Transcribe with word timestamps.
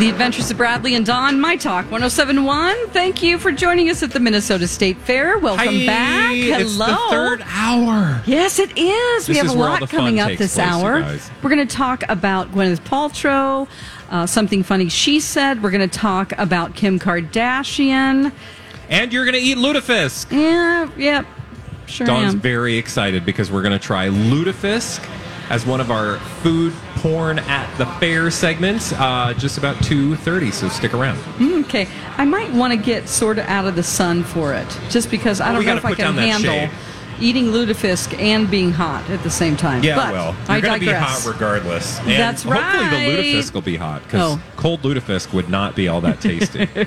The 0.00 0.08
Adventures 0.08 0.50
of 0.50 0.56
Bradley 0.56 0.94
and 0.94 1.04
Dawn, 1.04 1.38
My 1.38 1.56
Talk 1.56 1.84
1071. 1.90 2.88
Thank 2.88 3.22
you 3.22 3.38
for 3.38 3.52
joining 3.52 3.90
us 3.90 4.02
at 4.02 4.10
the 4.12 4.18
Minnesota 4.18 4.66
State 4.66 4.96
Fair. 4.96 5.36
Welcome 5.38 5.66
Hi, 5.66 5.84
back. 5.86 6.34
Hello. 6.36 6.58
It's 6.62 6.76
the 6.78 6.96
third 7.10 7.42
hour. 7.46 8.22
Yes, 8.24 8.58
it 8.58 8.70
is. 8.78 9.28
we 9.28 9.34
This 9.34 9.36
have 9.42 9.46
is 9.46 9.54
a 9.54 9.58
where 9.58 9.66
all 9.66 9.72
lot 9.74 9.80
the 9.80 9.86
fun 9.88 9.98
coming 9.98 10.18
up 10.20 10.28
takes 10.28 10.38
this 10.38 10.54
place, 10.54 10.66
you 10.66 10.72
hour. 10.72 11.00
guys. 11.02 11.30
We're 11.42 11.50
going 11.50 11.68
to 11.68 11.76
talk 11.76 12.02
about 12.08 12.50
Gwyneth 12.50 12.80
Paltrow, 12.80 13.68
uh, 14.10 14.24
something 14.24 14.62
funny 14.62 14.88
she 14.88 15.20
said. 15.20 15.62
We're 15.62 15.70
going 15.70 15.86
to 15.86 15.98
talk 15.98 16.32
about 16.38 16.74
Kim 16.74 16.98
Kardashian. 16.98 18.32
And 18.88 19.12
you're 19.12 19.26
going 19.26 19.34
to 19.36 19.40
eat 19.42 19.58
lutefisk. 19.58 20.32
Yeah, 20.32 20.90
yep. 20.96 21.26
Sure 21.84 22.06
Dawn's 22.06 22.32
am. 22.32 22.40
very 22.40 22.78
excited 22.78 23.26
because 23.26 23.50
we're 23.50 23.62
going 23.62 23.78
to 23.78 23.84
try 23.84 24.08
lutefisk 24.08 25.06
as 25.50 25.66
one 25.66 25.80
of 25.80 25.90
our 25.90 26.18
food 26.42 26.72
porn 26.96 27.38
at 27.40 27.76
the 27.76 27.84
fair 27.84 28.30
segments. 28.30 28.92
Uh, 28.92 29.34
just 29.36 29.58
about 29.58 29.76
2.30, 29.76 30.52
so 30.52 30.68
stick 30.68 30.94
around. 30.94 31.18
Okay, 31.64 31.86
I 32.16 32.24
might 32.24 32.50
want 32.52 32.72
to 32.72 32.78
get 32.78 33.08
sort 33.08 33.38
of 33.38 33.46
out 33.46 33.66
of 33.66 33.76
the 33.76 33.82
sun 33.82 34.22
for 34.22 34.54
it, 34.54 34.66
just 34.88 35.10
because 35.10 35.40
I 35.40 35.52
don't 35.52 35.58
we 35.58 35.66
know 35.66 35.76
if 35.76 35.84
I 35.84 35.94
can 35.94 36.14
handle 36.14 36.52
shade. 36.52 36.70
Eating 37.20 37.46
lutefisk 37.46 38.18
and 38.18 38.50
being 38.50 38.72
hot 38.72 39.08
at 39.10 39.22
the 39.22 39.30
same 39.30 39.56
time. 39.56 39.82
Yeah, 39.82 39.96
but 39.96 40.12
well, 40.12 40.36
I 40.48 40.54
you're 40.56 40.62
going 40.62 40.80
to 40.80 40.86
be 40.86 40.92
hot 40.92 41.24
regardless. 41.26 41.98
And 42.00 42.08
That's 42.10 42.42
hopefully 42.42 42.88
the 42.88 43.22
lutefisk 43.22 43.52
will 43.54 43.60
be 43.62 43.76
hot 43.76 44.02
because 44.04 44.38
Oh. 44.38 44.42
cold 44.56 44.82
lutefisk 44.82 45.32
would 45.32 45.48
not 45.48 45.74
be 45.76 45.88
all 45.88 46.00
that 46.00 46.20
tasty. 46.20 46.68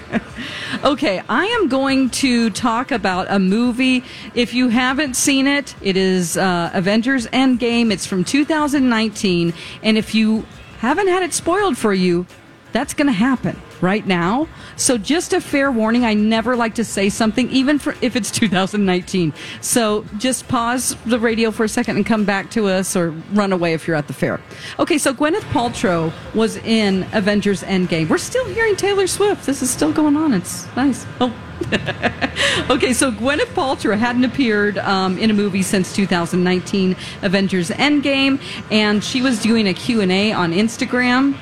Okay, 0.84 1.22
I 1.30 1.45
am 1.45 1.70
going 1.70 2.09
to 2.09 2.50
talk 2.50 2.92
about 2.92 3.28
a 3.30 3.40
movie. 3.40 4.03
If 4.36 4.53
you 4.53 4.67
haven't 4.67 5.14
seen 5.16 5.48
it, 5.48 5.75
it 5.81 5.95
is 5.95 6.36
uh, 6.36 6.72
Avengers 6.73 7.25
Endgame. 7.28 7.90
It's 7.92 8.06
from 8.06 8.25
2019. 8.25 9.53
And 9.81 9.97
if 9.97 10.14
you 10.14 10.45
haven't 10.80 11.08
had 11.08 11.23
it 11.23 11.34
spoiled 11.34 11.78
for 11.78 11.94
you, 11.94 12.25
that's 12.73 12.93
going 12.93 13.07
to 13.07 13.13
happen 13.13 13.59
right 13.79 14.05
now. 14.05 14.47
So 14.75 14.97
just 14.97 15.31
a 15.33 15.39
fair 15.39 15.71
warning. 15.71 16.03
I 16.03 16.13
never 16.13 16.55
like 16.55 16.75
to 16.75 16.83
say 16.83 17.09
something, 17.09 17.49
even 17.49 17.79
for, 17.79 17.95
if 18.02 18.16
it's 18.16 18.31
2019. 18.44 19.34
So 19.61 20.06
just 20.17 20.47
pause 20.47 20.95
the 21.06 21.19
radio 21.19 21.51
for 21.51 21.63
a 21.63 21.69
second 21.69 21.97
and 21.97 22.06
come 22.06 22.25
back 22.25 22.50
to 22.51 22.67
us 22.67 22.95
or 22.95 23.12
run 23.31 23.53
away 23.53 23.73
if 23.73 23.88
you're 23.88 23.95
at 23.95 24.07
the 24.07 24.13
fair. 24.13 24.41
Okay, 24.79 24.97
so 24.97 25.13
Gwyneth 25.13 25.47
Paltrow 25.51 26.12
was 26.33 26.57
in 26.57 27.06
Avengers 27.13 27.62
Endgame. 27.63 28.09
We're 28.09 28.17
still 28.17 28.45
hearing 28.45 28.75
Taylor 28.75 29.07
Swift. 29.07 29.45
This 29.45 29.62
is 29.62 29.69
still 29.69 29.94
going 29.94 30.17
on. 30.17 30.33
It's 30.33 30.66
nice. 30.75 31.06
Oh. 31.22 31.33
okay, 32.69 32.94
so 32.94 33.12
Gwyneth 33.12 33.53
Paltrow 33.53 33.97
hadn't 33.97 34.25
appeared 34.25 34.79
um, 34.79 35.17
in 35.17 35.29
a 35.29 35.33
movie 35.33 35.62
since 35.62 35.94
2019, 35.95 36.95
Avengers 37.22 37.69
Endgame, 37.69 38.41
and 38.72 39.03
she 39.03 39.22
was 39.22 39.41
doing 39.41 39.67
a 39.67 39.73
Q&A 39.73 40.33
on 40.33 40.51
Instagram. 40.51 41.38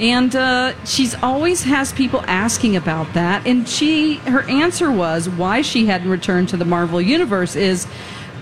And 0.00 0.34
uh, 0.34 0.74
she's 0.84 1.14
always 1.22 1.62
has 1.64 1.92
people 1.92 2.22
asking 2.26 2.76
about 2.76 3.12
that. 3.14 3.46
And 3.46 3.68
she, 3.68 4.14
her 4.16 4.42
answer 4.50 4.90
was 4.90 5.28
why 5.28 5.62
she 5.62 5.86
hadn't 5.86 6.08
returned 6.08 6.48
to 6.50 6.56
the 6.56 6.64
Marvel 6.64 7.00
Universe 7.00 7.54
is 7.54 7.86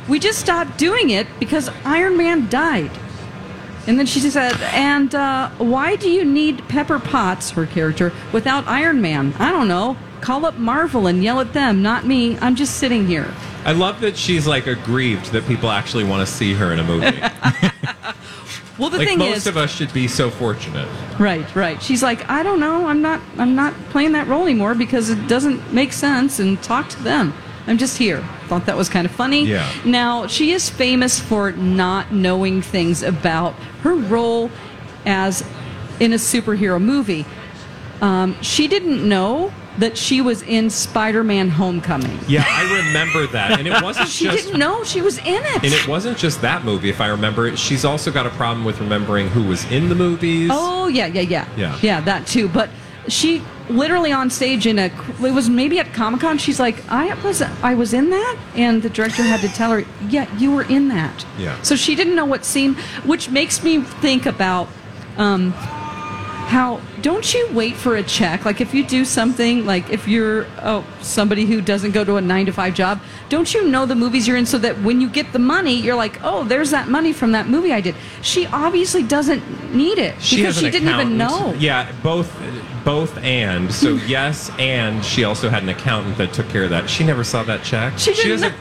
we 0.08 0.18
just 0.18 0.38
stopped 0.38 0.78
doing 0.78 1.10
it 1.10 1.26
because 1.38 1.68
Iron 1.84 2.16
Man 2.16 2.48
died. 2.48 2.90
And 3.86 3.98
then 3.98 4.06
she 4.06 4.20
said, 4.20 4.60
and 4.72 5.14
uh, 5.14 5.50
why 5.58 5.96
do 5.96 6.08
you 6.08 6.24
need 6.24 6.66
Pepper 6.68 6.98
Potts, 7.00 7.50
her 7.50 7.66
character, 7.66 8.12
without 8.32 8.66
Iron 8.68 9.00
Man? 9.00 9.34
I 9.38 9.50
don't 9.50 9.68
know. 9.68 9.96
Call 10.20 10.46
up 10.46 10.56
Marvel 10.56 11.08
and 11.08 11.22
yell 11.22 11.40
at 11.40 11.52
them, 11.52 11.82
not 11.82 12.06
me. 12.06 12.38
I'm 12.38 12.54
just 12.54 12.76
sitting 12.76 13.06
here. 13.06 13.32
I 13.64 13.72
love 13.72 14.00
that 14.00 14.16
she's 14.16 14.46
like 14.46 14.68
aggrieved 14.68 15.32
that 15.32 15.46
people 15.46 15.70
actually 15.70 16.04
want 16.04 16.26
to 16.26 16.32
see 16.32 16.54
her 16.54 16.72
in 16.72 16.78
a 16.78 16.84
movie. 16.84 17.06
Well, 18.78 18.90
the 18.90 18.98
like 18.98 19.08
thing 19.08 19.18
most 19.18 19.38
is, 19.38 19.46
of 19.46 19.56
us 19.56 19.70
should 19.70 19.92
be 19.92 20.08
so 20.08 20.30
fortunate. 20.30 20.88
right, 21.18 21.54
right. 21.54 21.82
She's 21.82 22.02
like, 22.02 22.28
I 22.30 22.42
don't 22.42 22.58
know. 22.58 22.86
I'm 22.86 23.02
not. 23.02 23.20
I'm 23.38 23.54
not 23.54 23.74
playing 23.90 24.12
that 24.12 24.26
role 24.28 24.44
anymore 24.44 24.74
because 24.74 25.10
it 25.10 25.28
doesn't 25.28 25.72
make 25.72 25.92
sense. 25.92 26.38
And 26.38 26.62
talk 26.62 26.88
to 26.90 27.02
them. 27.02 27.34
I'm 27.66 27.78
just 27.78 27.96
here. 27.96 28.26
Thought 28.48 28.66
that 28.66 28.76
was 28.76 28.88
kind 28.88 29.06
of 29.06 29.12
funny. 29.12 29.44
Yeah. 29.44 29.70
Now 29.84 30.26
she 30.26 30.52
is 30.52 30.68
famous 30.68 31.20
for 31.20 31.52
not 31.52 32.12
knowing 32.12 32.62
things 32.62 33.02
about 33.02 33.54
her 33.82 33.94
role 33.94 34.50
as 35.06 35.44
in 36.00 36.12
a 36.12 36.16
superhero 36.16 36.82
movie. 36.82 37.24
Um, 38.00 38.40
she 38.42 38.66
didn't 38.66 39.08
know 39.08 39.52
that 39.78 39.96
she 39.96 40.20
was 40.20 40.42
in 40.42 40.68
Spider-Man: 40.70 41.48
Homecoming. 41.48 42.18
Yeah, 42.28 42.44
I 42.46 42.86
remember 42.86 43.26
that, 43.28 43.58
and 43.58 43.66
it 43.66 43.82
wasn't 43.82 44.08
She 44.08 44.24
just 44.24 44.46
didn't 44.46 44.58
know 44.58 44.84
she 44.84 45.00
was 45.00 45.18
in 45.18 45.24
it. 45.42 45.64
And 45.64 45.72
it 45.72 45.86
wasn't 45.88 46.18
just 46.18 46.40
that 46.42 46.64
movie, 46.64 46.90
if 46.90 47.00
I 47.00 47.08
remember 47.08 47.46
it. 47.46 47.58
She's 47.58 47.84
also 47.84 48.10
got 48.10 48.26
a 48.26 48.30
problem 48.30 48.64
with 48.64 48.80
remembering 48.80 49.28
who 49.28 49.42
was 49.44 49.64
in 49.70 49.88
the 49.88 49.94
movies. 49.94 50.50
Oh 50.52 50.88
yeah, 50.88 51.06
yeah, 51.06 51.22
yeah, 51.22 51.48
Yeah. 51.56 51.78
yeah, 51.82 52.00
that 52.02 52.26
too. 52.26 52.48
But 52.48 52.70
she 53.08 53.42
literally 53.68 54.12
on 54.12 54.28
stage 54.28 54.66
in 54.66 54.78
a 54.78 54.86
it 54.86 55.32
was 55.32 55.48
maybe 55.48 55.78
at 55.78 55.92
Comic 55.94 56.20
Con. 56.20 56.38
She's 56.38 56.60
like, 56.60 56.82
I 56.90 57.14
was 57.24 57.40
I 57.40 57.74
was 57.74 57.94
in 57.94 58.10
that, 58.10 58.36
and 58.54 58.82
the 58.82 58.90
director 58.90 59.22
had 59.22 59.40
to 59.40 59.48
tell 59.48 59.70
her, 59.70 59.84
yeah, 60.08 60.32
you 60.38 60.52
were 60.52 60.64
in 60.64 60.88
that. 60.88 61.24
Yeah. 61.38 61.60
So 61.62 61.76
she 61.76 61.94
didn't 61.94 62.14
know 62.14 62.26
what 62.26 62.44
scene, 62.44 62.74
which 63.04 63.30
makes 63.30 63.62
me 63.62 63.80
think 63.80 64.26
about. 64.26 64.68
Um, 65.16 65.52
how 66.52 66.80
don't 67.02 67.34
you 67.34 67.48
wait 67.52 67.74
for 67.76 67.96
a 67.96 68.02
check 68.02 68.44
like 68.44 68.60
if 68.60 68.72
you 68.72 68.84
do 68.86 69.04
something 69.04 69.66
like 69.66 69.90
if 69.90 70.06
you're 70.08 70.46
oh 70.60 70.84
somebody 71.00 71.44
who 71.46 71.60
doesn't 71.60 71.90
go 71.90 72.04
to 72.04 72.16
a 72.16 72.20
nine 72.20 72.46
to 72.46 72.52
five 72.52 72.72
job 72.74 73.00
don't 73.28 73.52
you 73.52 73.66
know 73.68 73.84
the 73.86 73.94
movies 73.94 74.26
you're 74.28 74.36
in 74.36 74.46
so 74.46 74.56
that 74.58 74.78
when 74.82 75.00
you 75.00 75.08
get 75.08 75.32
the 75.32 75.38
money 75.38 75.74
you're 75.74 75.96
like 75.96 76.18
oh 76.22 76.44
there's 76.44 76.70
that 76.70 76.88
money 76.88 77.12
from 77.12 77.32
that 77.32 77.48
movie 77.48 77.72
i 77.72 77.80
did 77.80 77.94
she 78.22 78.46
obviously 78.46 79.02
doesn't 79.02 79.42
need 79.74 79.98
it 79.98 80.20
she 80.22 80.36
because 80.36 80.56
she 80.58 80.70
didn't 80.70 80.88
even 80.88 81.18
know 81.18 81.52
Yeah, 81.58 81.90
both, 82.02 82.30
both, 82.84 83.16
and 83.18 83.72
so 83.72 83.94
yes, 84.06 84.50
and 84.58 85.04
she 85.04 85.24
also 85.24 85.48
had 85.48 85.62
an 85.62 85.68
accountant 85.70 86.16
that 86.18 86.32
took 86.32 86.48
care 86.48 86.64
of 86.64 86.70
that. 86.70 86.88
She 86.90 87.04
never 87.04 87.24
saw 87.24 87.42
that 87.44 87.62
check. 87.62 87.98
She 87.98 88.12
didn't 88.14 88.30
doesn't. 88.30 88.52
know- 88.52 88.58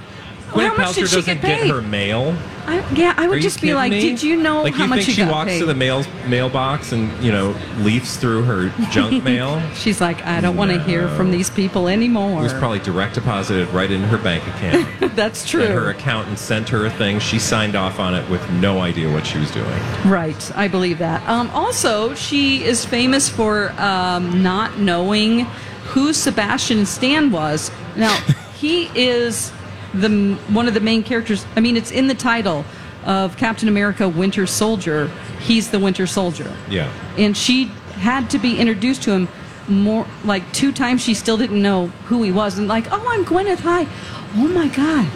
Gwyneth 0.52 0.76
Paltrow 0.76 0.94
she 0.94 1.02
doesn't 1.02 1.26
get 1.26 1.42
paid? 1.42 1.70
her 1.70 1.82
mail. 1.82 2.36
I, 2.68 2.88
yeah 2.94 3.16
i 3.18 3.28
would 3.28 3.38
you 3.38 3.42
just 3.42 3.60
be 3.60 3.74
like 3.74 3.90
me? 3.90 4.02
did 4.02 4.22
you 4.22 4.36
know 4.38 4.62
like, 4.62 4.76
how 4.76 4.84
you 4.84 4.90
much 4.90 5.04
she 5.06 5.24
walks 5.26 5.50
paid 5.50 5.60
to 5.62 5.66
the 5.66 5.74
mail 5.74 6.06
mailbox 6.28 6.92
and 6.92 7.12
you 7.24 7.32
know 7.32 7.56
leafs 7.80 8.18
through 8.18 8.44
her 8.44 8.70
junk 8.92 9.24
mail? 9.32 9.60
she's 9.74 10.00
like 10.00 10.24
i 10.28 10.40
don't 10.40 10.56
want 10.56 10.70
to 10.70 10.80
hear 10.84 11.08
from 11.10 11.32
these 11.32 11.50
people 11.50 11.88
anymore 11.88 12.40
It 12.40 12.44
was 12.44 12.54
probably 12.54 12.78
direct 12.78 13.16
deposited 13.16 13.68
right 13.70 13.90
in 13.90 14.04
her 14.04 14.18
bank 14.20 14.46
account. 14.48 14.88
that's 15.16 15.44
true 15.50 15.64
And 15.64 15.74
her 15.74 15.90
accountant 15.90 16.38
sent 16.38 16.70
her 16.70 16.86
a 16.86 16.92
thing. 16.92 17.18
She 17.20 17.40
signed 17.40 17.76
off 17.76 18.00
on 18.00 18.14
it 18.14 18.30
with 18.30 18.48
no 18.52 18.80
idea 18.80 19.12
what 19.12 19.26
she 19.26 19.40
was 19.40 19.50
doing. 19.52 19.68
Right, 20.06 20.52
I 20.56 20.68
believe 20.68 21.00
that. 21.00 21.28
Um, 21.28 21.50
also, 21.50 22.14
she 22.14 22.64
is 22.64 22.86
famous 22.86 23.28
for 23.28 23.72
um, 23.80 24.44
not 24.44 24.78
knowing 24.80 25.42
who 25.86 26.14
Sebastian 26.14 26.86
Stan 26.86 27.32
was. 27.32 27.72
Now, 27.98 28.16
he 28.56 28.86
is 28.96 29.52
the 29.94 30.36
one 30.50 30.68
of 30.68 30.74
the 30.74 30.80
main 30.80 31.04
characters. 31.04 31.46
I 31.56 31.60
mean, 31.60 31.76
it's 31.78 31.92
in 31.92 32.08
the 32.08 32.16
title 32.16 32.66
of 33.06 33.38
Captain 33.38 33.68
America: 33.68 34.08
Winter 34.08 34.46
Soldier. 34.48 35.10
He's 35.40 35.72
the 35.72 35.80
Winter 35.80 36.06
Soldier, 36.08 36.56
Yeah. 36.70 36.92
and 37.18 37.36
she 37.36 37.66
had 37.96 38.30
to 38.32 38.38
be 38.40 38.58
introduced 38.60 39.04
to 39.04 39.12
him 39.12 39.28
more 39.68 40.06
like 40.24 40.52
two 40.54 40.72
times. 40.72 41.02
She 41.04 41.14
still 41.14 41.38
didn't 41.38 41.62
know 41.62 41.88
who 42.06 42.24
he 42.24 42.32
was, 42.32 42.58
and 42.58 42.68
like, 42.68 42.86
oh, 42.92 43.06
I'm 43.10 43.26
Gwyneth. 43.26 43.60
Hi. 43.60 43.88
Oh 44.36 44.48
my 44.48 44.68
God. 44.70 45.08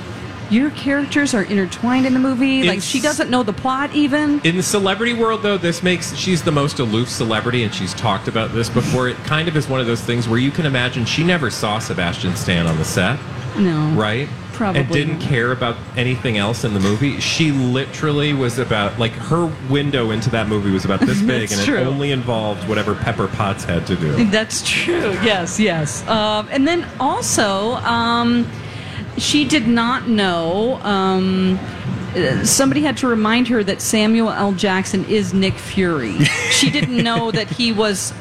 your 0.52 0.70
characters 0.72 1.34
are 1.34 1.42
intertwined 1.42 2.06
in 2.06 2.14
the 2.14 2.20
movie. 2.20 2.62
like 2.64 2.80
she 2.80 3.00
doesn't 3.02 3.32
know 3.32 3.42
the 3.42 3.52
plot 3.54 3.92
even. 3.96 4.40
In 4.44 4.56
the 4.58 4.62
celebrity 4.64 5.14
world, 5.14 5.42
though, 5.42 5.58
this 5.58 5.82
makes 5.82 6.16
she's 6.16 6.44
the 6.44 6.52
most 6.52 6.78
aloof 6.78 7.10
celebrity, 7.10 7.64
and 7.64 7.74
she's 7.74 7.96
talked 7.96 8.28
about 8.28 8.52
this 8.54 8.70
before. 8.70 9.10
It 9.10 9.18
kind 9.24 9.48
of 9.48 9.58
is 9.58 9.68
one 9.68 9.80
of 9.80 9.88
those 9.88 10.02
things 10.02 10.28
where 10.30 10.38
you 10.38 10.52
can 10.52 10.68
imagine 10.68 11.04
she 11.06 11.24
never 11.24 11.50
saw 11.50 11.80
Sebastian 11.80 12.36
Stan 12.36 12.68
on 12.68 12.78
the 12.78 12.86
set, 12.86 13.20
no. 13.58 13.90
right? 14.00 14.30
Probably 14.56 14.82
And 14.82 14.90
didn't 14.92 15.20
care 15.20 15.52
about 15.52 15.76
anything 15.98 16.38
else 16.38 16.64
in 16.64 16.74
the 16.74 16.80
movie. 16.80 17.20
She 17.20 17.52
literally 17.52 18.34
was 18.34 18.58
about 18.58 18.98
like 18.98 19.12
her 19.12 19.46
window 19.70 20.12
into 20.12 20.30
that 20.30 20.48
movie 20.48 20.72
was 20.72 20.86
about 20.86 21.02
this 21.02 21.22
big, 21.34 21.52
and 21.52 21.60
That's 21.60 21.68
it 21.68 21.86
only 21.88 22.12
involved 22.12 22.68
whatever 22.70 22.96
Pepper 22.96 23.28
Potts 23.28 23.66
had 23.66 23.86
to 23.88 23.96
do. 23.98 24.26
That's 24.26 24.68
true. 24.68 25.12
Yes, 25.24 25.60
yes. 25.60 26.08
Um, 26.08 26.48
and 26.52 26.66
then 26.68 26.88
also, 27.02 27.74
um, 27.76 28.50
she 29.18 29.46
did 29.46 29.68
not 29.68 30.08
know. 30.08 30.76
Um, 30.84 31.60
somebody 32.44 32.82
had 32.82 32.96
to 32.98 33.08
remind 33.08 33.50
her 33.50 33.62
that 33.64 33.82
Samuel 33.82 34.30
L. 34.30 34.54
Jackson 34.54 35.04
is 35.06 35.34
Nick 35.34 35.56
Fury. 35.56 36.18
she 36.52 36.70
didn't 36.72 37.04
know 37.04 37.30
that 37.32 37.50
he 37.50 37.74
was 37.74 38.14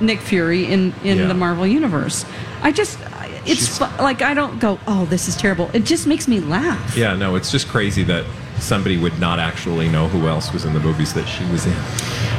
Nick 0.00 0.18
Fury 0.20 0.64
in 0.66 0.92
in 1.04 1.18
Yeah. 1.18 1.26
the 1.28 1.34
Marvel 1.34 1.66
universe. 1.66 2.24
I 2.62 2.72
just. 2.72 2.98
It's 3.46 3.78
fu- 3.78 3.84
like 4.02 4.22
I 4.22 4.34
don't 4.34 4.58
go. 4.58 4.78
Oh, 4.86 5.04
this 5.06 5.28
is 5.28 5.36
terrible. 5.36 5.70
It 5.72 5.84
just 5.84 6.06
makes 6.06 6.26
me 6.28 6.40
laugh. 6.40 6.96
Yeah, 6.96 7.14
no, 7.14 7.36
it's 7.36 7.50
just 7.50 7.68
crazy 7.68 8.02
that 8.04 8.24
somebody 8.58 8.96
would 8.96 9.18
not 9.20 9.38
actually 9.38 9.88
know 9.88 10.08
who 10.08 10.26
else 10.28 10.52
was 10.52 10.64
in 10.64 10.72
the 10.72 10.80
movies 10.80 11.12
that 11.14 11.26
she 11.26 11.44
was 11.46 11.66
in. 11.66 11.72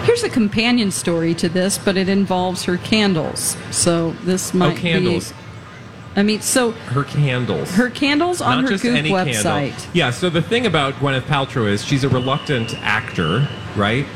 Here's 0.03 0.23
a 0.23 0.29
companion 0.29 0.91
story 0.91 1.33
to 1.35 1.47
this, 1.49 1.77
but 1.77 1.95
it 1.97 2.09
involves 2.09 2.63
her 2.63 2.77
candles. 2.77 3.55
So 3.71 4.11
this 4.23 4.53
oh, 4.53 4.57
might 4.57 4.77
oh, 4.77 4.79
candles. 4.79 5.31
be. 5.31 5.37
I 6.15 6.23
mean, 6.23 6.41
so 6.41 6.71
Her 6.71 7.03
candles. 7.03 7.69
her 7.75 7.91
candles 7.91 8.41
on 8.41 8.63
her 8.63 8.69
Goop 8.69 8.81
website. 8.81 9.43
candle. 9.69 9.89
Yeah, 9.93 10.09
so 10.09 10.31
the 10.31 10.41
thing 10.41 10.65
about 10.65 10.95
Gwyneth 10.95 11.21
Paltrow 11.21 11.67
is 11.69 11.85
she's 11.85 12.03
a 12.03 12.09
reluctant 12.09 12.73
actor, 12.81 13.47
right? 13.75 14.07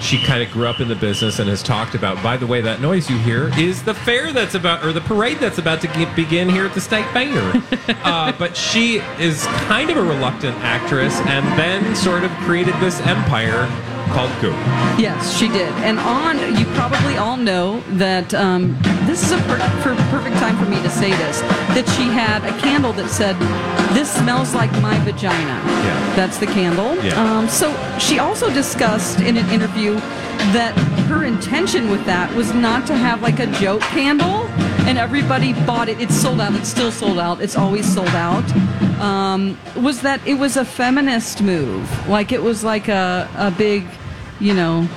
She 0.00 0.22
kind 0.22 0.42
of 0.42 0.50
grew 0.50 0.66
up 0.66 0.80
in 0.80 0.88
the 0.88 0.94
business 0.94 1.38
and 1.38 1.48
has 1.48 1.62
talked 1.62 1.94
about, 1.94 2.22
by 2.22 2.36
the 2.36 2.46
way, 2.46 2.60
that 2.62 2.80
noise 2.80 3.08
you 3.10 3.18
hear 3.18 3.50
is 3.58 3.82
the 3.82 3.94
fair 3.94 4.32
that's 4.32 4.54
about, 4.54 4.84
or 4.84 4.92
the 4.92 5.00
parade 5.02 5.38
that's 5.38 5.58
about 5.58 5.80
to 5.82 5.88
get, 5.88 6.14
begin 6.16 6.48
here 6.48 6.64
at 6.64 6.74
the 6.74 6.80
Stake 6.80 7.06
Banger. 7.12 7.62
uh, 8.04 8.32
but 8.32 8.56
she 8.56 8.96
is 9.18 9.44
kind 9.66 9.90
of 9.90 9.96
a 9.96 10.02
reluctant 10.02 10.56
actress 10.58 11.14
and 11.26 11.46
then 11.58 11.94
sort 11.94 12.24
of 12.24 12.30
created 12.38 12.74
this 12.80 13.00
empire 13.02 13.68
called 14.10 14.30
Goop. 14.40 14.54
Yes, 14.98 15.36
she 15.36 15.48
did. 15.48 15.72
And 15.84 15.98
on, 15.98 16.38
you 16.58 16.66
probably 16.74 17.16
all 17.16 17.36
know 17.36 17.80
that 17.90 18.34
um, 18.34 18.76
this 19.06 19.22
is 19.24 19.32
a 19.32 19.38
per- 19.44 19.58
for 19.82 19.94
perfect 20.10 20.36
time 20.36 20.56
for 20.58 20.68
me 20.70 20.80
to 20.82 20.90
say 20.90 21.10
this 21.10 21.40
that 21.74 21.88
she 21.96 22.04
had 22.04 22.44
a 22.44 22.58
candle 22.60 22.92
that 22.94 23.08
said, 23.08 23.36
This 23.94 24.12
smells 24.12 24.54
like 24.54 24.72
my 24.82 24.98
vagina. 25.00 25.36
Yeah. 25.36 26.16
That's 26.16 26.38
the 26.38 26.46
candle. 26.46 26.96
Yeah. 27.04 27.20
Um, 27.22 27.48
so 27.48 27.72
she 27.98 28.18
also 28.18 28.52
discussed 28.52 29.20
in 29.20 29.36
an 29.36 29.48
interview 29.50 29.94
that 30.52 30.74
her 31.08 31.24
intention 31.24 31.90
with 31.90 32.04
that 32.06 32.34
was 32.34 32.52
not 32.54 32.86
to 32.86 32.96
have 32.96 33.22
like 33.22 33.38
a 33.40 33.46
joke 33.46 33.82
candle. 33.82 34.46
And 34.88 34.98
everybody 34.98 35.52
bought 35.52 35.88
it. 35.88 36.00
It's 36.00 36.14
sold 36.14 36.40
out. 36.40 36.54
It's 36.54 36.68
still 36.68 36.90
sold 36.90 37.18
out. 37.18 37.40
It's 37.40 37.56
always 37.56 37.92
sold 37.92 38.08
out. 38.08 38.44
Um, 38.98 39.58
was 39.76 40.00
that 40.02 40.26
it 40.26 40.34
was 40.34 40.56
a 40.56 40.64
feminist 40.64 41.42
move? 41.42 42.08
Like 42.08 42.32
it 42.32 42.42
was 42.42 42.64
like 42.64 42.88
a, 42.88 43.28
a 43.36 43.50
big, 43.50 43.86
you 44.40 44.54
know, 44.54 44.88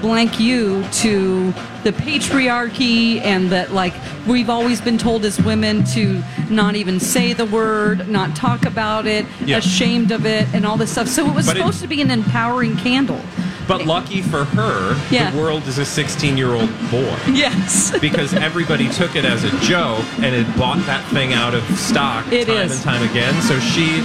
blank 0.00 0.38
you 0.38 0.84
to 0.92 1.52
the 1.82 1.90
patriarchy 1.92 3.20
and 3.22 3.50
that 3.50 3.72
like 3.72 3.94
we've 4.26 4.50
always 4.50 4.80
been 4.80 4.98
told 4.98 5.24
as 5.24 5.40
women 5.42 5.82
to 5.84 6.22
not 6.50 6.76
even 6.76 7.00
say 7.00 7.32
the 7.32 7.46
word 7.46 8.06
not 8.08 8.34
talk 8.36 8.66
about 8.66 9.06
it 9.06 9.24
Yeah. 9.46 9.58
ashamed 9.58 10.10
of 10.12 10.26
it 10.26 10.46
and 10.54 10.66
all 10.66 10.76
this 10.76 10.90
stuff 10.90 11.08
so 11.08 11.26
it 11.26 11.34
was 11.34 11.46
But 11.46 11.56
it- 11.56 11.60
supposed 11.60 11.80
to 11.80 11.86
be 11.88 12.02
an 12.02 12.10
empowering 12.10 12.76
candle 12.76 13.20
But 13.66 13.86
lucky 13.86 14.20
for 14.20 14.44
her, 14.44 14.96
Yeah. 15.10 15.30
the 15.30 15.38
world 15.38 15.66
is 15.66 15.78
a 15.78 15.84
16 15.84 16.36
year 16.36 16.52
old 16.54 16.68
boy. 16.90 17.16
yes 17.32 17.96
because 18.00 18.34
everybody 18.34 18.88
took 18.90 19.16
it 19.16 19.24
as 19.24 19.44
a 19.44 19.50
joke 19.60 20.04
and 20.18 20.34
it 20.34 20.46
bought 20.56 20.78
that 20.86 21.04
thing 21.12 21.32
out 21.32 21.54
of 21.54 21.62
stock 21.78 22.30
It 22.32 22.46
time 22.46 22.56
is. 22.58 22.72
and 22.72 22.82
time 22.84 23.02
again. 23.10 23.34
So 23.42 23.58
she 23.60 24.02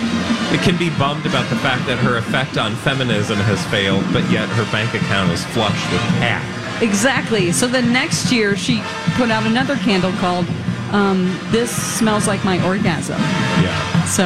it 0.56 0.62
can 0.62 0.78
be 0.78 0.90
bummed 0.98 1.26
about 1.26 1.48
the 1.50 1.58
fact 1.58 1.86
that 1.88 1.98
her 2.00 2.18
effect 2.18 2.58
on 2.58 2.76
feminism 2.78 3.38
has 3.38 3.64
failed, 3.68 4.04
but 4.14 4.24
yet 4.32 4.48
her 4.50 4.64
bank 4.72 4.94
account 4.96 5.32
is 5.32 5.44
flush 5.48 5.80
with 5.92 6.02
cash. 6.20 6.82
exactly 6.82 7.52
so 7.52 7.68
the 7.68 7.82
next 7.82 8.32
year 8.32 8.56
she 8.56 8.82
put 9.16 9.30
out 9.30 9.46
another 9.46 9.76
candle 9.78 10.12
called 10.14 10.46
um, 10.92 11.38
this 11.52 11.70
smells 11.70 12.26
like 12.28 12.44
my 12.46 12.58
orgasm 12.66 13.20
Yeah. 13.62 14.04
so 14.06 14.24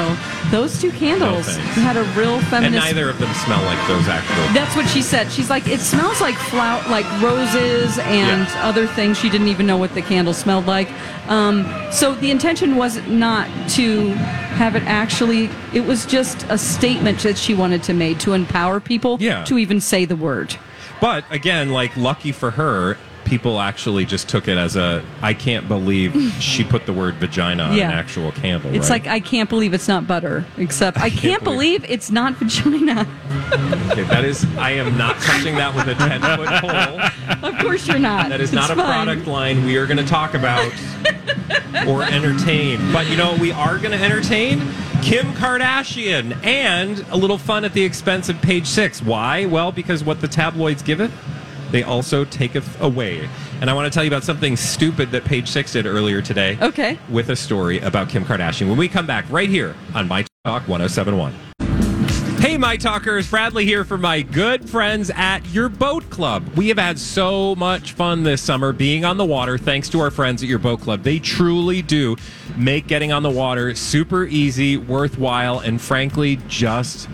those 0.54 0.80
two 0.80 0.92
candles 0.92 1.48
thanks. 1.48 1.76
had 1.78 1.98
a 1.98 2.04
real 2.18 2.40
feminist. 2.42 2.64
And 2.64 2.76
neither 2.76 3.10
of 3.10 3.18
them 3.18 3.34
smell 3.34 3.62
like 3.64 3.88
those 3.88 4.08
actual 4.08 4.36
That's 4.54 4.76
what 4.76 4.88
she 4.88 5.02
said. 5.02 5.32
She's 5.32 5.50
like, 5.50 5.68
it 5.68 5.80
smells 5.80 6.22
like 6.22 6.36
flower, 6.36 6.80
like 6.90 7.06
roses 7.22 7.98
and 7.98 8.48
Yeah. 8.48 8.62
other 8.70 8.86
things. 8.86 9.18
She 9.18 9.30
didn't 9.32 9.48
even 9.48 9.66
know 9.66 9.78
what 9.78 9.96
the 9.96 10.04
candle 10.04 10.34
smelled 10.34 10.68
like. 10.68 10.90
Um, 11.28 11.66
so 11.92 12.14
the 12.14 12.30
intention 12.30 12.76
was 12.76 13.02
not 13.08 13.48
to 13.72 14.10
have 14.60 14.76
it 14.76 14.84
actually. 14.84 15.50
It 15.74 15.86
was 15.88 16.06
just 16.06 16.46
a 16.50 16.58
statement 16.60 17.20
that 17.20 17.38
she 17.38 17.56
wanted 17.56 17.82
to 17.84 17.94
make 17.96 18.20
to 18.20 18.34
empower 18.34 18.80
people 18.80 19.18
Yeah. 19.20 19.44
to 19.46 19.58
even 19.58 19.82
say 19.82 20.06
the 20.06 20.16
word. 20.16 20.56
But 21.02 21.26
again, 21.32 21.70
like 21.70 21.98
lucky 21.98 22.32
for 22.32 22.52
her, 22.52 22.98
people 23.26 23.60
actually 23.60 24.06
just 24.06 24.28
took 24.30 24.48
it 24.48 24.58
as 24.58 24.76
a 24.76 25.04
I 25.22 25.34
can't 25.34 25.68
believe 25.68 26.14
she 26.40 26.64
put 26.74 26.86
the 26.86 26.94
word 26.94 27.16
vagina 27.16 27.64
on 27.64 27.76
Yeah. 27.78 27.90
an 27.92 27.98
actual 27.98 28.32
candle. 28.32 28.74
It's 28.76 28.90
right? 28.90 29.04
like 29.04 29.08
I 29.08 29.20
can't 29.20 29.50
believe 29.50 29.74
it's 29.74 29.88
not 29.88 30.08
butter. 30.08 30.46
Except 30.58 30.98
I, 30.98 31.10
can't, 31.10 31.44
believe- 31.44 31.82
believe 31.82 31.92
it's 31.92 32.12
not 32.12 32.34
vagina. 32.36 33.02
Okay, 33.92 34.04
that 34.04 34.24
is 34.26 34.46
I 34.58 34.72
am 34.72 34.98
not 34.98 35.16
touching 35.22 35.56
that 35.56 35.74
with 35.76 35.88
a 35.88 35.96
ten 35.96 36.22
foot 36.22 36.48
pole. 36.62 37.00
Of 37.44 37.58
course 37.60 37.88
you're 37.88 38.00
not. 38.00 38.30
That 38.30 38.42
is 38.42 38.50
It's 38.50 38.56
not 38.56 38.70
a 38.72 38.76
fine. 38.76 39.06
product 39.06 39.28
line 39.28 39.64
we 39.66 39.78
are 39.78 39.86
going 39.86 39.98
to 39.98 40.06
talk 40.06 40.34
about 40.34 40.72
or 41.88 42.04
entertain. 42.04 42.80
But 42.92 43.10
you 43.10 43.16
know, 43.18 43.32
what 43.32 43.40
we 43.40 43.52
are 43.52 43.78
going 43.78 43.92
to 43.98 44.04
entertain 44.04 44.60
Kim 45.02 45.28
Kardashian 45.34 46.44
and 46.46 47.00
a 47.12 47.18
little 47.18 47.38
fun 47.38 47.64
at 47.66 47.74
the 47.74 47.84
expense 47.84 48.28
of 48.30 48.42
page 48.42 48.68
six. 48.68 49.02
Why? 49.02 49.46
Well, 49.46 49.72
because 49.72 50.04
what 50.04 50.20
the 50.22 50.28
tabloids 50.28 50.82
give 50.82 51.00
it, 51.02 51.12
they 51.74 51.82
also 51.84 52.24
take 52.24 52.56
it 52.56 52.64
away. 52.80 53.28
And 53.60 53.70
I 53.70 53.74
want 53.74 53.92
to 53.92 53.94
tell 53.94 54.04
you 54.04 54.10
about 54.10 54.24
something 54.24 54.56
stupid 54.56 55.10
that 55.10 55.26
page 55.26 55.50
six 55.50 55.74
did 55.74 55.88
earlier 55.88 56.22
today. 56.22 56.56
Okay. 56.62 57.00
With 57.10 57.30
a 57.30 57.36
story 57.36 57.80
about 57.80 58.10
Kim 58.10 58.24
Kardashian. 58.24 58.70
When 58.70 58.78
we 58.78 58.88
come 58.88 59.08
back 59.08 59.26
right 59.32 59.50
here 59.50 59.76
on 59.96 60.08
My 60.08 60.24
Talk 60.46 60.68
1071. 60.68 61.34
Hey, 62.40 62.58
my 62.58 62.78
talkers, 62.78 63.28
Bradley 63.28 63.66
here 63.66 63.84
for 63.84 63.98
my 63.98 64.22
good 64.22 64.70
friends 64.70 65.10
at 65.16 65.40
Your 65.48 65.68
Boat 65.68 66.08
Club. 66.12 66.48
We 66.56 66.68
have 66.68 66.78
had 66.78 67.00
so 67.00 67.56
much 67.56 67.94
fun 67.94 68.22
this 68.22 68.42
summer 68.42 68.72
being 68.72 69.04
on 69.04 69.18
the 69.18 69.26
water 69.26 69.58
thanks 69.58 69.90
to 69.90 70.00
our 70.02 70.12
friends 70.12 70.44
at 70.44 70.50
Your 70.50 70.60
Boat 70.60 70.82
Club. 70.82 71.02
They 71.02 71.18
truly 71.18 71.82
do 71.82 72.18
make 72.56 72.86
getting 72.86 73.12
on 73.12 73.24
the 73.24 73.32
water 73.32 73.74
super 73.74 74.26
easy, 74.26 74.78
worthwhile, 74.78 75.60
and 75.60 75.82
frankly, 75.82 76.38
just 76.48 77.10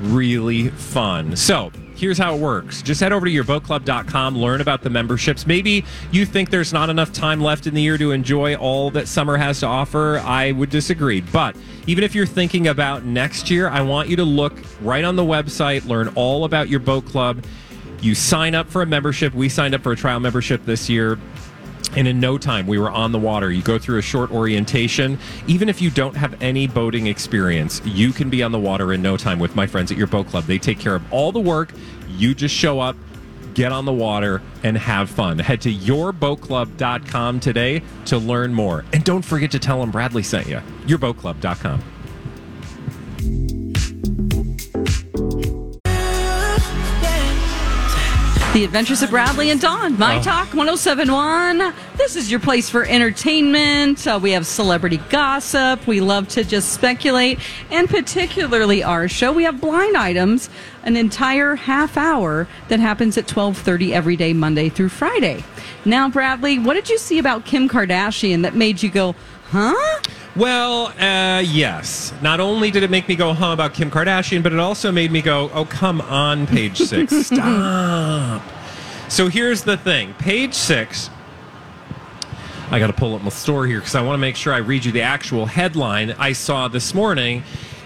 really 0.00 0.68
fun. 0.68 1.36
So, 1.36 1.72
here's 2.00 2.16
how 2.16 2.34
it 2.34 2.40
works. 2.40 2.80
Just 2.80 3.00
head 3.00 3.12
over 3.12 3.26
to 3.26 3.32
yourboatclub.com, 3.32 4.38
learn 4.38 4.62
about 4.62 4.80
the 4.82 4.88
memberships. 4.88 5.46
Maybe 5.46 5.84
you 6.10 6.24
think 6.24 6.48
there's 6.48 6.72
not 6.72 6.88
enough 6.88 7.12
time 7.12 7.40
left 7.40 7.66
in 7.66 7.74
the 7.74 7.82
year 7.82 7.98
to 7.98 8.12
enjoy 8.12 8.56
all 8.56 8.90
that 8.92 9.06
summer 9.06 9.36
has 9.36 9.60
to 9.60 9.66
offer. 9.66 10.18
I 10.24 10.52
would 10.52 10.70
disagree. 10.70 11.20
But 11.20 11.56
even 11.86 12.02
if 12.02 12.14
you're 12.14 12.24
thinking 12.24 12.68
about 12.68 13.04
next 13.04 13.50
year, 13.50 13.68
I 13.68 13.82
want 13.82 14.08
you 14.08 14.16
to 14.16 14.24
look 14.24 14.54
right 14.80 15.04
on 15.04 15.16
the 15.16 15.22
website, 15.22 15.86
learn 15.86 16.08
all 16.14 16.44
about 16.44 16.70
your 16.70 16.80
boat 16.80 17.04
club. 17.04 17.44
You 18.00 18.14
sign 18.14 18.54
up 18.54 18.68
for 18.70 18.80
a 18.80 18.86
membership. 18.86 19.34
We 19.34 19.50
signed 19.50 19.74
up 19.74 19.82
for 19.82 19.92
a 19.92 19.96
trial 19.96 20.20
membership 20.20 20.64
this 20.64 20.88
year. 20.88 21.18
And 21.96 22.06
in 22.06 22.20
no 22.20 22.38
time, 22.38 22.66
we 22.66 22.78
were 22.78 22.90
on 22.90 23.12
the 23.12 23.18
water. 23.18 23.50
You 23.50 23.62
go 23.62 23.78
through 23.78 23.98
a 23.98 24.02
short 24.02 24.30
orientation. 24.30 25.18
Even 25.46 25.68
if 25.68 25.82
you 25.82 25.90
don't 25.90 26.16
have 26.16 26.40
any 26.42 26.66
boating 26.66 27.06
experience, 27.06 27.82
you 27.84 28.12
can 28.12 28.30
be 28.30 28.42
on 28.42 28.52
the 28.52 28.58
water 28.58 28.92
in 28.92 29.02
no 29.02 29.16
time 29.16 29.38
with 29.38 29.56
my 29.56 29.66
friends 29.66 29.90
at 29.90 29.98
your 29.98 30.06
boat 30.06 30.28
club. 30.28 30.44
They 30.44 30.58
take 30.58 30.78
care 30.78 30.94
of 30.94 31.12
all 31.12 31.32
the 31.32 31.40
work. 31.40 31.72
You 32.08 32.34
just 32.34 32.54
show 32.54 32.80
up, 32.80 32.96
get 33.54 33.72
on 33.72 33.84
the 33.84 33.92
water, 33.92 34.42
and 34.62 34.76
have 34.78 35.10
fun. 35.10 35.38
Head 35.38 35.60
to 35.62 35.72
yourboatclub.com 35.72 37.40
today 37.40 37.82
to 38.06 38.18
learn 38.18 38.54
more. 38.54 38.84
And 38.92 39.04
don't 39.04 39.24
forget 39.24 39.50
to 39.52 39.58
tell 39.58 39.80
them 39.80 39.90
Bradley 39.90 40.22
sent 40.22 40.46
you. 40.46 40.60
Yourboatclub.com. 40.86 41.82
The 48.52 48.64
Adventures 48.64 49.00
of 49.02 49.10
Bradley 49.10 49.50
and 49.50 49.60
Dawn, 49.60 49.96
My 49.96 50.18
Oh. 50.18 50.22
Talk 50.22 50.52
1071. 50.54 51.72
This 51.96 52.16
is 52.16 52.32
your 52.32 52.40
place 52.40 52.68
for 52.68 52.84
entertainment. 52.84 54.04
Uh, 54.04 54.18
we 54.20 54.32
have 54.32 54.44
celebrity 54.44 55.00
gossip. 55.08 55.86
We 55.86 56.00
love 56.00 56.26
to 56.30 56.42
just 56.42 56.72
speculate. 56.72 57.38
And 57.70 57.88
particularly 57.88 58.82
our 58.82 59.06
show, 59.06 59.30
we 59.30 59.44
have 59.44 59.60
blind 59.60 59.96
items, 59.96 60.50
an 60.82 60.96
entire 60.96 61.54
half 61.54 61.96
hour 61.96 62.48
that 62.66 62.80
happens 62.80 63.16
at 63.16 63.30
1230 63.30 63.94
every 63.94 64.16
day, 64.16 64.32
Monday 64.32 64.68
through 64.68 64.88
Friday. 64.88 65.44
Now, 65.84 66.08
Bradley, 66.08 66.58
what 66.58 66.74
did 66.74 66.88
you 66.90 66.98
see 66.98 67.20
about 67.20 67.44
Kim 67.44 67.68
Kardashian 67.68 68.42
that 68.42 68.56
made 68.56 68.82
you 68.82 68.90
go, 68.90 69.14
huh? 69.50 70.00
Well, 70.36 70.86
uh, 70.98 71.40
yes. 71.40 72.12
Not 72.22 72.40
only 72.40 72.70
did 72.70 72.82
it 72.82 72.90
make 72.90 73.08
me 73.08 73.16
go 73.16 73.34
huh, 73.34 73.48
about 73.48 73.74
Kim 73.74 73.90
Kardashian, 73.90 74.42
but 74.42 74.52
it 74.52 74.58
also 74.58 74.92
made 74.92 75.10
me 75.10 75.22
go, 75.22 75.50
oh, 75.52 75.64
come 75.64 76.00
on, 76.00 76.46
page 76.46 76.78
six. 76.82 77.14
Stop. 77.26 78.42
So 79.08 79.28
here's 79.28 79.64
the 79.64 79.76
thing 79.76 80.14
page 80.14 80.54
six. 80.54 81.10
I 82.70 82.78
got 82.78 82.86
to 82.86 82.92
pull 82.92 83.16
up 83.16 83.22
my 83.22 83.30
story 83.30 83.70
here 83.70 83.80
because 83.80 83.96
I 83.96 84.02
want 84.02 84.14
to 84.14 84.18
make 84.18 84.36
sure 84.36 84.52
I 84.52 84.58
read 84.58 84.84
you 84.84 84.92
the 84.92 85.02
actual 85.02 85.46
headline 85.46 86.12
I 86.12 86.32
saw 86.32 86.68
this 86.68 86.94
morning. 86.94 87.42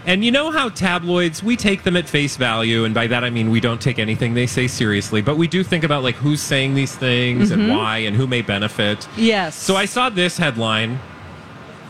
And 0.06 0.22
you 0.22 0.30
know 0.30 0.50
how 0.50 0.68
tabloids, 0.68 1.42
we 1.42 1.56
take 1.56 1.82
them 1.82 1.96
at 1.96 2.06
face 2.06 2.36
value. 2.36 2.84
And 2.84 2.94
by 2.94 3.06
that, 3.06 3.24
I 3.24 3.30
mean 3.30 3.50
we 3.50 3.60
don't 3.60 3.80
take 3.80 3.98
anything 3.98 4.34
they 4.34 4.46
say 4.46 4.66
seriously, 4.66 5.22
but 5.22 5.38
we 5.38 5.48
do 5.48 5.64
think 5.64 5.82
about 5.82 6.02
like 6.02 6.16
who's 6.16 6.42
saying 6.42 6.74
these 6.74 6.94
things 6.94 7.50
and 7.50 7.70
why 7.70 7.98
and 7.98 8.14
who 8.14 8.26
may 8.26 8.42
benefit. 8.42 9.08
Yes. 9.16 9.56
So 9.56 9.76
I 9.76 9.86
saw 9.86 10.10
this 10.10 10.36
headline 10.36 11.00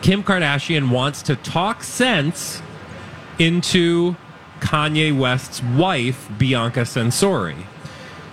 Kim 0.05 0.23
Kardashian 0.23 0.91
wants 0.91 1.23
to 1.23 1.35
talk 1.35 1.83
sense 1.83 2.61
into 3.39 4.15
Kanye 4.61 5.19
West's 5.19 5.63
wife, 5.63 6.29
Bianca 6.37 6.81
Censori. 6.81 7.65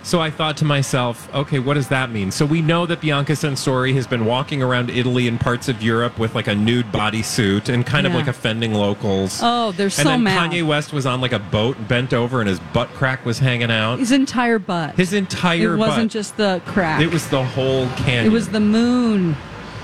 So 0.02 0.20
I 0.20 0.28
thought 0.28 0.58
to 0.58 0.66
myself, 0.66 1.34
okay, 1.34 1.60
what 1.60 1.74
does 1.74 1.88
that 1.88 2.10
mean? 2.10 2.30
So 2.30 2.44
we 2.44 2.60
know 2.60 2.84
that 2.84 3.00
Bianca 3.00 3.32
Censori 3.32 3.94
has 3.94 4.06
been 4.06 4.26
walking 4.26 4.62
around 4.62 4.90
Italy 4.90 5.26
and 5.26 5.40
parts 5.40 5.66
of 5.70 5.82
Europe 5.82 6.18
with 6.18 6.34
like 6.34 6.46
a 6.46 6.54
nude 6.54 6.92
bodysuit 6.92 7.70
and 7.70 7.86
kind 7.86 8.06
of 8.06 8.12
like 8.12 8.26
offending 8.26 8.74
locals. 8.74 9.40
Oh, 9.42 9.72
they're 9.72 9.86
and 9.86 9.92
so 9.94 10.04
then 10.04 10.24
mad. 10.24 10.50
Kanye 10.50 10.66
West 10.66 10.92
was 10.92 11.06
on 11.06 11.22
like 11.22 11.32
a 11.32 11.38
boat, 11.38 11.88
bent 11.88 12.12
over, 12.12 12.40
and 12.40 12.50
his 12.50 12.60
butt 12.74 12.90
crack 12.90 13.24
was 13.24 13.38
hanging 13.38 13.70
out. 13.70 13.98
His 13.98 14.12
entire 14.12 14.58
butt. 14.58 14.94
His 14.96 15.14
entire 15.14 15.74
butt. 15.78 15.86
It 15.86 15.88
wasn't 15.88 16.08
butt. 16.08 16.12
just 16.12 16.36
the 16.36 16.60
crack. 16.66 17.00
It 17.00 17.10
was 17.10 17.26
the 17.30 17.42
whole 17.42 17.86
canyon. 17.96 18.26
It 18.26 18.32
was 18.32 18.50
the 18.50 18.60
moon. 18.60 19.36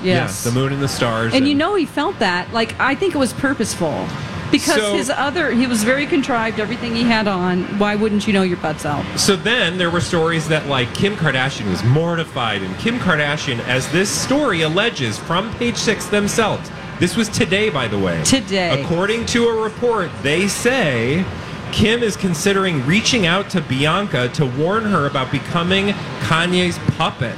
Yes. 0.03 0.45
Yeah, 0.45 0.51
the 0.51 0.59
moon 0.59 0.73
and 0.73 0.83
the 0.83 0.89
stars. 0.89 1.35
And 1.35 1.47
you 1.49 1.55
know 1.55 1.75
he 1.75 1.87
felt 1.87 2.19
that. 2.19 2.53
Like 2.53 2.79
I 2.81 2.95
think 2.95 3.15
it 3.15 3.19
was 3.19 3.33
purposeful. 3.33 4.07
Because 4.51 4.77
So- 4.81 4.97
his 4.97 5.11
other 5.11 5.51
he 5.53 5.67
was 5.67 5.85
very 5.85 6.07
contrived, 6.07 6.59
everything 6.59 6.95
he 6.95 7.03
had 7.03 7.29
on. 7.29 7.65
Why 7.79 7.97
wouldn't 7.97 8.27
you 8.27 8.33
know 8.33 8.43
your 8.43 8.57
butt's 8.57 8.87
out? 8.87 9.05
So 9.17 9.37
then 9.37 9.77
there 9.77 9.91
were 9.91 10.01
stories 10.01 10.49
that 10.49 10.67
like 10.69 10.93
Kim 10.95 11.17
Kardashian 11.17 11.69
was 11.71 11.85
mortified, 11.85 12.63
and 12.63 12.77
Kim 12.79 12.99
Kardashian, 12.99 13.61
as 13.67 13.91
this 13.93 14.09
story 14.09 14.63
alleges 14.63 15.19
from 15.19 15.53
page 15.57 15.77
six 15.77 16.07
themselves, 16.07 16.71
this 16.99 17.15
was 17.15 17.29
today, 17.29 17.69
by 17.69 17.89
the 17.89 17.99
way. 17.99 18.23
Today. 18.25 18.83
According 18.83 19.27
to 19.27 19.49
a 19.49 19.63
report, 19.63 20.11
they 20.23 20.49
say 20.49 21.25
Kim 21.71 22.03
is 22.03 22.17
considering 22.17 22.85
reaching 22.87 23.27
out 23.27 23.51
to 23.51 23.61
Bianca 23.61 24.31
to 24.31 24.47
warn 24.47 24.85
her 24.85 25.07
about 25.07 25.31
becoming 25.31 25.89
Kanye's 26.21 26.79
puppet. 26.97 27.37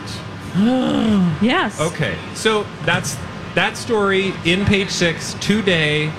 Yes. 1.43 1.81
Okay, 1.81 2.19
so 2.35 2.65
that's 2.85 3.17
that 3.55 3.77
story 3.77 4.35
in 4.45 4.65
page 4.67 4.91
six 4.91 5.35
today. 5.35 6.13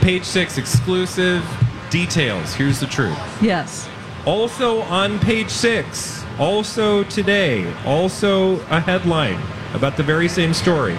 Page 0.00 0.24
six 0.24 0.58
exclusive 0.58 1.44
details. 1.90 2.54
Here's 2.54 2.78
the 2.78 2.86
truth. 2.86 3.18
Yes. 3.42 3.88
Also 4.26 4.82
on 4.82 5.18
page 5.18 5.50
six, 5.50 6.24
also 6.38 7.02
today, 7.04 7.72
also 7.84 8.60
a 8.70 8.78
headline 8.80 9.40
about 9.74 9.96
the 9.96 10.02
very 10.02 10.28
same 10.28 10.54
story. 10.54 10.96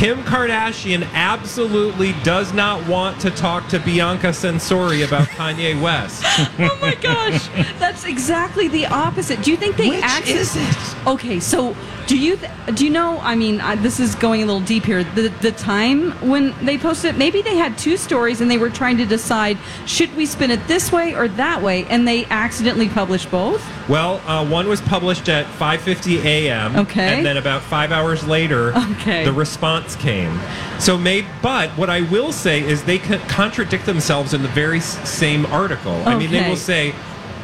Kim 0.00 0.22
Kardashian 0.22 1.06
absolutely 1.12 2.14
does 2.22 2.54
not 2.54 2.88
want 2.88 3.20
to 3.20 3.30
talk 3.30 3.68
to 3.68 3.78
Bianca 3.80 4.28
Censori 4.28 5.06
about 5.06 5.28
Kanye 5.36 5.78
West. 5.78 6.22
Oh 6.58 6.78
my 6.80 6.94
gosh, 6.94 7.48
that's 7.78 8.06
exactly 8.06 8.66
the 8.68 8.86
opposite. 8.86 9.42
Do 9.42 9.50
you 9.50 9.58
think 9.58 9.76
they 9.76 9.90
Which 9.90 10.02
actually? 10.02 10.32
is 10.32 10.56
it? 10.56 11.06
Okay, 11.06 11.38
so 11.38 11.76
do 12.10 12.18
you 12.18 12.36
th- 12.36 12.50
do 12.74 12.84
you 12.84 12.90
know? 12.90 13.20
I 13.20 13.36
mean, 13.36 13.58
this 13.82 14.00
is 14.00 14.16
going 14.16 14.42
a 14.42 14.44
little 14.44 14.60
deep 14.60 14.84
here. 14.84 15.04
The 15.04 15.28
the 15.42 15.52
time 15.52 16.10
when 16.28 16.52
they 16.66 16.76
posted, 16.76 17.14
it, 17.14 17.18
maybe 17.18 17.40
they 17.40 17.54
had 17.54 17.78
two 17.78 17.96
stories 17.96 18.40
and 18.40 18.50
they 18.50 18.58
were 18.58 18.68
trying 18.68 18.96
to 18.96 19.06
decide 19.06 19.56
should 19.86 20.12
we 20.16 20.26
spin 20.26 20.50
it 20.50 20.66
this 20.66 20.90
way 20.90 21.14
or 21.14 21.28
that 21.28 21.62
way, 21.62 21.84
and 21.84 22.08
they 22.08 22.24
accidentally 22.26 22.88
published 22.88 23.30
both. 23.30 23.62
Well, 23.88 24.20
uh, 24.26 24.44
one 24.44 24.66
was 24.66 24.80
published 24.80 25.28
at 25.28 25.46
5:50 25.46 26.24
a.m. 26.24 26.74
Okay. 26.74 27.14
and 27.18 27.24
then 27.24 27.36
about 27.36 27.62
five 27.62 27.92
hours 27.92 28.26
later, 28.26 28.76
Okay. 28.76 29.24
the 29.24 29.32
response 29.32 29.94
came. 29.94 30.36
So, 30.80 30.98
may 30.98 31.24
but 31.42 31.70
what 31.78 31.90
I 31.90 32.00
will 32.00 32.32
say 32.32 32.60
is 32.60 32.82
they 32.82 32.98
co- 32.98 33.18
contradict 33.28 33.86
themselves 33.86 34.34
in 34.34 34.42
the 34.42 34.48
very 34.48 34.78
s- 34.78 34.98
same 35.08 35.46
article. 35.46 36.02
I 36.06 36.16
mean, 36.18 36.32
they 36.32 36.48
will 36.48 36.56
say, 36.56 36.92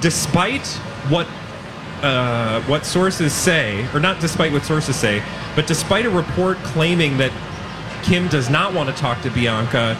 despite 0.01 0.67
what 1.09 1.29
uh, 2.03 2.63
what 2.63 2.85
sources 2.85 3.33
say, 3.33 3.87
or 3.95 4.01
not 4.01 4.21
despite 4.21 4.53
what 4.53 4.65
sources 4.65 4.97
say, 4.97 5.23
but 5.55 5.67
despite 5.67 6.07
a 6.07 6.11
report 6.11 6.59
claiming 6.59 7.17
that 7.19 7.33
Kim 8.03 8.29
does 8.29 8.49
not 8.49 8.73
want 8.73 8.89
to 8.89 8.95
talk 8.95 9.21
to 9.23 9.31
Bianca. 9.31 9.97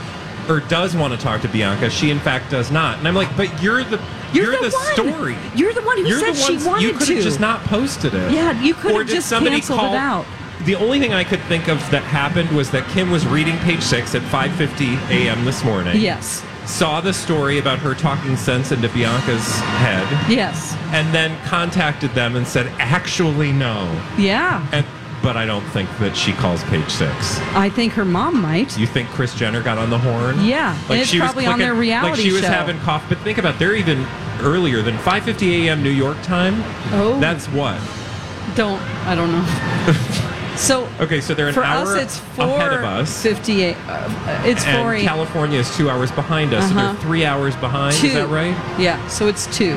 Or 0.49 0.61
does 0.61 0.95
want 0.95 1.13
to 1.13 1.19
talk 1.19 1.41
to 1.43 1.49
Bianca? 1.49 1.91
She 1.91 2.11
in 2.13 2.21
fact 2.21 2.53
does 2.53 2.71
not, 2.71 2.99
and 2.99 3.09
I'm 3.09 3.17
like, 3.17 3.37
but 3.37 3.61
you're 3.61 3.83
the 3.83 4.01
You're, 4.33 4.53
the, 4.53 4.69
the, 4.69 4.93
story. 4.93 5.37
You're 5.57 5.73
the 5.73 5.83
one 5.83 5.97
who 5.97 6.07
You're 6.07 6.21
said 6.21 6.37
she 6.37 6.65
wanted 6.65 6.83
you 6.83 6.93
could 6.93 7.09
to. 7.09 7.15
have 7.17 7.25
just 7.25 7.41
not 7.41 7.65
posted 7.65 8.15
it. 8.15 8.31
Yeah, 8.31 8.53
you 8.63 8.75
could 8.75 8.95
have 8.95 9.09
just 9.09 9.29
somebody 9.29 9.57
canceled 9.57 9.81
call, 9.81 9.95
it 9.95 9.97
out. 9.97 10.25
The 10.65 10.77
only 10.77 11.01
thing 11.01 11.13
I 11.13 11.25
could 11.25 11.41
think 11.43 11.67
of 11.69 11.79
that 11.91 12.05
happened 12.05 12.51
was 12.51 12.71
that 12.71 12.89
Kim 12.91 13.11
was 13.11 13.27
reading 13.27 13.59
page 13.59 13.83
six 13.83 14.15
at 14.15 14.23
5:50 14.23 14.97
a.m. 15.11 15.45
this 15.45 15.65
morning. 15.65 16.01
Yes. 16.01 16.45
Saw 16.67 17.01
the 17.01 17.13
story 17.13 17.59
about 17.59 17.79
her 17.79 17.95
talking 17.95 18.37
sense 18.37 18.73
into 18.73 18.89
Bianca's 18.89 19.47
head, 19.79 20.07
Yes. 20.31 20.75
and 20.93 21.15
then 21.15 21.39
contacted 21.45 22.11
them 22.15 22.35
and 22.37 22.47
said, 22.47 22.71
"Actually, 22.79 23.53
no." 23.53 23.89
Yeah. 24.19 24.67
And 24.73 24.85
but 25.23 25.37
I 25.37 25.47
don't 25.47 25.65
think 25.69 25.89
that 25.99 26.17
she 26.17 26.33
calls 26.33 26.63
page 26.65 26.89
six. 26.91 27.41
I 27.55 27.69
think 27.71 27.93
her 27.95 28.05
mom 28.05 28.41
might. 28.43 28.77
You 28.79 28.87
think 28.87 29.09
Kris 29.11 29.35
Jenner 29.35 29.63
got 29.63 29.79
on 29.79 29.91
the 29.91 29.99
horn? 29.99 30.45
Yeah, 30.45 30.77
and 30.91 31.01
it's 31.01 31.09
she 31.11 31.19
was 31.21 31.27
probably 31.29 31.47
on 31.47 31.59
their 31.59 31.69
clicking- 31.69 31.81
reality 31.81 32.11
Like 32.11 32.21
she 32.21 32.33
was 32.33 32.43
show. 32.43 32.49
having 32.49 32.79
cough. 32.81 33.05
But 33.09 33.19
think 33.19 33.39
about, 33.39 33.59
they're 33.59 33.75
even 33.75 34.07
earlier 34.43 34.83
than 34.83 34.99
5:50 34.99 35.67
a.m. 35.67 35.83
New 35.83 35.91
York 35.91 36.21
time. 36.23 36.63
Oh. 36.93 37.19
That's 37.21 37.47
what. 37.47 37.79
Don't. 38.57 38.81
I 39.07 39.15
don't 39.15 39.31
know. 39.33 39.47
so 40.57 40.89
Okay, 41.01 41.21
so 41.21 41.35
they're 41.35 41.49
an 41.49 41.55
for 41.55 41.65
hour 41.65 41.97
us, 41.97 42.03
it's 42.03 42.19
four 42.19 42.45
ahead 42.47 42.73
of 42.73 42.85
us. 42.85 43.23
fifty-eight. 43.23 43.77
Uh, 43.89 44.43
it's 44.45 44.65
and 44.65 44.83
four. 44.83 44.97
California 44.99 45.59
is 45.59 45.75
two 45.77 45.89
hours 45.91 46.11
behind 46.13 46.53
us, 46.55 46.69
so 46.71 46.77
Uh-huh. 46.77 46.93
they're 46.93 47.03
three 47.03 47.25
hours 47.25 47.55
behind. 47.57 47.95
two. 47.97 48.09
Is 48.09 48.15
that 48.15 48.29
right? 48.29 48.57
Yeah. 48.79 49.07
So 49.09 49.29
it's 49.29 49.47
two. 49.57 49.77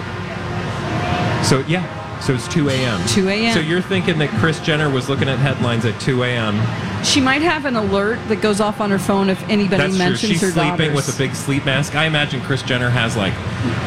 So 1.43 1.63
yeah, 1.67 1.83
so 2.19 2.33
it's 2.33 2.47
two 2.49 2.69
a.m. 2.69 2.99
2 3.07 3.29
a.m.. 3.29 3.53
So 3.53 3.59
you're 3.61 3.81
thinking 3.81 4.17
that 4.19 4.29
Kris 4.39 4.59
Jenner 4.59 4.89
was 4.89 5.07
looking 5.09 5.29
at 5.29 5.39
headlines 5.39 5.85
at 5.85 5.99
two 6.01 6.23
a.m. 6.23 6.55
She 7.03 7.21
might 7.21 7.41
have 7.41 7.65
an 7.65 7.75
alert 7.75 8.19
that 8.27 8.41
goes 8.41 8.59
off 8.59 8.81
on 8.81 8.91
her 8.91 8.99
phone 8.99 9.29
if 9.29 9.41
anybody 9.49 9.77
That's 9.77 9.89
true. 9.95 9.97
mentions 9.97 10.31
She's 10.31 10.41
her 10.41 10.51
sleeping 10.51 10.77
daughters. 10.77 10.95
with 10.95 11.15
a 11.15 11.17
big 11.17 11.33
sleep 11.33 11.65
mask. 11.65 11.95
I 11.95 12.05
imagine 12.05 12.41
Kris 12.41 12.61
Jenner 12.61 12.89
has 12.89 13.15
like 13.17 13.33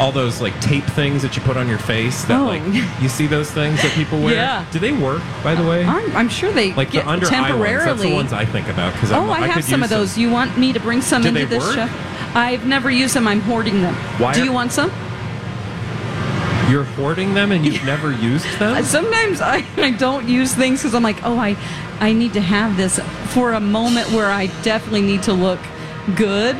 all 0.00 0.10
those 0.12 0.40
like 0.40 0.58
tape 0.60 0.84
things 0.84 1.22
that 1.22 1.36
you 1.36 1.42
put 1.42 1.56
on 1.56 1.68
your 1.68 1.78
face. 1.78 2.24
That 2.24 2.40
Oh. 2.40 2.46
like 2.46 2.62
you 3.00 3.08
see 3.08 3.26
those 3.26 3.50
things 3.50 3.80
that 3.82 3.92
people 3.92 4.18
wear. 4.20 4.34
Yeah. 4.34 4.64
Do 4.72 4.78
they 4.78 4.92
work? 4.92 5.22
By 5.44 5.54
the 5.54 5.62
way, 5.68 5.84
I'm, 5.84 6.16
I'm 6.16 6.28
sure 6.28 6.50
they 6.52 6.72
like 6.74 6.90
get 6.90 7.04
the 7.04 7.10
under 7.10 7.26
eye 7.26 7.54
ones. 7.54 7.84
That's 7.84 8.02
the 8.02 8.12
ones 8.14 8.32
I 8.32 8.44
think 8.44 8.68
about 8.68 8.92
because 8.94 9.12
oh, 9.12 9.30
I, 9.30 9.46
have 9.46 9.62
some 9.64 9.82
of 9.82 9.90
those. 9.90 10.16
You 10.18 10.30
want 10.30 10.56
me 10.58 10.72
to 10.72 10.80
bring 10.80 11.00
some 11.02 11.22
Do 11.22 11.28
into 11.28 11.40
they 11.40 11.46
this 11.46 11.62
work? 11.64 11.74
show? 11.74 11.88
I've 12.34 12.66
never 12.66 12.90
used 12.90 13.14
them. 13.14 13.28
I'm 13.28 13.40
hoarding 13.42 13.82
them. 13.82 13.94
Why 14.18 14.32
Do 14.32 14.40
are- 14.40 14.44
you 14.46 14.52
want 14.52 14.72
some? 14.72 14.90
You're 16.70 16.84
hoarding 16.84 17.34
them 17.34 17.52
and 17.52 17.64
you've 17.64 17.84
never 17.84 18.12
used 18.12 18.46
them. 18.58 18.82
Sometimes 18.84 19.40
I, 19.40 19.64
I 19.76 19.90
don't 19.90 20.28
use 20.28 20.54
things 20.54 20.80
because 20.80 20.94
I'm 20.94 21.02
like, 21.02 21.22
oh, 21.24 21.38
I, 21.38 21.56
I 22.00 22.12
need 22.12 22.32
to 22.34 22.40
have 22.40 22.76
this 22.76 22.98
for 23.34 23.52
a 23.52 23.60
moment 23.60 24.10
where 24.10 24.30
I 24.30 24.46
definitely 24.62 25.02
need 25.02 25.22
to 25.24 25.32
look 25.32 25.60
good. 26.16 26.56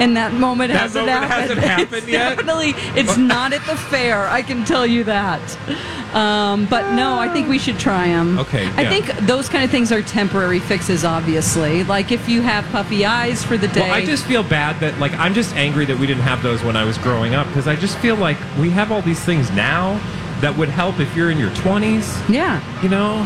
And 0.00 0.16
that 0.16 0.32
moment 0.32 0.72
That 0.72 0.80
hasn't 0.80 1.06
moment 1.06 1.24
happened. 1.30 1.60
hasn't 1.60 1.66
happened 1.66 1.92
It's 2.04 2.08
yet? 2.08 2.36
Definitely, 2.36 2.72
it's 2.98 3.16
not 3.18 3.52
at 3.52 3.64
the 3.66 3.76
fair. 3.76 4.26
I 4.28 4.40
can 4.42 4.64
tell 4.64 4.86
you 4.86 5.04
that. 5.04 5.40
Um, 6.14 6.66
but 6.66 6.92
no, 6.94 7.18
I 7.18 7.28
think 7.28 7.48
we 7.48 7.58
should 7.58 7.78
try 7.78 8.08
them. 8.08 8.38
Okay, 8.38 8.66
I 8.76 8.82
yeah. 8.82 8.88
think 8.90 9.06
those 9.26 9.48
kind 9.48 9.62
of 9.62 9.70
things 9.70 9.92
are 9.92 10.02
temporary 10.02 10.58
fixes. 10.58 11.04
Obviously, 11.04 11.84
like 11.84 12.10
if 12.10 12.28
you 12.28 12.40
have 12.42 12.64
puffy 12.72 13.04
eyes 13.04 13.44
for 13.44 13.56
the 13.58 13.68
day. 13.68 13.82
Well, 13.82 13.92
I 13.92 14.04
just 14.04 14.24
feel 14.26 14.42
bad 14.42 14.80
that, 14.80 14.98
like, 14.98 15.12
I'm 15.12 15.34
just 15.34 15.54
angry 15.54 15.84
that 15.84 15.98
we 15.98 16.06
didn't 16.06 16.22
have 16.24 16.42
those 16.42 16.64
when 16.64 16.76
I 16.76 16.84
was 16.84 16.96
growing 16.98 17.34
up 17.34 17.46
because 17.48 17.68
I 17.68 17.76
just 17.76 17.96
feel 17.98 18.16
like 18.16 18.38
we 18.58 18.70
have 18.70 18.90
all 18.90 19.02
these 19.02 19.20
things 19.20 19.50
now 19.52 20.00
that 20.40 20.56
would 20.56 20.70
help 20.70 20.98
if 20.98 21.14
you're 21.14 21.30
in 21.30 21.36
your 21.38 21.50
20s. 21.50 22.26
yeah. 22.28 22.58
You 22.82 22.88
know, 22.88 23.18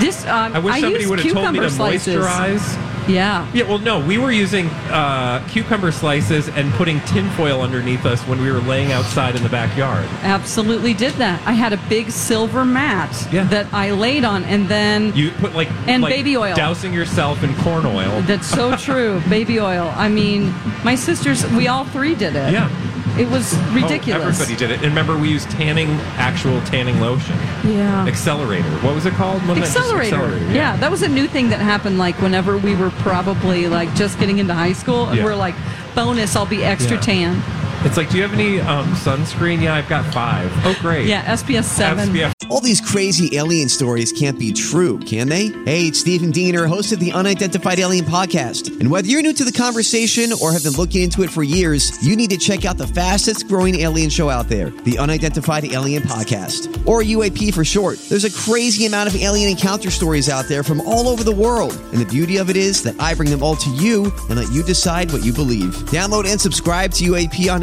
This 0.00 0.24
um, 0.26 0.54
I 0.54 0.58
wish 0.58 0.80
somebody 0.80 1.06
would 1.06 1.20
have 1.20 1.32
told 1.34 1.52
me 1.52 1.60
to 1.60 1.70
slices. 1.70 2.16
moisturize. 2.16 2.93
Yeah. 3.08 3.46
Yeah, 3.52 3.64
well, 3.64 3.78
no, 3.78 3.98
we 4.04 4.18
were 4.18 4.32
using 4.32 4.66
uh, 4.90 5.46
cucumber 5.50 5.92
slices 5.92 6.48
and 6.48 6.72
putting 6.74 7.00
tinfoil 7.02 7.60
underneath 7.62 8.06
us 8.06 8.22
when 8.22 8.40
we 8.40 8.50
were 8.50 8.60
laying 8.60 8.92
outside 8.92 9.36
in 9.36 9.42
the 9.42 9.48
backyard. 9.48 10.04
Absolutely 10.22 10.94
did 10.94 11.12
that. 11.14 11.40
I 11.46 11.52
had 11.52 11.72
a 11.72 11.76
big 11.88 12.10
silver 12.10 12.64
mat 12.64 13.10
Yeah. 13.32 13.44
that 13.44 13.72
I 13.74 13.90
laid 13.92 14.24
on, 14.24 14.44
and 14.44 14.68
then 14.68 15.12
You 15.14 15.30
put 15.32 15.54
like 15.54 15.68
And 15.86 16.02
like 16.02 16.12
baby 16.14 16.36
oil. 16.36 16.54
dousing 16.54 16.92
yourself 16.92 17.42
in 17.42 17.54
corn 17.56 17.84
oil. 17.86 18.22
that's 18.22 18.46
so 18.46 18.76
true. 18.76 19.20
baby 19.28 19.60
oil. 19.60 19.92
I 19.96 20.08
mean, 20.08 20.54
my 20.84 20.94
sisters, 20.94 21.46
we 21.52 21.68
all 21.68 21.84
three 21.84 22.14
did 22.14 22.36
it. 22.36 22.52
Yeah. 22.52 22.70
It 23.18 23.28
was 23.30 23.54
Oh, 23.54 23.72
ridiculous. 23.74 24.22
everybody 24.40 24.56
did 24.56 24.70
it. 24.72 24.74
And 24.82 24.86
remember, 24.88 25.16
we 25.16 25.28
used 25.28 25.48
tanning, 25.50 25.88
actual 26.18 26.60
tanning 26.62 27.00
lotion. 27.00 27.36
yeah. 27.64 28.04
Accelerator. 28.06 28.68
What 28.78 28.94
was 28.94 29.06
it 29.06 29.14
called? 29.14 29.40
Wasn't 29.46 29.64
that 29.66 29.72
just 29.72 29.94
Accelerator. 29.94 30.36
yeah. 30.52 30.76
that 30.78 30.90
was 30.90 31.02
a 31.02 31.08
new 31.08 31.28
thing 31.28 31.50
that 31.50 31.60
happened 31.60 31.96
like 31.98 32.20
whenever 32.20 32.58
we 32.58 32.74
were 32.74 32.90
probably 32.90 33.68
like 33.68 33.94
just 33.94 34.18
getting 34.18 34.38
into 34.38 34.52
high 34.54 34.72
school 34.72 35.06
and 35.08 35.18
Yeah. 35.18 35.24
we're 35.24 35.36
like, 35.36 35.54
bonus, 35.94 36.34
I'll 36.34 36.44
be 36.46 36.64
extra 36.64 36.96
Yeah. 36.96 37.02
tan. 37.02 37.42
It's 37.84 37.98
like, 37.98 38.08
do 38.08 38.16
you 38.16 38.22
have 38.22 38.32
any 38.32 38.60
um, 38.60 38.86
sunscreen? 38.94 39.60
Yeah, 39.60 39.74
I've 39.74 39.88
got 39.90 40.10
five. 40.12 40.50
Oh, 40.64 40.74
great. 40.80 41.06
Yeah, 41.06 41.22
SPS 41.26 41.64
7. 41.64 42.08
SPF. 42.08 42.32
All 42.50 42.60
these 42.60 42.80
crazy 42.80 43.36
alien 43.36 43.68
stories 43.68 44.10
can't 44.10 44.38
be 44.38 44.52
true, 44.54 44.98
can 45.00 45.28
they? 45.28 45.48
Hey, 45.64 45.88
it's 45.88 46.00
Stephen 46.00 46.30
Diener, 46.30 46.66
host 46.66 46.92
of 46.92 46.98
the 46.98 47.12
Unidentified 47.12 47.78
Alien 47.78 48.06
Podcast. 48.06 48.80
And 48.80 48.90
whether 48.90 49.06
you're 49.06 49.20
new 49.20 49.34
to 49.34 49.44
the 49.44 49.52
conversation 49.52 50.30
or 50.42 50.50
have 50.50 50.62
been 50.62 50.72
looking 50.72 51.02
into 51.02 51.22
it 51.22 51.30
for 51.30 51.42
years, 51.42 52.02
you 52.06 52.16
need 52.16 52.30
to 52.30 52.38
check 52.38 52.64
out 52.64 52.78
the 52.78 52.86
fastest 52.86 53.48
growing 53.48 53.76
alien 53.76 54.08
show 54.08 54.30
out 54.30 54.48
there, 54.48 54.70
the 54.70 54.98
Unidentified 54.98 55.66
Alien 55.66 56.02
Podcast, 56.04 56.86
or 56.86 57.02
UAP 57.02 57.52
for 57.52 57.66
short. 57.66 57.98
There's 58.08 58.24
a 58.24 58.32
crazy 58.32 58.86
amount 58.86 59.10
of 59.10 59.16
alien 59.20 59.50
encounter 59.50 59.90
stories 59.90 60.30
out 60.30 60.46
there 60.46 60.62
from 60.62 60.80
all 60.82 61.06
over 61.06 61.22
the 61.22 61.34
world. 61.34 61.72
And 61.92 62.00
the 62.00 62.06
beauty 62.06 62.38
of 62.38 62.48
it 62.48 62.56
is 62.56 62.82
that 62.84 62.98
I 62.98 63.14
bring 63.14 63.30
them 63.30 63.42
all 63.42 63.56
to 63.56 63.70
you 63.70 64.10
and 64.30 64.36
let 64.36 64.50
you 64.52 64.62
decide 64.62 65.12
what 65.12 65.22
you 65.22 65.34
believe. 65.34 65.74
Download 65.90 66.26
and 66.26 66.40
subscribe 66.40 66.90
to 66.92 67.04
UAP 67.04 67.52
on 67.52 67.62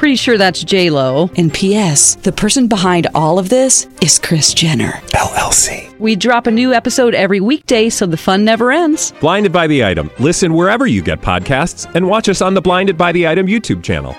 Pretty 0.00 0.16
sure 0.16 0.38
that's 0.38 0.64
J 0.64 0.88
Lo. 0.88 1.28
And 1.36 1.52
P.S. 1.52 2.14
The 2.14 2.32
person 2.32 2.68
behind 2.68 3.06
all 3.14 3.38
of 3.38 3.50
this 3.50 3.86
is 4.00 4.18
Kris 4.18 4.54
Jenner. 4.54 4.92
LLC. 5.08 5.94
We 5.98 6.16
drop 6.16 6.46
a 6.46 6.50
new 6.50 6.72
episode 6.72 7.14
every 7.14 7.38
weekday, 7.38 7.90
so 7.90 8.06
the 8.06 8.16
fun 8.16 8.42
never 8.42 8.72
ends. 8.72 9.12
Blinded 9.20 9.52
by 9.52 9.66
the 9.66 9.84
item. 9.84 10.10
Listen 10.18 10.54
wherever 10.54 10.86
you 10.86 11.02
get 11.02 11.20
podcasts, 11.20 11.84
and 11.94 12.08
watch 12.08 12.30
us 12.30 12.40
on 12.40 12.54
the 12.54 12.62
Blinded 12.62 12.96
by 12.96 13.12
the 13.12 13.28
Item 13.28 13.46
YouTube 13.46 13.82
channel. 13.82 14.16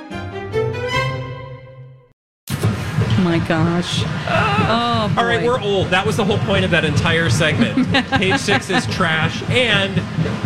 Oh 2.52 3.22
my 3.24 3.40
gosh. 3.48 4.04
Oh, 4.72 5.14
All 5.18 5.26
right, 5.26 5.44
we're 5.44 5.60
old. 5.60 5.88
That 5.88 6.06
was 6.06 6.16
the 6.16 6.24
whole 6.24 6.38
point 6.40 6.64
of 6.64 6.70
that 6.72 6.86
entire 6.86 7.30
segment. 7.30 7.88
Page 8.12 8.38
six 8.40 8.70
is 8.70 8.86
trash, 8.86 9.42
and 9.50 9.92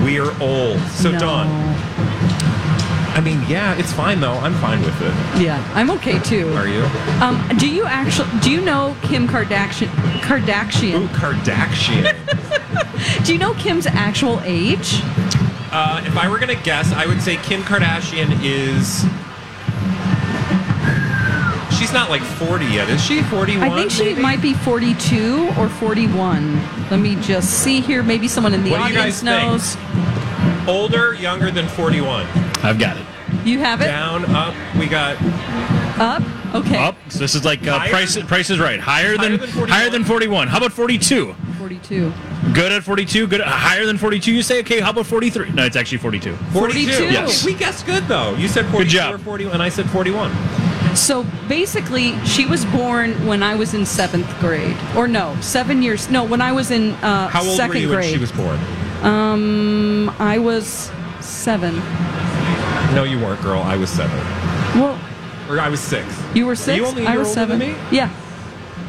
we 0.04 0.18
are 0.18 0.32
old. 0.42 0.80
So, 0.92 1.12
No. 1.12 1.20
Dawn. 1.20 1.48
I 3.16 3.22
mean, 3.22 3.42
yeah, 3.48 3.76
it's 3.78 3.94
fine 3.94 4.20
though. 4.20 4.34
I'm 4.34 4.54
fine 4.56 4.82
with 4.82 5.02
it. 5.02 5.42
Yeah, 5.42 5.64
I'm 5.74 5.90
okay 5.92 6.20
too. 6.20 6.50
Are 6.54 6.68
you? 6.68 6.84
Um, 7.24 7.48
do 7.58 7.68
you 7.70 7.86
actually 7.86 8.28
do 8.42 8.52
you 8.52 8.60
know 8.62 8.96
Kim 9.04 9.26
Kardashian? 9.28 9.88
Ooh, 9.88 10.18
Kardashian. 10.20 11.08
Kardashian. 11.10 12.14
Do 13.26 13.34
you 13.34 13.40
know 13.40 13.54
Kim's 13.56 13.86
actual 13.88 14.40
age? 14.44 15.00
uh, 15.72 16.02
if 16.06 16.16
I 16.18 16.28
were 16.30 16.40
gonna 16.40 16.62
guess, 16.62 16.92
I 16.94 17.06
would 17.06 17.22
say 17.22 17.36
Kim 17.38 17.62
Kardashian 17.62 18.32
is. 18.44 19.06
She's 21.78 21.92
not 21.94 22.10
like 22.10 22.22
40 22.22 22.66
yet, 22.66 22.90
is 22.90 23.04
she? 23.04 23.22
41? 23.24 23.70
I 23.70 23.76
think 23.76 23.92
she 23.92 24.04
maybe? 24.06 24.22
might 24.22 24.42
be 24.42 24.54
42 24.54 25.50
or 25.58 25.68
41. 25.70 26.56
Let 26.90 27.00
me 27.00 27.16
just 27.18 27.50
see 27.64 27.80
here. 27.82 28.02
Maybe 28.02 28.28
someone 28.28 28.54
in 28.54 28.64
the 28.64 28.72
What 28.72 28.82
audience 28.82 29.22
guys 29.22 29.78
think? 29.78 29.78
knows. 30.58 30.68
older, 30.68 31.14
younger 31.14 31.52
than 31.52 31.68
41. 31.68 32.26
I've 32.66 32.80
got 32.80 32.98
it. 32.98 33.06
You 33.46 33.60
have 33.60 33.82
it 33.82 33.86
Down, 33.86 34.26
up. 34.36 34.54
We 34.78 34.88
got 34.88 35.18
up. 36.00 36.24
Okay. 36.56 36.78
Up. 36.78 36.96
So 37.10 37.20
this 37.20 37.36
is 37.36 37.44
like 37.44 37.66
uh, 37.68 37.78
Higher? 37.80 37.90
price. 37.90 38.18
Price 38.24 38.50
is 38.50 38.60
right. 38.60 38.80
Higher, 38.80 39.18
Higher 39.18 39.18
than, 39.18 39.40
than 39.40 39.50
41? 39.50 39.70
higher 39.70 39.90
than 39.90 40.04
forty-one. 40.04 40.48
How 40.48 40.58
about 40.58 40.72
forty-two? 40.72 41.34
42. 41.58 42.14
Good 42.54 42.72
at 42.72 42.84
forty-two. 42.84 43.28
Good. 43.28 43.42
At, 43.42 43.48
higher 43.48 43.86
than 43.86 43.98
forty-two. 43.98 44.32
You 44.32 44.42
say 44.42 44.60
okay. 44.62 44.80
How 44.80 44.92
about 44.92 45.06
forty-three? 45.08 45.52
No, 45.52 45.66
it's 45.66 45.76
actually 45.76 45.98
forty-two. 45.98 46.36
42. 46.36 46.92
42. 46.92 47.04
Yes. 47.12 47.44
We 47.44 47.54
guessed 47.56 47.86
good 47.86 48.04
though. 48.08 48.36
You 48.36 48.48
said 48.48 48.66
42 48.68 48.90
job. 48.90 49.16
or 49.16 49.18
41, 49.20 49.54
and 49.54 49.64
I 49.64 49.70
said 49.70 49.90
41. 49.90 50.32
So 50.96 51.26
basically, 51.50 52.18
she 52.26 52.46
was 52.46 52.64
born 52.66 53.12
when 53.28 53.44
I 53.44 53.56
was 53.56 53.74
in 53.74 53.86
seventh 53.86 54.30
grade, 54.40 54.78
or 54.96 55.08
no, 55.10 55.36
seven 55.42 55.82
years. 55.82 56.10
No, 56.10 56.24
when 56.24 56.42
I 56.42 56.52
was 56.54 56.72
in 56.72 56.92
uh, 56.96 57.28
How 57.28 57.44
old 57.46 57.58
second 57.58 57.70
were 57.76 57.80
you 57.82 57.88
grade. 57.88 58.00
when 58.06 58.14
she 58.14 58.18
was 58.20 58.32
born? 58.32 58.58
Um, 59.02 60.10
I 60.20 60.38
was 60.38 60.90
seven. 61.20 61.76
No, 62.96 63.04
you 63.04 63.20
weren't, 63.20 63.42
girl. 63.42 63.60
I 63.62 63.76
was 63.76 63.90
seven. 63.90 64.18
Well, 64.80 65.00
Or 65.50 65.60
I 65.60 65.70
was 65.70 65.80
six. 65.80 66.06
you 66.34 66.46
were 66.46 66.56
six. 66.56 66.78
you 66.78 66.86
only 66.86 67.06
I 67.06 67.18
was 67.18 67.32
seven. 67.32 67.60
than 67.60 67.74
me? 67.74 67.78
Yeah, 67.92 68.10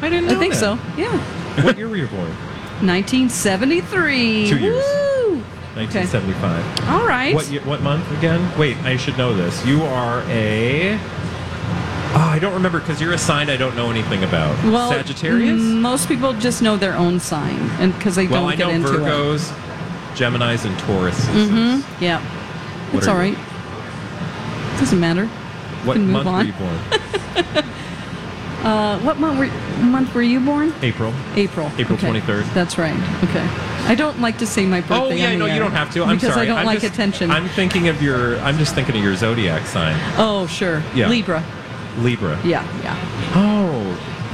I 0.01 0.09
didn't 0.09 0.29
I 0.29 0.35
think 0.39 0.53
that. 0.53 0.59
so. 0.59 0.79
Yeah, 0.97 1.17
what 1.63 1.77
year 1.77 1.87
were 1.89 1.97
you 1.97 2.07
born? 2.07 2.31
1973. 2.85 4.47
Two 4.49 4.57
years. 4.59 4.75
Woo! 4.83 5.41
1975. 5.75 6.89
All 6.89 7.05
right. 7.05 7.33
What 7.35 7.45
what 7.65 7.81
month 7.81 8.09
again? 8.17 8.41
Wait, 8.57 8.77
I 8.77 8.97
should 8.97 9.17
know 9.17 9.35
this. 9.35 9.63
You 9.65 9.83
are 9.83 10.21
a. 10.27 10.97
Oh, 12.13 12.29
I 12.31 12.39
don't 12.39 12.53
remember 12.53 12.79
because 12.79 12.99
you're 13.01 13.13
a 13.13 13.17
sign 13.17 13.49
I 13.49 13.57
don't 13.57 13.75
know 13.75 13.91
anything 13.91 14.23
about. 14.23 14.55
Well, 14.63 14.89
Sagittarius. 14.91 15.61
Most 15.61 16.07
people 16.07 16.33
just 16.33 16.61
know 16.61 16.77
their 16.77 16.95
own 16.95 17.19
sign, 17.19 17.59
and 17.79 17.93
because 17.93 18.15
they 18.15 18.27
well, 18.27 18.41
don't 18.43 18.51
I 18.51 18.55
get 18.55 18.67
know 18.67 18.73
into 18.73 18.95
it. 18.95 19.01
Well, 19.01 19.33
I 19.33 19.35
Virgos, 19.37 20.15
Gemini's, 20.15 20.65
and 20.65 20.77
Taurus. 20.79 21.19
Mm-hmm. 21.25 22.03
Yeah, 22.03 22.21
What 22.91 22.99
it's 22.99 23.07
all 23.07 23.15
right. 23.17 23.37
you? 23.37 23.43
Doesn't 24.79 24.99
matter. 24.99 25.25
What 25.85 25.97
month 25.97 26.25
were 26.27 26.43
you 26.43 26.53
born? 26.53 27.63
Uh, 28.63 28.99
what 29.01 29.17
month 29.19 29.37
were, 29.39 29.83
month 29.85 30.13
were 30.15 30.21
you 30.21 30.39
born? 30.39 30.73
April. 30.81 31.13
April. 31.35 31.71
April 31.77 31.97
Okay. 31.97 32.19
23rd. 32.19 32.53
That's 32.55 32.77
right. 32.77 32.95
Okay. 33.23 33.47
I 33.85 33.93
don't 33.95 34.19
like 34.19 34.39
to 34.39 34.47
say 34.47 34.65
my 34.65 34.81
birthday. 34.81 34.95
Oh 34.95 35.09
yeah, 35.11 35.35
no, 35.37 35.45
you 35.45 35.59
don't 35.59 35.71
have 35.71 35.93
to. 35.93 36.03
I'm 36.03 36.17
because 36.17 36.33
sorry. 36.33 36.47
I 36.47 36.49
don't 36.49 36.57
I'm 36.59 36.65
like 36.65 36.81
just- 36.81 36.93
attention. 36.93 37.29
I'm 37.31 37.47
thinking 37.49 37.87
of 37.87 38.01
your. 38.01 38.37
I'm 38.39 38.57
just 38.57 38.73
thinking 38.73 38.97
of 38.97 39.03
your 39.03 39.15
zodiac 39.15 39.65
sign, 39.67 39.95
oh 40.17 40.47
sure. 40.47 40.83
Yeah. 40.95 41.07
Libra. 41.07 41.45
Libra. 41.99 42.37
Yeah, 42.43 42.65
yeah. 42.81 43.31
Oh, 43.35 43.66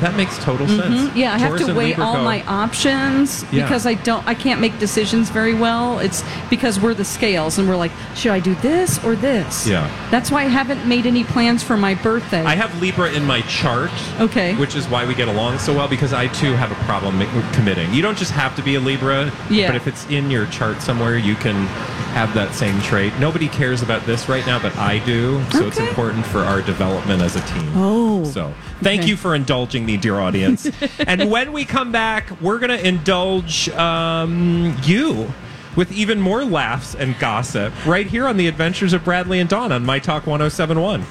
that 0.03 0.15
makes 0.15 0.37
total 0.43 0.67
sense. 0.67 0.83
Mhm. 1.09 1.15
Yeah, 1.15 1.33
I 1.33 1.37
have 1.37 1.57
to 1.57 1.73
weigh 1.73 1.95
all 1.95 2.17
go- 2.17 2.23
my 2.23 2.43
options 2.47 3.45
Yeah. 3.51 3.63
because 3.63 3.85
I 3.85 3.93
don't 3.95 4.25
I 4.27 4.33
can't 4.33 4.59
make 4.59 4.77
decisions 4.79 5.29
very 5.29 5.53
well. 5.53 5.99
It's 5.99 6.23
because 6.49 6.79
we're 6.79 6.93
the 6.93 7.05
scales 7.05 7.57
and 7.57 7.67
we're 7.69 7.75
like, 7.77 7.91
should 8.15 8.31
I 8.31 8.39
do 8.39 8.55
this 8.61 8.99
or 9.03 9.15
this? 9.15 9.65
Yeah. 9.67 9.87
That's 10.11 10.29
why 10.29 10.41
I 10.43 10.47
haven't 10.47 10.85
made 10.85 11.05
any 11.05 11.23
plans 11.23 11.63
for 11.63 11.77
my 11.77 11.93
birthday. 11.95 12.43
I 12.43 12.55
have 12.55 12.81
Libra 12.81 13.11
in 13.11 13.25
my 13.25 13.41
chart. 13.41 13.91
Okay. 14.19 14.53
Which 14.55 14.75
is 14.75 14.87
why 14.87 15.05
we 15.05 15.13
get 15.15 15.27
along 15.29 15.59
so 15.59 15.73
well 15.73 15.87
because 15.87 16.13
I 16.13 16.27
too 16.27 16.53
have 16.53 16.71
a 16.71 16.75
problem 16.85 17.23
committing. 17.53 17.93
You 17.93 18.01
don't 18.01 18.17
just 18.17 18.31
have 18.31 18.55
to 18.57 18.61
be 18.61 18.75
a 18.75 18.79
Libra, 18.79 19.31
Yeah. 19.49 19.67
but 19.67 19.75
if 19.75 19.87
it's 19.87 20.05
in 20.07 20.29
your 20.29 20.45
chart 20.47 20.81
somewhere, 20.81 21.17
you 21.17 21.35
can 21.35 21.67
have 22.13 22.33
that 22.35 22.53
same 22.53 22.79
trait. 22.81 23.13
Nobody 23.19 23.47
cares 23.47 23.81
about 23.81 24.05
this 24.05 24.29
right 24.29 24.45
now, 24.45 24.59
but 24.61 24.75
I 24.77 24.99
do. 25.05 25.43
So 25.51 25.67
it's 25.67 25.79
important 25.79 26.25
for 26.25 26.39
our 26.39 26.61
development 26.61 27.21
as 27.21 27.35
a 27.35 27.41
team. 27.41 27.71
Oh. 27.75 28.23
So 28.25 28.53
thank 28.81 29.01
Okay. 29.01 29.09
you 29.09 29.17
for 29.17 29.33
indulging 29.35 29.85
me, 29.85 29.97
dear 29.97 30.19
audience. 30.19 30.69
and 30.99 31.29
when 31.31 31.51
we 31.53 31.65
come 31.65 31.91
back, 31.91 32.29
we're 32.41 32.59
going 32.59 32.69
to 32.77 32.87
indulge 32.87 33.69
um, 33.69 34.77
you 34.83 35.33
with 35.75 35.91
even 35.91 36.21
more 36.21 36.45
laughs 36.45 36.93
and 36.93 37.17
gossip 37.17 37.73
right 37.85 38.05
here 38.05 38.27
on 38.27 38.37
the 38.37 38.47
Adventures 38.47 38.93
of 38.93 39.03
Bradley 39.03 39.39
and 39.39 39.49
Dawn 39.49 39.71
on 39.71 39.83
My 39.83 39.97
Talk 39.97 40.27
1071. 40.27 41.03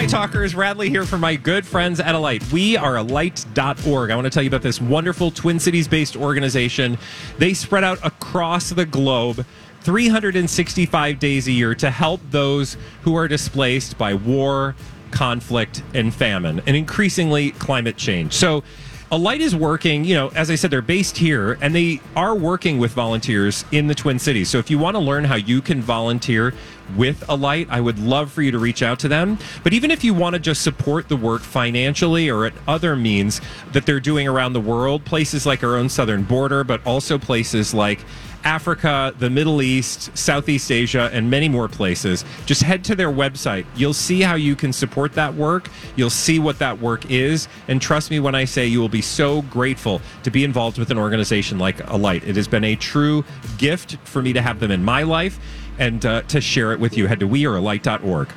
My 0.00 0.06
talkers, 0.06 0.54
Radley 0.54 0.88
here 0.88 1.04
for 1.04 1.18
my 1.18 1.36
good 1.36 1.66
friends 1.66 2.00
at 2.00 2.14
Alight. 2.14 2.50
We 2.50 2.74
are 2.74 2.96
alight.org. 2.96 4.10
I 4.10 4.14
want 4.14 4.24
to 4.24 4.30
tell 4.30 4.42
you 4.42 4.48
about 4.48 4.62
this 4.62 4.80
wonderful 4.80 5.30
Twin 5.30 5.60
Cities 5.60 5.86
based 5.88 6.16
organization. 6.16 6.96
They 7.36 7.52
spread 7.52 7.84
out 7.84 7.98
across 8.02 8.70
the 8.70 8.86
globe 8.86 9.44
365 9.82 11.18
days 11.18 11.48
a 11.48 11.52
year 11.52 11.74
to 11.74 11.90
help 11.90 12.22
those 12.30 12.78
who 13.02 13.14
are 13.14 13.28
displaced 13.28 13.98
by 13.98 14.14
war, 14.14 14.74
conflict, 15.10 15.82
and 15.92 16.14
famine, 16.14 16.62
and 16.66 16.74
increasingly 16.74 17.50
climate 17.50 17.98
change. 17.98 18.32
So, 18.32 18.64
Alight 19.12 19.40
is 19.40 19.56
working, 19.56 20.04
you 20.04 20.14
know, 20.14 20.28
as 20.28 20.52
I 20.52 20.54
said, 20.54 20.70
they're 20.70 20.80
based 20.80 21.18
here 21.18 21.58
and 21.60 21.74
they 21.74 22.00
are 22.14 22.32
working 22.32 22.78
with 22.78 22.92
volunteers 22.92 23.64
in 23.72 23.88
the 23.88 23.94
Twin 23.94 24.20
Cities. 24.20 24.48
So 24.48 24.58
if 24.58 24.70
you 24.70 24.78
want 24.78 24.94
to 24.94 25.00
learn 25.00 25.24
how 25.24 25.34
you 25.34 25.60
can 25.60 25.82
volunteer 25.82 26.54
with 26.96 27.24
Alight, 27.28 27.68
I 27.70 27.80
would 27.80 27.98
love 27.98 28.32
for 28.32 28.42
you 28.42 28.50
to 28.50 28.58
reach 28.58 28.82
out 28.82 28.98
to 29.00 29.08
them. 29.08 29.38
But 29.62 29.72
even 29.72 29.90
if 29.90 30.04
you 30.04 30.14
want 30.14 30.34
to 30.34 30.40
just 30.40 30.62
support 30.62 31.08
the 31.08 31.16
work 31.16 31.42
financially 31.42 32.28
or 32.28 32.46
at 32.46 32.54
other 32.66 32.96
means 32.96 33.40
that 33.72 33.86
they're 33.86 34.00
doing 34.00 34.28
around 34.28 34.52
the 34.52 34.60
world, 34.60 35.04
places 35.04 35.46
like 35.46 35.62
our 35.62 35.76
own 35.76 35.88
southern 35.88 36.22
border, 36.22 36.64
but 36.64 36.84
also 36.86 37.18
places 37.18 37.74
like 37.74 38.00
Africa, 38.44 39.14
the 39.18 39.28
Middle 39.28 39.60
East, 39.60 40.16
Southeast 40.16 40.70
Asia, 40.70 41.10
and 41.12 41.30
many 41.30 41.48
more 41.48 41.68
places. 41.68 42.24
Just 42.46 42.62
head 42.62 42.84
to 42.84 42.94
their 42.94 43.10
website. 43.10 43.66
You'll 43.76 43.92
see 43.92 44.22
how 44.22 44.34
you 44.34 44.56
can 44.56 44.72
support 44.72 45.12
that 45.14 45.34
work. 45.34 45.68
You'll 45.96 46.10
see 46.10 46.38
what 46.38 46.58
that 46.58 46.78
work 46.80 47.10
is. 47.10 47.48
And 47.68 47.80
trust 47.82 48.10
me 48.10 48.20
when 48.20 48.34
I 48.34 48.44
say 48.44 48.66
you 48.66 48.80
will 48.80 48.88
be 48.88 49.02
so 49.02 49.42
grateful 49.42 50.00
to 50.22 50.30
be 50.30 50.44
involved 50.44 50.78
with 50.78 50.90
an 50.90 50.98
organization 50.98 51.58
like 51.58 51.86
Alight. 51.90 52.24
It 52.24 52.36
has 52.36 52.48
been 52.48 52.64
a 52.64 52.76
true 52.76 53.24
gift 53.58 53.96
for 54.04 54.22
me 54.22 54.32
to 54.32 54.40
have 54.40 54.60
them 54.60 54.70
in 54.70 54.84
my 54.84 55.02
life 55.02 55.38
and 55.80 56.06
uh, 56.06 56.22
to 56.22 56.40
share 56.40 56.72
it 56.72 56.78
with 56.78 56.96
you. 56.96 57.08
Head 57.08 57.18
to 57.20 57.26
wearealight.org. 57.28 58.28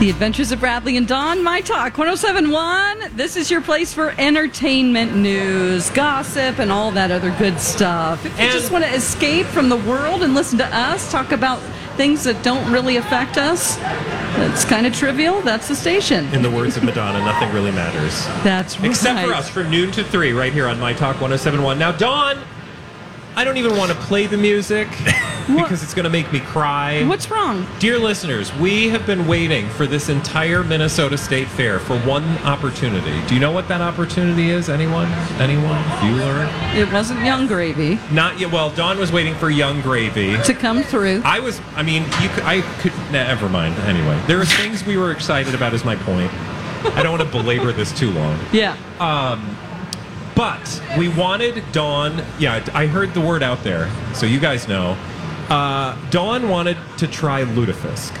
The 0.00 0.10
Adventures 0.10 0.52
of 0.52 0.60
Bradley 0.60 0.96
and 0.96 1.08
Dawn, 1.08 1.42
My 1.42 1.60
Talk 1.60 1.98
1071. 1.98 3.16
This 3.16 3.34
is 3.36 3.50
your 3.50 3.60
place 3.60 3.92
for 3.92 4.14
entertainment 4.16 5.16
news, 5.16 5.90
gossip, 5.90 6.60
and 6.60 6.70
all 6.70 6.92
that 6.92 7.10
other 7.10 7.34
good 7.36 7.58
stuff. 7.58 8.24
If 8.24 8.38
you 8.38 8.44
And- 8.44 8.52
just 8.52 8.70
want 8.70 8.84
to 8.84 8.94
escape 8.94 9.46
from 9.46 9.68
the 9.68 9.76
world 9.76 10.22
and 10.22 10.34
listen 10.36 10.56
to 10.58 10.66
us 10.66 11.10
talk 11.10 11.32
about 11.32 11.58
things 11.96 12.22
that 12.22 12.40
don't 12.44 12.70
really 12.70 12.96
affect 12.96 13.38
us, 13.38 13.74
that's 14.36 14.64
kind 14.64 14.86
of 14.86 14.94
trivial, 14.94 15.40
that's 15.42 15.66
the 15.66 15.74
station. 15.74 16.28
In 16.32 16.42
the 16.42 16.50
words 16.50 16.76
of 16.76 16.84
Madonna, 16.84 17.18
nothing 17.24 17.52
really 17.52 17.72
matters. 17.72 18.24
That's 18.44 18.78
right. 18.78 18.90
Except 18.90 19.26
for 19.26 19.34
us 19.34 19.48
from 19.50 19.68
noon 19.68 19.90
to 19.90 20.04
three 20.04 20.32
right 20.32 20.52
here 20.52 20.68
on 20.68 20.78
My 20.78 20.92
Talk 20.92 21.20
1071. 21.20 21.76
Now, 21.76 21.90
Dawn, 21.90 22.38
I 23.38 23.44
don't 23.44 23.56
even 23.56 23.76
want 23.76 23.92
to 23.92 23.96
play 23.98 24.26
the 24.26 24.36
music 24.36 24.88
because 25.46 25.84
it's 25.84 25.94
going 25.94 26.02
to 26.02 26.10
make 26.10 26.32
me 26.32 26.40
cry. 26.40 27.04
What's 27.04 27.30
wrong? 27.30 27.68
Dear 27.78 27.96
listeners, 27.96 28.52
we 28.56 28.88
have 28.88 29.06
been 29.06 29.28
waiting 29.28 29.68
for 29.68 29.86
this 29.86 30.08
entire 30.08 30.64
Minnesota 30.64 31.16
State 31.16 31.46
Fair 31.46 31.78
for 31.78 31.96
one 32.00 32.24
opportunity. 32.38 33.24
Do 33.28 33.34
you 33.34 33.40
know 33.40 33.52
what 33.52 33.68
that 33.68 33.80
opportunity 33.80 34.50
is? 34.50 34.68
Anyone? 34.68 35.06
Anyone? 35.38 35.80
Bueller? 36.00 36.74
It 36.74 36.92
wasn't 36.92 37.24
Yung 37.24 37.46
Gravy 37.46 38.00
Not 38.10 38.40
yet. 38.40 38.50
Well, 38.50 38.70
Dawn 38.70 38.98
was 38.98 39.12
waiting 39.12 39.36
for 39.36 39.50
Yung 39.50 39.82
Gravy. 39.82 40.36
to 40.42 40.52
come 40.52 40.82
through. 40.82 41.22
I 41.24 41.38
was. 41.38 41.60
I 41.76 41.84
mean, 41.84 42.02
you. 42.20 42.28
Could, 42.30 42.42
I 42.42 42.62
could. 42.80 42.92
Never 43.12 43.48
mind. 43.48 43.76
Anyway, 43.82 44.20
there 44.26 44.40
are 44.40 44.46
things 44.46 44.84
we 44.84 44.96
were 44.96 45.12
excited 45.12 45.54
about. 45.54 45.74
Is 45.74 45.84
my 45.84 45.94
point. 45.94 46.32
I 46.96 47.04
don't 47.04 47.16
want 47.16 47.22
to 47.22 47.38
belabor 47.40 47.70
this 47.70 47.96
too 47.96 48.10
long. 48.10 48.36
yeah. 48.52 48.76
Um, 48.98 49.56
But 50.38 50.80
we 50.96 51.08
wanted 51.08 51.62
Dawn. 51.72 52.22
Yeah, 52.38 52.64
I 52.72 52.86
heard 52.86 53.12
the 53.12 53.20
word 53.20 53.42
out 53.42 53.64
there, 53.64 53.90
so 54.14 54.24
you 54.24 54.38
guys 54.38 54.68
know. 54.68 54.96
Uh, 55.50 55.96
Dawn 56.10 56.48
wanted 56.48 56.76
to 56.98 57.08
try 57.08 57.42
lutefisk. 57.44 58.16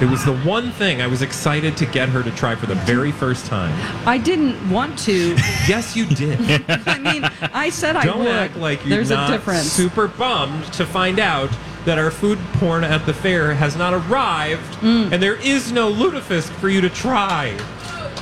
It 0.00 0.06
was 0.06 0.24
the 0.24 0.36
one 0.38 0.70
thing 0.72 1.02
I 1.02 1.08
was 1.08 1.20
excited 1.20 1.76
to 1.78 1.86
get 1.86 2.08
her 2.10 2.22
to 2.22 2.30
try 2.32 2.54
for 2.54 2.66
the 2.66 2.76
very 2.76 3.10
first 3.10 3.46
time. 3.46 3.72
I 4.06 4.18
didn't 4.18 4.70
want 4.70 4.96
to. 5.00 5.36
Yes, 5.68 5.96
you 5.96 6.06
did. 6.06 6.64
I 6.86 6.98
mean, 6.98 7.24
I 7.52 7.70
said 7.70 7.96
I 7.96 8.06
would. 8.06 8.12
Don't 8.12 8.26
act 8.28 8.56
like 8.56 8.80
you're 8.86 8.96
There's 8.98 9.10
not 9.10 9.28
a 9.28 9.32
difference. 9.32 9.62
super 9.64 10.06
bummed 10.08 10.64
to 10.74 10.86
find 10.86 11.18
out 11.18 11.50
that 11.86 11.98
our 11.98 12.10
food 12.12 12.38
porn 12.54 12.84
at 12.84 13.04
the 13.06 13.14
fair 13.14 13.52
has 13.54 13.76
not 13.76 13.92
arrived, 13.94 14.62
Mm. 14.80 15.10
and 15.12 15.20
there 15.22 15.36
is 15.36 15.72
no 15.72 15.92
lutefisk 15.92 16.50
for 16.60 16.68
you 16.68 16.80
to 16.80 16.88
try. 16.90 17.56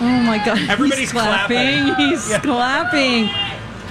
Oh 0.02 0.20
my 0.22 0.38
god! 0.44 0.58
Everybody's 0.68 0.98
He's 0.98 1.12
clapping. 1.12 1.56
clapping. 1.56 2.06
He's 2.10 2.26
clapping. 2.38 3.28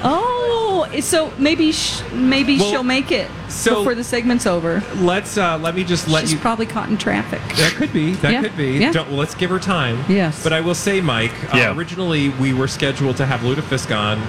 Oh, 0.02 0.88
so 1.02 1.32
maybe 1.38 1.72
sh- 1.74 2.02
maybe 2.13 2.58
Well, 2.58 2.72
she'll 2.72 2.84
make 2.84 3.12
it 3.12 3.30
so- 3.50 3.76
before 3.80 3.95
the 3.95 4.04
segment's 4.04 4.45
over. 4.48 4.82
Let's 4.95 5.38
uh, 5.38 5.58
let 5.58 5.76
me 5.76 5.84
just 5.84 6.08
let 6.08 6.22
She's 6.22 6.34
you. 6.34 6.39
probably 6.39 6.65
caught 6.65 6.89
in 6.89 6.98
traffic. 6.98 7.41
That 7.58 7.74
could 7.76 7.91
be. 7.91 8.13
That 8.15 8.32
Yeah, 8.32 8.41
could 8.43 8.56
be. 8.56 8.72
yeah. 8.78 8.91
Don't, 8.93 9.10
well, 9.10 9.17
let's 9.17 9.36
give 9.36 9.50
her 9.50 9.60
time. 9.60 10.04
Yes. 10.08 10.41
But 10.41 10.54
I 10.54 10.62
will 10.62 10.74
say, 10.76 11.02
Mike. 11.02 11.34
Yeah. 11.54 11.72
Uh, 11.72 11.76
originally, 11.76 12.30
we 12.30 12.54
were 12.54 12.67
scheduled 12.67 13.17
to 13.17 13.26
have 13.26 13.41
Lutefisk 13.41 13.95
on. 13.95 14.22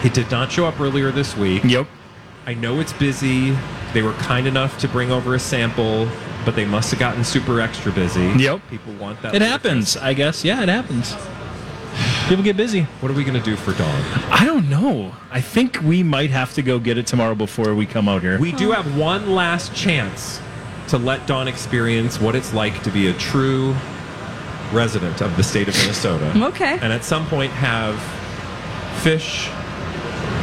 He 0.00 0.08
did 0.08 0.30
not 0.30 0.50
show 0.50 0.66
up 0.66 0.80
earlier 0.80 1.10
this 1.10 1.36
week. 1.36 1.62
Yep. 1.64 1.86
I 2.46 2.54
know 2.54 2.80
it's 2.80 2.92
busy. 2.94 3.56
They 3.92 4.00
were 4.02 4.12
kind 4.14 4.46
enough 4.46 4.78
to 4.78 4.88
bring 4.88 5.10
over 5.12 5.34
a 5.34 5.38
sample, 5.38 6.06
but 6.46 6.54
they 6.54 6.64
must 6.64 6.92
have 6.92 7.00
gotten 7.00 7.24
super 7.24 7.60
extra 7.60 7.90
busy. 7.90 8.32
Yep. 8.38 8.60
People 8.70 8.94
want 8.94 9.20
that. 9.20 9.34
It 9.34 9.42
happens, 9.42 9.96
I 9.96 10.14
guess. 10.14 10.44
Yeah, 10.44 10.62
it 10.62 10.68
happens. 10.68 11.14
People 12.28 12.44
get 12.44 12.56
busy. 12.56 12.82
What 13.00 13.10
are 13.10 13.14
we 13.14 13.24
going 13.24 13.38
to 13.38 13.44
do 13.44 13.56
for 13.56 13.72
Dawn? 13.72 14.02
I 14.30 14.44
don't 14.44 14.70
know. 14.70 15.12
I 15.30 15.40
think 15.40 15.80
we 15.82 16.04
might 16.04 16.30
have 16.30 16.54
to 16.54 16.62
go 16.62 16.78
get 16.78 16.98
it 16.98 17.06
tomorrow 17.06 17.34
before 17.34 17.74
we 17.74 17.84
come 17.84 18.08
out 18.08 18.22
here. 18.22 18.38
We 18.38 18.52
do 18.52 18.70
have 18.70 18.96
one 18.96 19.34
last 19.34 19.74
chance 19.74 20.40
to 20.88 20.98
let 20.98 21.26
Dawn 21.26 21.48
experience 21.48 22.20
what 22.20 22.36
it's 22.36 22.54
like 22.54 22.80
to 22.84 22.90
be 22.90 23.08
a 23.08 23.12
true 23.14 23.74
resident 24.72 25.20
of 25.22 25.36
the 25.36 25.42
state 25.42 25.68
of 25.68 25.76
Minnesota. 25.78 26.32
Okay. 26.46 26.78
And 26.80 26.92
at 26.92 27.02
some 27.02 27.26
point 27.26 27.50
have 27.52 28.00
fish 29.02 29.48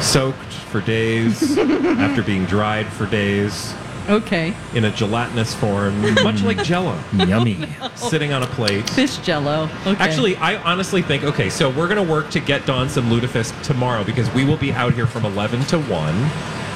soaked 0.01 0.53
for 0.53 0.81
days 0.81 1.57
after 1.57 2.23
being 2.23 2.45
dried 2.45 2.87
for 2.87 3.05
days 3.05 3.73
Okay. 4.09 4.53
in 4.73 4.85
a 4.85 4.91
gelatinous 4.91 5.53
form, 5.55 6.01
much 6.23 6.41
like 6.43 6.63
jello, 6.63 6.99
Yummy. 7.13 7.57
sitting 7.95 8.33
on 8.33 8.43
a 8.43 8.47
plate. 8.47 8.89
Fish 8.89 9.17
Jello. 9.17 9.69
Okay. 9.85 10.03
Actually, 10.03 10.35
I 10.37 10.57
honestly 10.63 11.01
think 11.01 11.23
okay, 11.23 11.49
so 11.49 11.69
we're 11.69 11.87
going 11.87 12.05
to 12.05 12.11
work 12.11 12.29
to 12.31 12.39
get 12.39 12.65
Dawn 12.65 12.89
some 12.89 13.05
lutefisk 13.09 13.59
tomorrow 13.63 14.03
because 14.03 14.29
we 14.33 14.43
will 14.45 14.57
be 14.57 14.71
out 14.73 14.93
here 14.93 15.07
from 15.07 15.25
11 15.25 15.61
to 15.65 15.79
1. 15.79 16.29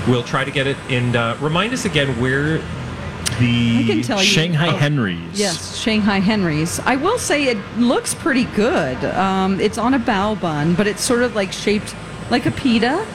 We'll 0.09 0.23
try 0.23 0.43
to 0.45 0.51
get 0.51 0.67
it 0.67 0.77
and 0.89 1.15
Uh, 1.15 1.35
remind 1.41 1.73
us 1.73 1.83
again 1.85 2.19
where 2.21 2.59
the 3.39 3.79
I 3.79 3.83
can 3.85 4.01
tell 4.01 4.19
you. 4.19 4.25
Shanghai 4.25 4.69
Oh. 4.69 4.77
Henry's. 4.77 5.19
Yes, 5.39 5.77
Shanghai 5.77 6.19
Henry's. 6.19 6.79
I 6.85 6.95
will 6.95 7.19
say 7.19 7.45
it 7.45 7.57
looks 7.77 8.13
pretty 8.15 8.45
good. 8.55 9.03
Um, 9.03 9.59
it's 9.59 9.77
on 9.77 9.93
a 9.93 9.99
bao 9.99 10.39
bun, 10.39 10.75
but 10.75 10.87
it's 10.87 11.03
sort 11.03 11.23
of 11.23 11.35
like 11.35 11.51
shaped 11.51 11.93
like 12.31 12.45
a 12.45 12.51
pita, 12.51 13.05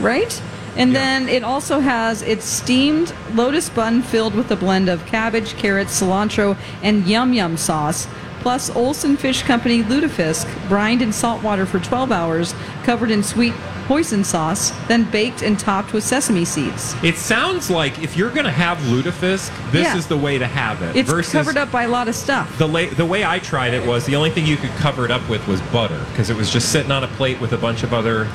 right? 0.00 0.42
And 0.80 0.92
Yeah. 0.92 0.98
then 0.98 1.28
it 1.28 1.44
also 1.44 1.80
has 1.80 2.22
its 2.22 2.46
steamed 2.46 3.12
lotus 3.34 3.68
bun 3.68 4.00
filled 4.02 4.34
with 4.34 4.50
a 4.50 4.56
blend 4.56 4.88
of 4.88 5.04
cabbage, 5.04 5.54
carrots, 5.58 6.00
cilantro, 6.00 6.56
and 6.82 7.06
yum 7.06 7.34
yum 7.34 7.58
sauce. 7.58 8.06
Plus 8.40 8.70
Olsen 8.74 9.18
Fish 9.18 9.42
Company 9.42 9.82
lutefisk, 9.84 10.46
brined 10.70 11.02
in 11.02 11.12
salt 11.12 11.42
water 11.42 11.66
for 11.66 11.78
12 11.78 12.10
hours, 12.10 12.54
covered 12.84 13.10
in 13.10 13.22
sweet 13.22 13.52
hoisin 13.86 14.24
sauce, 14.24 14.72
then 14.88 15.02
baked 15.04 15.42
and 15.42 15.58
topped 15.58 15.92
with 15.92 16.02
sesame 16.02 16.46
seeds. 16.46 16.94
It 17.02 17.18
sounds 17.18 17.68
like 17.68 18.02
if 18.02 18.16
you're 18.16 18.30
going 18.30 18.46
to 18.46 18.50
have 18.50 18.78
lutefisk, 18.78 19.50
this 19.72 19.84
Yeah. 19.84 19.96
is 19.98 20.06
the 20.06 20.16
way 20.16 20.38
to 20.38 20.46
have 20.46 20.80
it. 20.80 20.96
It's 20.96 21.10
versus 21.10 21.30
covered 21.32 21.58
up 21.58 21.70
by 21.70 21.82
a 21.82 21.88
lot 21.88 22.08
of 22.08 22.14
stuff. 22.14 22.56
The, 22.56 22.66
la- 22.68 22.88
the 22.96 23.04
way 23.04 23.22
I 23.22 23.38
tried 23.40 23.74
it 23.74 23.84
was 23.84 24.06
the 24.06 24.16
only 24.16 24.30
thing 24.30 24.46
you 24.46 24.56
could 24.56 24.74
cover 24.78 25.04
it 25.04 25.10
up 25.10 25.28
with 25.28 25.46
was 25.46 25.60
butter 25.70 26.00
because 26.12 26.30
it 26.30 26.36
was 26.38 26.48
just 26.50 26.70
sitting 26.72 26.92
on 26.92 27.04
a 27.04 27.08
plate 27.08 27.38
with 27.38 27.52
a 27.52 27.58
bunch 27.58 27.82
of 27.82 27.92
other 27.92 28.26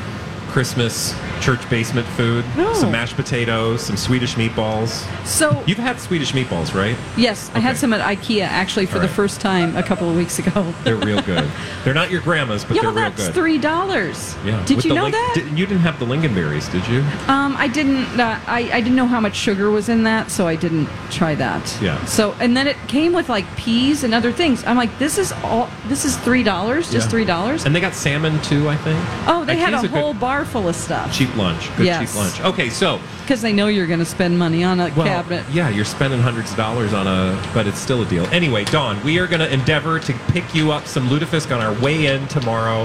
Christmas 0.51 1.15
church 1.45 1.69
basement 1.69 2.07
food, 2.07 2.43
Oh. 2.57 2.73
some 2.73 2.91
mashed 2.91 3.15
potatoes, 3.15 3.83
some 3.83 3.95
Swedish 3.95 4.33
meatballs. 4.33 5.05
So 5.27 5.61
You've 5.67 5.77
had 5.77 5.99
Swedish 5.99 6.31
meatballs, 6.31 6.73
right? 6.73 6.95
Yes, 7.15 7.51
I 7.53 7.59
had 7.59 7.77
some 7.77 7.93
at 7.93 8.01
IKEA 8.01 8.41
actually 8.41 8.87
for 8.87 8.95
All 8.95 9.01
the 9.03 9.07
first 9.07 9.41
time 9.41 9.77
a 9.77 9.83
couple 9.83 10.09
of 10.09 10.15
weeks 10.15 10.39
ago. 10.39 10.73
They're 10.83 10.95
real 10.95 11.21
good. 11.21 11.47
they're 11.83 11.93
not 11.93 12.09
your 12.09 12.21
grandma's, 12.21 12.65
but 12.65 12.75
yeah, 12.75 12.81
they're 12.81 12.91
real 12.91 13.09
good. 13.11 13.17
that's 13.17 13.29
three 13.35 13.59
dollars. 13.59 14.35
Yeah. 14.43 14.63
Did 14.65 14.77
With 14.77 14.85
you 14.85 14.95
know 14.95 15.07
that? 15.11 15.31
Did, 15.35 15.57
you 15.59 15.67
didn't 15.67 15.81
have 15.83 15.99
the 15.99 16.05
lingonberries, 16.07 16.71
did 16.71 16.87
you? 16.87 17.01
um, 17.31 17.55
I 17.57 17.67
didn't. 17.67 18.19
Uh, 18.19 18.39
I 18.47 18.61
I 18.73 18.81
didn't 18.81 18.95
know 18.95 19.05
how 19.05 19.19
much 19.19 19.35
sugar 19.35 19.69
was 19.69 19.87
in 19.87 20.03
that, 20.05 20.31
so 20.31 20.47
I 20.47 20.55
didn't 20.55 20.89
try 21.11 21.35
that. 21.35 21.77
Yeah. 21.79 22.03
So 22.05 22.33
and 22.39 22.57
then 22.57 22.65
it 22.67 22.77
came 22.87 23.13
with 23.13 23.29
like 23.29 23.45
peas 23.55 24.03
and 24.03 24.15
other 24.15 24.31
things. 24.31 24.63
I'm 24.65 24.77
like, 24.77 24.97
this 24.97 25.19
is 25.19 25.31
all. 25.43 25.69
This 25.87 26.05
is 26.05 26.17
three 26.17 26.41
dollars. 26.43 26.91
Just 26.91 27.05
Yeah. 27.05 27.11
three 27.11 27.25
dollars. 27.25 27.65
And 27.65 27.75
they 27.75 27.81
got 27.81 27.93
salmon 27.93 28.41
too, 28.41 28.67
I 28.67 28.77
think. 28.77 28.99
Oh, 29.27 29.45
they 29.45 29.57
had 29.57 29.73
a 29.73 29.77
IKEA's 29.77 29.81
good 29.83 29.91
whole 29.91 30.13
bar 30.15 30.43
full 30.45 30.67
of 30.67 30.75
stuff 30.75 31.13
cheap 31.13 31.34
lunch. 31.35 31.69
Good 31.77 31.85
Yes. 31.87 32.11
cheap 32.11 32.19
lunch. 32.19 32.41
Okay, 32.41 32.69
so 32.69 32.99
because 33.21 33.41
they 33.41 33.53
know 33.53 33.67
you're 33.67 33.87
going 33.87 33.99
to 33.99 34.05
spend 34.05 34.37
money 34.37 34.63
on 34.63 34.79
a 34.79 34.91
well, 34.95 35.05
cabinet. 35.07 35.43
yeah, 35.51 35.69
you're 35.69 35.85
spending 35.85 36.21
hundreds 36.21 36.51
of 36.51 36.57
dollars 36.57 36.93
on 36.93 37.07
a, 37.07 37.41
but 37.53 37.67
it's 37.67 37.79
still 37.79 38.01
a 38.01 38.05
deal. 38.05 38.25
Anyway, 38.27 38.63
Dawn, 38.65 39.01
we 39.03 39.19
are 39.19 39.27
going 39.27 39.39
to 39.39 39.51
endeavor 39.51 39.99
to 39.99 40.13
pick 40.29 40.53
you 40.53 40.71
up 40.71 40.85
some 40.87 41.07
lutefisk 41.09 41.53
on 41.55 41.61
our 41.61 41.73
way 41.81 42.05
in 42.07 42.27
tomorrow, 42.27 42.83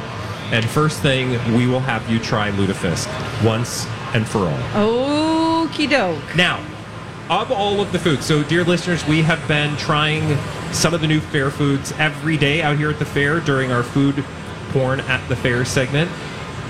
and 0.50 0.64
first 0.64 1.00
thing 1.00 1.30
we 1.56 1.66
will 1.66 1.80
have 1.80 2.08
you 2.10 2.18
try 2.18 2.50
lutefisk 2.52 3.06
once 3.44 3.86
and 4.14 4.26
for 4.26 4.40
all. 4.48 5.66
Okie 5.66 5.88
doke. 5.88 6.34
Now, 6.36 6.60
of 7.28 7.52
all 7.52 7.80
of 7.80 7.92
the 7.92 7.98
food, 7.98 8.22
so 8.24 8.42
dear 8.42 8.64
listeners, 8.64 9.06
we 9.06 9.22
have 9.22 9.46
been 9.46 9.76
trying 9.76 10.36
some 10.72 10.94
of 10.94 11.00
the 11.00 11.06
new 11.06 11.20
fair 11.20 11.50
foods 11.50 11.92
every 11.98 12.36
day 12.36 12.62
out 12.62 12.76
here 12.76 12.90
at 12.90 12.98
the 12.98 13.04
fair 13.04 13.38
during 13.40 13.70
our 13.70 13.82
food 13.84 14.24
porn 14.70 15.00
at 15.00 15.26
the 15.28 15.36
fair 15.36 15.64
segment. 15.64 16.10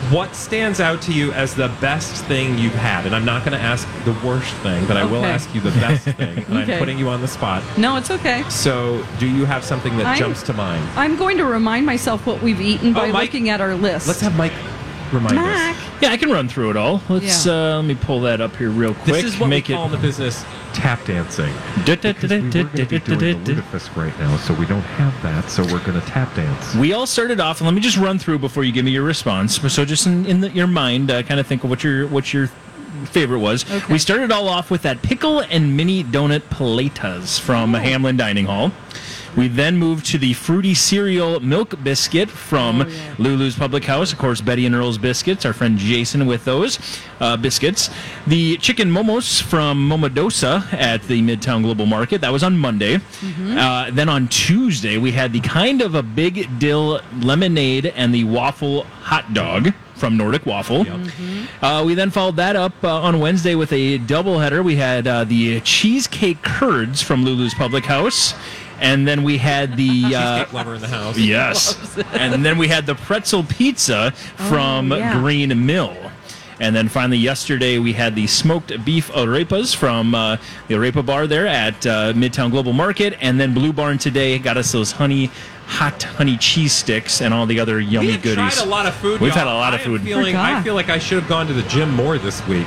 What 0.09 0.35
stands 0.35 0.81
out 0.81 1.01
to 1.03 1.13
you 1.13 1.31
as 1.33 1.55
the 1.55 1.69
best 1.81 2.25
thing 2.25 2.59
you've 2.59 2.75
had? 2.75 3.07
And 3.07 3.15
I'm 3.15 3.25
not 3.25 3.45
going 3.45 3.57
to 3.57 3.63
ask 3.63 3.87
the 4.05 4.13
worst 4.27 4.53
thing, 4.57 4.85
but 4.87 4.97
I 4.97 5.05
will 5.05 5.25
ask 5.25 5.55
you 5.55 5.61
the 5.61 5.71
best 5.73 6.05
thing. 6.17 6.39
And 6.49 6.57
Okay. 6.59 6.73
I'm 6.73 6.79
putting 6.81 6.99
you 6.99 7.09
on 7.09 7.21
the 7.21 7.29
spot. 7.29 7.63
No, 7.79 7.97
it's 7.97 8.11
okay. 8.11 8.43
So, 8.49 9.07
do 9.21 9.29
you 9.29 9.45
have 9.45 9.63
something 9.63 9.97
that 9.99 10.07
I'm- 10.07 10.19
jumps 10.19 10.43
to 10.45 10.53
mind? 10.53 10.83
I'm 10.97 11.17
going 11.17 11.37
to 11.37 11.45
remind 11.45 11.87
myself 11.87 12.27
what 12.27 12.43
we've 12.43 12.61
eaten 12.61 12.93
by 12.93 13.09
Oh, 13.11 13.13
Mike- 13.13 13.23
looking 13.29 13.51
at 13.51 13.61
our 13.61 13.75
list. 13.75 14.09
Let's 14.09 14.21
have 14.23 14.37
Mike. 14.37 14.53
Remind 15.13 15.35
Mac. 15.37 15.77
us. 15.77 15.83
Yeah, 16.01 16.11
I 16.13 16.17
can 16.17 16.31
run 16.31 16.49
through 16.49 16.71
it 16.71 16.77
all. 16.77 17.03
Let's 17.09 17.45
Yeah. 17.47 17.53
uh, 17.53 17.77
let 17.77 17.85
me 17.85 17.95
pull 17.95 18.21
that 18.23 18.41
up 18.41 18.57
here 18.57 18.71
real 18.71 18.95
quick. 18.95 19.17
This 19.17 19.25
is 19.25 19.39
what 19.39 19.49
Make 19.49 19.69
we 19.69 19.75
call 19.75 19.87
in 19.87 19.93
the 19.93 19.99
business 19.99 20.45
tap 20.73 21.05
dancing. 21.05 21.53
Because 21.85 22.31
we 22.31 22.37
were 22.41 22.51
going 22.51 22.71
to 22.77 22.87
be 22.87 22.99
doing 23.01 23.45
the 23.45 23.55
lutefisk 23.55 23.97
right 23.97 24.17
now, 24.21 24.37
so 24.39 24.55
we 24.55 24.67
don't 24.67 24.81
have 24.83 25.23
that, 25.23 25.51
so 25.51 25.63
we're 25.65 25.85
going 25.85 26.01
to 26.01 26.07
tap 26.07 26.35
dance. 26.37 26.75
We 26.75 26.93
all 26.93 27.07
started 27.07 27.41
off, 27.41 27.61
and 27.61 27.67
let 27.67 27.75
me 27.75 27.81
just 27.81 27.97
run 27.97 28.19
through 28.19 28.39
before 28.39 28.65
you 28.65 28.73
give 28.73 28.85
me 28.85 28.93
your 28.93 29.03
response. 29.03 29.61
So, 29.73 29.85
just 29.85 30.07
in, 30.07 30.27
in 30.27 30.41
the, 30.41 30.51
your 30.51 30.67
mind, 30.67 31.11
uh, 31.11 31.23
kind 31.23 31.41
of 31.41 31.47
think 31.47 31.65
of 31.65 31.71
what 31.71 31.83
your 31.85 32.07
what 32.07 32.33
your 32.33 32.49
favorite 33.07 33.39
was. 33.39 33.71
Okay. 33.71 33.93
We 33.93 33.99
started 33.99 34.31
all 34.31 34.49
off 34.49 34.71
with 34.71 34.83
that 34.83 35.01
pickle 35.03 35.41
and 35.41 35.77
mini 35.77 36.05
donut 36.05 36.41
paletas 36.51 37.41
from 37.41 37.73
Hamline 37.75 38.17
Dining 38.17 38.47
Hall. 38.47 38.73
We 39.37 39.49
then 39.49 39.77
moved 39.77 40.07
to 40.07 40.19
the 40.19 40.33
fruity 40.35 40.75
cereal 40.75 41.41
milk 41.41 41.83
biscuit 41.83 42.29
from 42.31 42.91
Lulu's 43.19 43.57
Public 43.57 43.85
House. 43.85 44.13
Of 44.13 44.19
course, 44.19 44.41
Betty 44.41 44.67
and 44.67 44.75
Earl's 44.75 44.99
biscuits. 44.99 45.45
Our 45.47 45.53
friend 45.53 45.79
Jason 45.79 46.27
with 46.27 46.45
those 46.45 46.79
uh, 47.21 47.37
biscuits. 47.37 47.91
The 48.27 48.57
chicken 48.59 48.91
momos 48.91 49.41
from 49.41 49.89
Momodosa 49.89 50.73
at 50.73 51.03
the 51.05 51.23
Midtown 51.23 51.63
Global 51.63 51.87
Market. 51.87 52.21
That 52.21 52.33
was 52.33 52.43
on 52.43 52.57
Monday. 52.59 52.99
Uh, 53.59 53.91
then 53.91 54.09
on 54.09 54.29
Tuesday, 54.29 54.99
we 54.99 55.13
had 55.13 55.33
the 55.33 55.41
kind 55.41 55.81
of 55.83 55.95
a 55.95 56.03
big 56.03 56.59
dill 56.59 57.01
lemonade 57.21 57.87
and 57.87 58.15
the 58.15 58.25
waffle 58.25 58.85
hot 59.03 59.33
dog 59.33 59.73
from 59.95 60.17
Nordic 60.17 60.47
Waffle. 60.47 60.87
Uh, 61.61 61.85
we 61.85 61.93
then 61.95 62.11
followed 62.11 62.37
that 62.37 62.57
up 62.57 62.73
uh, 62.83 63.01
on 63.03 63.21
Wednesday 63.21 63.55
with 63.55 63.71
a 63.73 63.99
doubleheader. 63.99 64.65
We 64.65 64.77
had 64.77 65.07
uh, 65.07 65.25
the 65.25 65.61
cheesecake 65.61 66.41
curds 66.43 67.03
from 67.03 67.23
Lulu's 67.23 67.53
Public 67.53 67.85
House. 67.85 68.33
And 68.81 69.07
then 69.07 69.23
we 69.23 69.39
had 69.39 69.77
the 69.77 70.15
uh, 70.17 70.47
lover 70.53 70.75
in 70.75 70.81
the 70.81 70.89
house. 70.89 71.17
Yes. 71.31 71.77
and 72.13 72.45
then 72.45 72.59
we 72.59 72.67
had 72.69 72.87
the 72.87 72.95
pretzel 72.95 73.45
pizza 73.45 74.11
from 74.49 74.91
Oh, 74.93 74.97
yeah. 74.97 75.21
Green 75.21 75.67
Mill. 75.67 75.95
And 76.59 76.77
then 76.77 76.89
finally, 76.89 77.17
yesterday, 77.17 77.79
we 77.79 77.95
had 77.95 78.15
the 78.15 78.27
smoked 78.27 78.85
beef 78.85 79.11
arepas 79.13 79.75
from 79.75 80.15
uh, 80.15 80.37
the 80.69 80.75
arepa 80.75 81.05
bar 81.07 81.27
there 81.27 81.47
at 81.47 81.87
uh, 81.87 82.13
Midtown 82.13 82.51
Global 82.51 82.75
Market. 82.75 83.17
And 83.23 83.41
then 83.41 83.55
Blue 83.55 83.73
Barn 83.73 83.97
today 83.97 84.39
got 84.39 84.59
us 84.59 84.71
those 84.73 84.93
honey, 84.93 85.31
hot 85.67 86.03
honey 86.03 86.37
cheese 86.37 86.73
sticks 86.75 87.23
and 87.23 87.33
all 87.33 87.47
the 87.47 87.61
other 87.61 87.81
yummy 87.81 88.09
We've 88.09 88.23
goodies. 88.23 88.55
tried 88.57 88.67
a 88.67 88.69
lot 88.69 88.85
of 88.85 88.95
food. 88.97 89.21
We've 89.23 89.31
y'all. 89.31 89.39
had 89.39 89.47
a 89.47 89.55
lot 89.55 89.73
of 89.73 89.81
I 89.81 89.85
am 89.85 89.89
food. 89.91 90.03
Feeling, 90.03 90.37
I 90.37 90.63
feel 90.63 90.75
like 90.75 90.91
I 90.91 90.99
should 90.99 91.21
have 91.21 91.29
gone 91.31 91.47
to 91.47 91.55
the 91.55 91.63
gym 91.63 91.95
more 91.95 92.19
this 92.19 92.47
week 92.47 92.67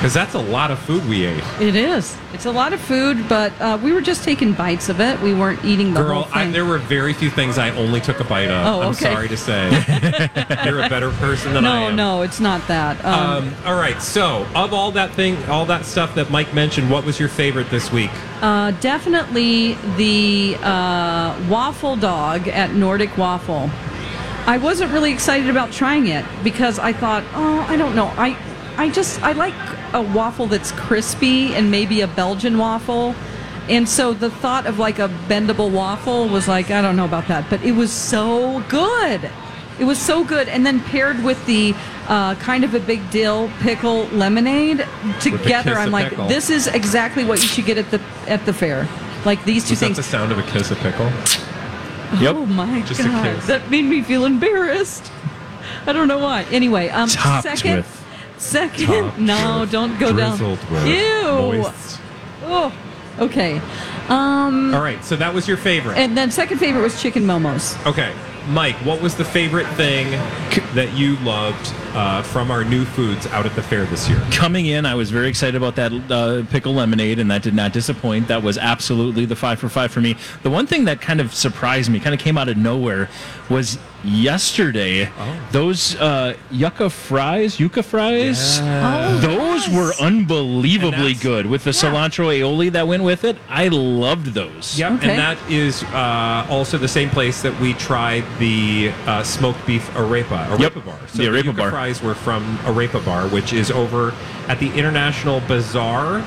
because 0.00 0.14
that's 0.14 0.32
a 0.34 0.38
lot 0.40 0.70
of 0.70 0.78
food 0.78 1.06
we 1.06 1.26
ate. 1.26 1.44
It 1.60 1.76
is. 1.76 2.16
It's 2.32 2.46
a 2.46 2.50
lot 2.50 2.72
of 2.72 2.80
food, 2.80 3.28
but 3.28 3.52
uh, 3.60 3.78
we 3.82 3.92
were 3.92 4.00
just 4.00 4.24
taking 4.24 4.54
bites 4.54 4.88
of 4.88 4.98
it. 4.98 5.20
We 5.20 5.34
weren't 5.34 5.62
eating 5.62 5.92
the 5.92 6.00
Girl, 6.02 6.22
whole 6.22 6.32
I, 6.34 6.44
thing. 6.44 6.52
there 6.52 6.64
were 6.64 6.78
very 6.78 7.12
few 7.12 7.28
things 7.28 7.58
I 7.58 7.68
only 7.76 8.00
took 8.00 8.18
a 8.18 8.24
bite 8.24 8.48
of. 8.48 8.66
Oh, 8.66 8.80
I'm 8.80 8.88
okay. 8.92 9.12
sorry 9.12 9.28
to 9.28 9.36
say. 9.36 9.68
You're 10.64 10.82
a 10.82 10.88
better 10.88 11.10
person 11.12 11.52
than 11.52 11.66
I 11.66 11.80
am. 11.82 11.82
no, 11.82 11.88
am. 11.90 11.96
no, 11.96 12.22
it's 12.22 12.40
not 12.40 12.66
that. 12.68 13.04
Um, 13.04 13.48
Um, 13.48 13.54
all 13.66 13.74
right. 13.76 14.00
So, 14.00 14.46
of 14.54 14.72
all 14.72 14.90
that 14.92 15.10
thing, 15.12 15.36
all 15.50 15.66
that 15.66 15.84
stuff 15.84 16.14
that 16.14 16.30
Mike 16.30 16.54
mentioned, 16.54 16.90
what 16.90 17.04
was 17.04 17.20
your 17.20 17.28
favorite 17.28 17.68
this 17.68 17.92
week? 17.92 18.10
uh, 18.40 18.70
definitely 18.80 19.74
the 19.98 20.56
uh, 20.62 21.38
waffle 21.50 21.96
dog 21.96 22.48
at 22.48 22.72
Nordic 22.74 23.18
Waffle. 23.18 23.68
I 24.46 24.56
wasn't 24.56 24.92
really 24.92 25.12
excited 25.12 25.50
about 25.50 25.72
trying 25.72 26.06
it 26.06 26.24
because 26.42 26.78
I 26.78 26.94
thought, 26.94 27.22
oh, 27.34 27.66
I 27.68 27.76
don't 27.76 27.94
know. 27.94 28.06
I, 28.16 28.34
I 28.78 28.88
just 28.88 29.20
I 29.22 29.32
like 29.32 29.52
a 29.92 30.00
waffle 30.02 30.46
that's 30.46 30.72
crispy 30.72 31.54
and 31.54 31.70
maybe 31.70 32.00
a 32.00 32.06
Belgian 32.08 32.58
waffle. 32.58 33.14
And 33.68 33.88
so 33.88 34.12
the 34.12 34.30
thought 34.30 34.66
of 34.66 34.78
like 34.78 34.98
a 34.98 35.08
bendable 35.28 35.70
waffle 35.70 36.28
was 36.28 36.48
like, 36.48 36.70
I 36.70 36.80
don't 36.82 36.96
know 36.96 37.04
about 37.04 37.28
that, 37.28 37.48
but 37.50 37.62
it 37.62 37.72
was 37.72 37.92
so 37.92 38.60
good. 38.68 39.30
It 39.78 39.84
was 39.84 39.98
so 39.98 40.24
good. 40.24 40.48
And 40.48 40.66
then 40.66 40.80
paired 40.80 41.22
with 41.24 41.44
the 41.46 41.74
uh, 42.08 42.34
kind 42.36 42.64
of 42.64 42.74
a 42.74 42.80
big 42.80 43.08
dill 43.10 43.50
pickle 43.60 44.04
lemonade 44.08 44.86
together, 45.20 45.74
I'm 45.74 45.90
like, 45.92 46.10
pickle. 46.10 46.26
this 46.28 46.50
is 46.50 46.66
exactly 46.66 47.24
what 47.24 47.40
you 47.42 47.48
should 47.48 47.64
get 47.66 47.78
at 47.78 47.90
the 47.90 48.00
at 48.26 48.44
the 48.46 48.52
fair. 48.52 48.88
Like 49.24 49.44
these 49.44 49.64
two 49.64 49.72
Was 49.72 49.80
that 49.80 49.86
things. 49.86 49.96
the 49.98 50.02
sound 50.02 50.32
of 50.32 50.38
a 50.38 50.42
kiss 50.42 50.70
of 50.70 50.78
pickle? 50.78 51.06
Yep. 52.20 52.34
Oh 52.36 52.46
my 52.46 52.82
Just 52.82 53.00
a 53.00 53.04
god, 53.04 53.36
kiss. 53.36 53.46
that 53.46 53.70
made 53.70 53.84
me 53.84 54.02
feel 54.02 54.24
embarrassed. 54.24 55.12
I 55.86 55.92
don't 55.92 56.08
know 56.08 56.18
why. 56.18 56.42
Anyway, 56.50 56.88
um, 56.88 57.08
Topped 57.08 57.44
second, 57.44 57.76
with- 57.76 57.99
second, 58.40 58.86
Topped 58.86 59.18
no, 59.32 59.60
with- 59.60 59.70
don't 59.70 59.98
go 59.98 60.16
down. 60.16 60.36
drizzled 60.38 60.70
with 60.70 60.86
Ew. 60.86 61.22
moist. 61.62 62.00
Oh, 62.44 62.72
okay. 63.18 63.60
Um, 64.08 64.74
All 64.74 64.80
right. 64.80 65.04
So 65.04 65.14
that 65.16 65.32
was 65.32 65.46
your 65.46 65.56
favorite. 65.56 65.96
and 65.98 66.16
then 66.16 66.30
second 66.30 66.58
favorite 66.58 66.82
was 66.82 67.00
chicken 67.00 67.22
momos. 67.24 67.76
Okay. 67.86 68.12
Mike, 68.48 68.74
what 68.86 69.00
was 69.02 69.14
the 69.14 69.24
favorite 69.24 69.66
thing 69.74 70.10
that 70.74 70.92
you 70.94 71.16
loved 71.18 71.72
uh, 71.94 72.22
from 72.22 72.50
our 72.50 72.64
new 72.64 72.84
foods 72.84 73.26
out 73.28 73.46
at 73.46 73.54
the 73.54 73.62
fair 73.62 73.84
this 73.86 74.08
year? 74.08 74.20
Coming 74.30 74.66
in, 74.66 74.86
I 74.86 74.94
was 74.94 75.10
very 75.10 75.28
excited 75.28 75.54
about 75.56 75.76
that 75.76 75.92
uh, 76.10 76.44
pickle 76.50 76.74
lemonade, 76.74 77.18
and 77.18 77.30
that 77.30 77.42
did 77.42 77.54
not 77.54 77.72
disappoint. 77.72 78.28
That 78.28 78.42
was 78.42 78.58
absolutely 78.58 79.24
the 79.26 79.36
five 79.36 79.58
for 79.58 79.68
five 79.68 79.90
for 79.92 80.00
me. 80.00 80.16
The 80.42 80.50
one 80.50 80.66
thing 80.66 80.84
that 80.86 81.00
kind 81.00 81.20
of 81.20 81.34
surprised 81.34 81.90
me, 81.90 82.00
kind 82.00 82.14
of 82.14 82.20
came 82.20 82.38
out 82.38 82.48
of 82.48 82.56
nowhere, 82.56 83.08
was 83.48 83.78
yesterday. 84.04 85.10
Those 85.52 85.94
uh, 85.96 86.34
yucca 86.50 86.88
fries, 86.90 87.58
yucca 87.60 87.82
fries, 87.82 88.58
Oh, 88.62 89.18
those 89.20 89.68
were 89.68 89.92
unbelievably 90.00 91.14
good 91.14 91.46
with 91.46 91.64
the 91.64 91.70
cilantro 91.70 92.26
aioli 92.28 92.70
that 92.72 92.86
went 92.88 93.02
with 93.02 93.24
it. 93.24 93.36
I 93.48 93.68
loved 93.68 94.26
those. 94.28 94.78
Yep, 94.78 94.92
Okay. 94.92 95.10
and 95.10 95.18
that 95.18 95.38
is 95.50 95.82
uh, 95.84 96.46
also 96.48 96.78
the 96.78 96.88
same 96.88 97.10
place 97.10 97.42
that 97.42 97.58
we 97.60 97.74
tried 97.74 98.24
the 98.38 98.90
uh, 99.06 99.22
smoked 99.22 99.66
beef 99.66 99.86
arepa, 99.90 100.46
arepa 100.46 100.58
Yep, 100.60 100.74
bar. 100.84 100.98
the 101.14 101.24
arepa 101.24 101.44
yucca 101.44 101.52
bar. 101.58 101.70
Fries 101.80 102.02
were 102.02 102.14
from 102.14 102.58
Arepa 102.58 103.02
Bar, 103.06 103.28
which 103.28 103.54
is 103.54 103.70
over 103.70 104.12
at 104.48 104.58
the 104.60 104.70
International 104.74 105.40
Bazaar, 105.48 106.22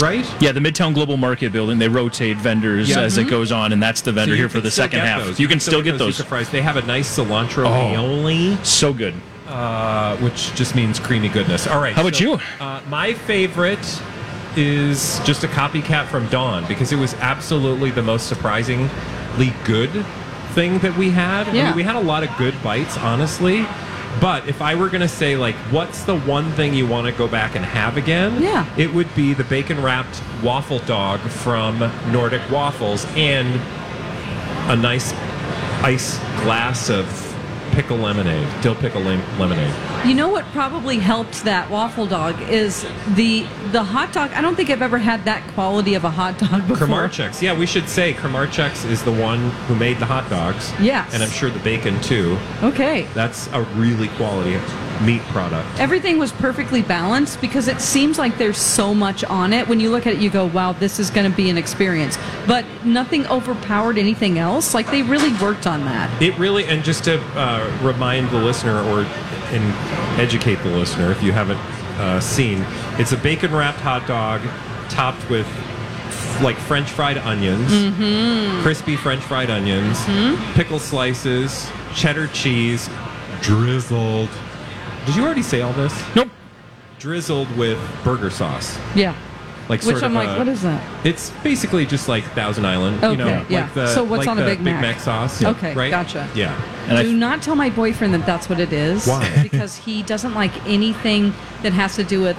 right? 0.00 0.24
Yeah, 0.40 0.52
the 0.52 0.60
Midtown 0.60 0.94
Global 0.94 1.18
Market 1.18 1.52
building, 1.52 1.78
they 1.78 1.88
rotate 1.88 2.38
vendors 2.38 2.88
Yeah. 2.88 3.00
as 3.00 3.18
it 3.18 3.24
goes 3.28 3.52
on, 3.52 3.74
and 3.74 3.82
that's 3.82 4.00
the 4.00 4.12
vendor 4.12 4.32
So 4.32 4.36
here 4.38 4.48
for 4.48 4.60
the 4.62 4.70
second 4.70 5.00
half. 5.00 5.22
those. 5.22 5.38
You 5.38 5.46
can 5.46 5.60
still 5.60 5.82
get 5.82 5.98
those. 5.98 6.16
yucca 6.18 6.26
fries. 6.30 6.48
They 6.48 6.62
have 6.62 6.78
a 6.78 6.82
nice 6.86 7.14
cilantro 7.18 7.66
Oh. 7.66 7.70
aioli, 7.70 8.56
So 8.64 8.94
good. 8.94 9.12
uh, 9.46 10.16
which 10.16 10.54
just 10.54 10.74
means 10.74 10.98
creamy 10.98 11.28
goodness. 11.28 11.66
All 11.66 11.82
right. 11.82 11.92
How 11.94 12.00
about 12.00 12.14
so, 12.16 12.24
you? 12.24 12.40
Uh, 12.58 12.80
my 12.88 13.12
favorite 13.12 13.86
is 14.56 15.20
just 15.26 15.44
a 15.44 15.48
copycat 15.48 16.06
from 16.06 16.26
Dawn 16.28 16.64
because 16.66 16.92
it 16.92 16.98
was 16.98 17.14
absolutely 17.20 17.90
the 17.90 18.02
most 18.02 18.26
surprisingly 18.26 18.88
good 19.64 19.90
thing 20.54 20.78
that 20.78 20.96
we 20.96 21.10
had. 21.10 21.46
I 21.46 21.52
Yeah. 21.52 21.64
mean, 21.66 21.76
we 21.76 21.82
had 21.82 21.96
a 21.96 22.00
lot 22.00 22.22
of 22.22 22.30
good 22.38 22.54
bites, 22.62 22.96
honestly. 22.96 23.66
But 24.20 24.48
if 24.48 24.62
I 24.62 24.74
were 24.74 24.88
going 24.88 25.00
to 25.00 25.08
say, 25.08 25.36
like, 25.36 25.56
what's 25.70 26.04
the 26.04 26.18
one 26.18 26.50
thing 26.52 26.74
you 26.74 26.86
want 26.86 27.06
to 27.06 27.12
go 27.12 27.28
back 27.28 27.56
and 27.56 27.64
have 27.64 27.96
again? 27.96 28.40
Yeah. 28.42 28.66
It 28.76 28.92
would 28.94 29.12
be 29.14 29.34
the 29.34 29.44
bacon 29.44 29.82
wrapped 29.82 30.22
waffle 30.42 30.78
dog 30.80 31.20
from 31.20 31.78
Nordic 32.10 32.48
Waffles 32.50 33.06
and 33.16 33.60
a 34.70 34.76
nice 34.76 35.12
ice 35.82 36.18
glass 36.42 36.88
of 36.88 37.33
pickle 37.72 37.96
lemonade, 37.96 38.48
dill 38.62 38.74
pickle 38.74 39.02
lemonade. 39.02 39.74
You 40.06 40.14
know 40.14 40.28
what 40.28 40.44
probably 40.46 40.98
helped 40.98 41.44
that 41.44 41.70
waffle 41.70 42.06
dog 42.06 42.40
is 42.42 42.86
the 43.14 43.46
the 43.72 43.82
hot 43.82 44.12
dog. 44.12 44.30
I 44.32 44.40
don't 44.40 44.54
think 44.54 44.70
I've 44.70 44.82
ever 44.82 44.98
had 44.98 45.24
that 45.24 45.46
quality 45.54 45.94
of 45.94 46.04
a 46.04 46.10
hot 46.10 46.38
dog 46.38 46.66
before. 46.68 46.86
Kramarczuk's. 46.86 47.42
Yeah, 47.42 47.56
we 47.56 47.66
should 47.66 47.88
say 47.88 48.14
Kramarczuk's 48.14 48.84
is 48.84 49.02
the 49.02 49.12
one 49.12 49.50
who 49.66 49.74
made 49.74 49.98
the 49.98 50.06
hot 50.06 50.28
dogs. 50.30 50.72
Yes. 50.80 51.12
And 51.14 51.22
I'm 51.22 51.30
sure 51.30 51.50
the 51.50 51.58
bacon 51.60 52.00
too. 52.00 52.38
Okay. 52.62 53.02
That's 53.14 53.48
a 53.48 53.62
really 53.74 54.08
quality 54.08 54.54
meat 55.02 55.22
product. 55.28 55.68
Everything 55.78 56.18
was 56.18 56.32
perfectly 56.32 56.82
balanced 56.82 57.40
because 57.40 57.68
it 57.68 57.80
seems 57.80 58.18
like 58.18 58.38
there's 58.38 58.58
so 58.58 58.94
much 58.94 59.24
on 59.24 59.52
it. 59.52 59.66
When 59.68 59.80
you 59.80 59.90
look 59.90 60.06
at 60.06 60.14
it, 60.14 60.20
you 60.20 60.30
go, 60.30 60.46
wow, 60.46 60.72
this 60.72 60.98
is 60.98 61.10
going 61.10 61.30
to 61.30 61.36
be 61.36 61.50
an 61.50 61.58
experience. 61.58 62.18
But 62.46 62.64
nothing 62.84 63.26
overpowered 63.28 63.98
anything 63.98 64.38
else. 64.38 64.74
Like 64.74 64.90
they 64.90 65.02
really 65.02 65.32
worked 65.42 65.66
on 65.66 65.80
that. 65.86 66.22
It 66.22 66.38
really, 66.38 66.64
and 66.66 66.82
just 66.84 67.04
to 67.04 67.20
uh, 67.38 67.78
remind 67.82 68.30
the 68.30 68.38
listener 68.38 68.80
or 68.82 69.06
and 69.52 70.20
educate 70.20 70.56
the 70.62 70.70
listener 70.70 71.10
if 71.12 71.22
you 71.22 71.32
haven't 71.32 71.58
uh, 72.00 72.20
seen, 72.20 72.64
it's 72.98 73.12
a 73.12 73.16
bacon 73.16 73.52
wrapped 73.52 73.78
hot 73.80 74.06
dog 74.06 74.40
topped 74.90 75.28
with 75.30 75.46
like 76.42 76.56
French 76.56 76.90
fried 76.90 77.18
onions, 77.18 77.70
Mm-hmm. 77.70 78.62
crispy 78.62 78.96
French 78.96 79.22
fried 79.22 79.50
onions, 79.50 80.02
pickle 80.54 80.78
slices, 80.80 81.70
cheddar 81.94 82.26
cheese, 82.28 82.88
drizzled. 83.42 84.28
Did 85.06 85.16
you 85.16 85.24
already 85.24 85.42
say 85.42 85.60
all 85.60 85.72
this? 85.74 85.92
Nope. 86.14 86.28
Drizzled 86.98 87.54
with 87.56 87.78
burger 88.04 88.30
sauce. 88.30 88.78
Yeah. 88.94 89.14
Like 89.68 89.80
Which 89.82 89.96
sort 89.96 90.02
I'm 90.02 90.16
of 90.16 90.24
like, 90.24 90.28
a- 90.36 90.38
what 90.38 90.48
is 90.48 90.62
that? 90.62 91.06
It's 91.06 91.30
basically 91.42 91.86
just 91.86 92.06
like 92.08 92.24
Thousand 92.32 92.66
Island, 92.66 92.96
you 93.02 93.16
know, 93.16 93.26
Okay, 93.28 93.44
yeah. 93.48 93.62
like 93.62 93.74
the 93.74 93.86
So 93.94 94.04
what's 94.04 94.20
like 94.20 94.28
on 94.28 94.38
a 94.38 94.42
the 94.42 94.50
Big 94.50 94.60
Mac? 94.60 95.00
sauce. 95.00 95.42
Okay, 95.42 95.74
right? 95.74 95.90
gotcha. 95.90 96.28
Yeah. 96.34 96.54
And 96.88 96.98
I 96.98 97.02
Do 97.02 97.16
not 97.16 97.40
tell 97.42 97.56
my 97.56 97.70
boyfriend 97.70 98.12
that 98.14 98.26
that's 98.26 98.48
what 98.48 98.60
it 98.60 98.72
is. 98.74 99.06
Why? 99.06 99.42
because 99.42 99.76
he 99.78 100.02
doesn't 100.02 100.34
like 100.34 100.52
anything 100.66 101.32
that 101.62 101.72
has 101.72 101.96
to 101.96 102.04
do 102.04 102.20
with 102.20 102.36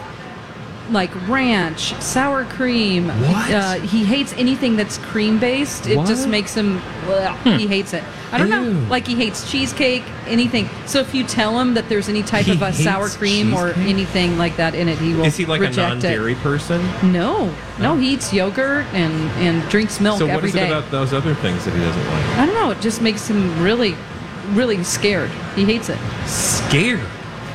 like 0.92 1.14
ranch, 1.28 1.94
sour 2.02 2.46
cream. 2.46 3.08
What? 3.08 3.52
Uh, 3.52 3.74
he 3.76 4.06
hates 4.06 4.34
anything 4.34 4.76
that's 4.76 4.98
cream 4.98 5.40
based. 5.40 5.88
It 5.88 5.96
just 6.06 6.28
makes 6.28 6.54
him. 6.54 6.80
Bleh, 7.06 7.58
He 7.60 7.68
hates 7.68 7.94
it. 7.94 8.04
I 8.32 8.38
don't 8.38 8.50
know. 8.50 8.88
Like 8.90 9.08
he 9.08 9.16
hates 9.16 9.50
cheesecake, 9.50 10.04
anything. 10.26 10.70
So 10.86 11.00
if 11.00 11.14
you 11.16 11.24
tell 11.24 11.60
him 11.60 11.74
that 11.76 11.88
there's 11.90 12.10
any 12.10 12.22
type 12.24 12.46
He 12.46 12.52
of 12.52 12.62
a 12.62 12.74
sour 12.74 13.08
cream 13.10 13.54
or 13.54 13.70
anything 13.70 14.38
like 14.38 14.58
that 14.58 14.76
in 14.76 14.90
it, 14.90 14.98
he 14.98 15.14
will. 15.14 15.26
Is 15.26 15.38
he 15.38 15.46
like 15.46 15.60
a 15.60 15.66
reject 15.66 15.78
it. 15.78 15.90
non-dairy 15.90 16.36
person? 16.36 16.82
No, 17.12 17.54
no, 17.80 17.96
he 17.96 18.14
eats 18.14 18.34
yogurt 18.34 18.86
and 18.94 19.14
and 19.42 19.68
drinks 19.70 20.00
milk 20.00 20.20
So 20.20 20.28
what 20.28 20.44
is 20.44 20.56
it 20.56 20.64
about 20.64 20.90
those 20.92 21.14
other 21.14 21.34
things 21.36 21.64
that 21.66 21.74
he 21.74 21.80
doesn't 21.80 22.06
like? 22.08 22.26
I 22.38 22.46
don't 22.46 22.56
know. 22.56 22.72
It 22.72 22.82
just 22.82 23.02
makes 23.02 23.28
him 23.28 23.62
really, 23.62 23.96
really 24.50 24.84
scared. 24.84 25.30
He 25.56 25.64
hates 25.64 25.90
it. 25.90 26.00
Scared. 26.26 27.00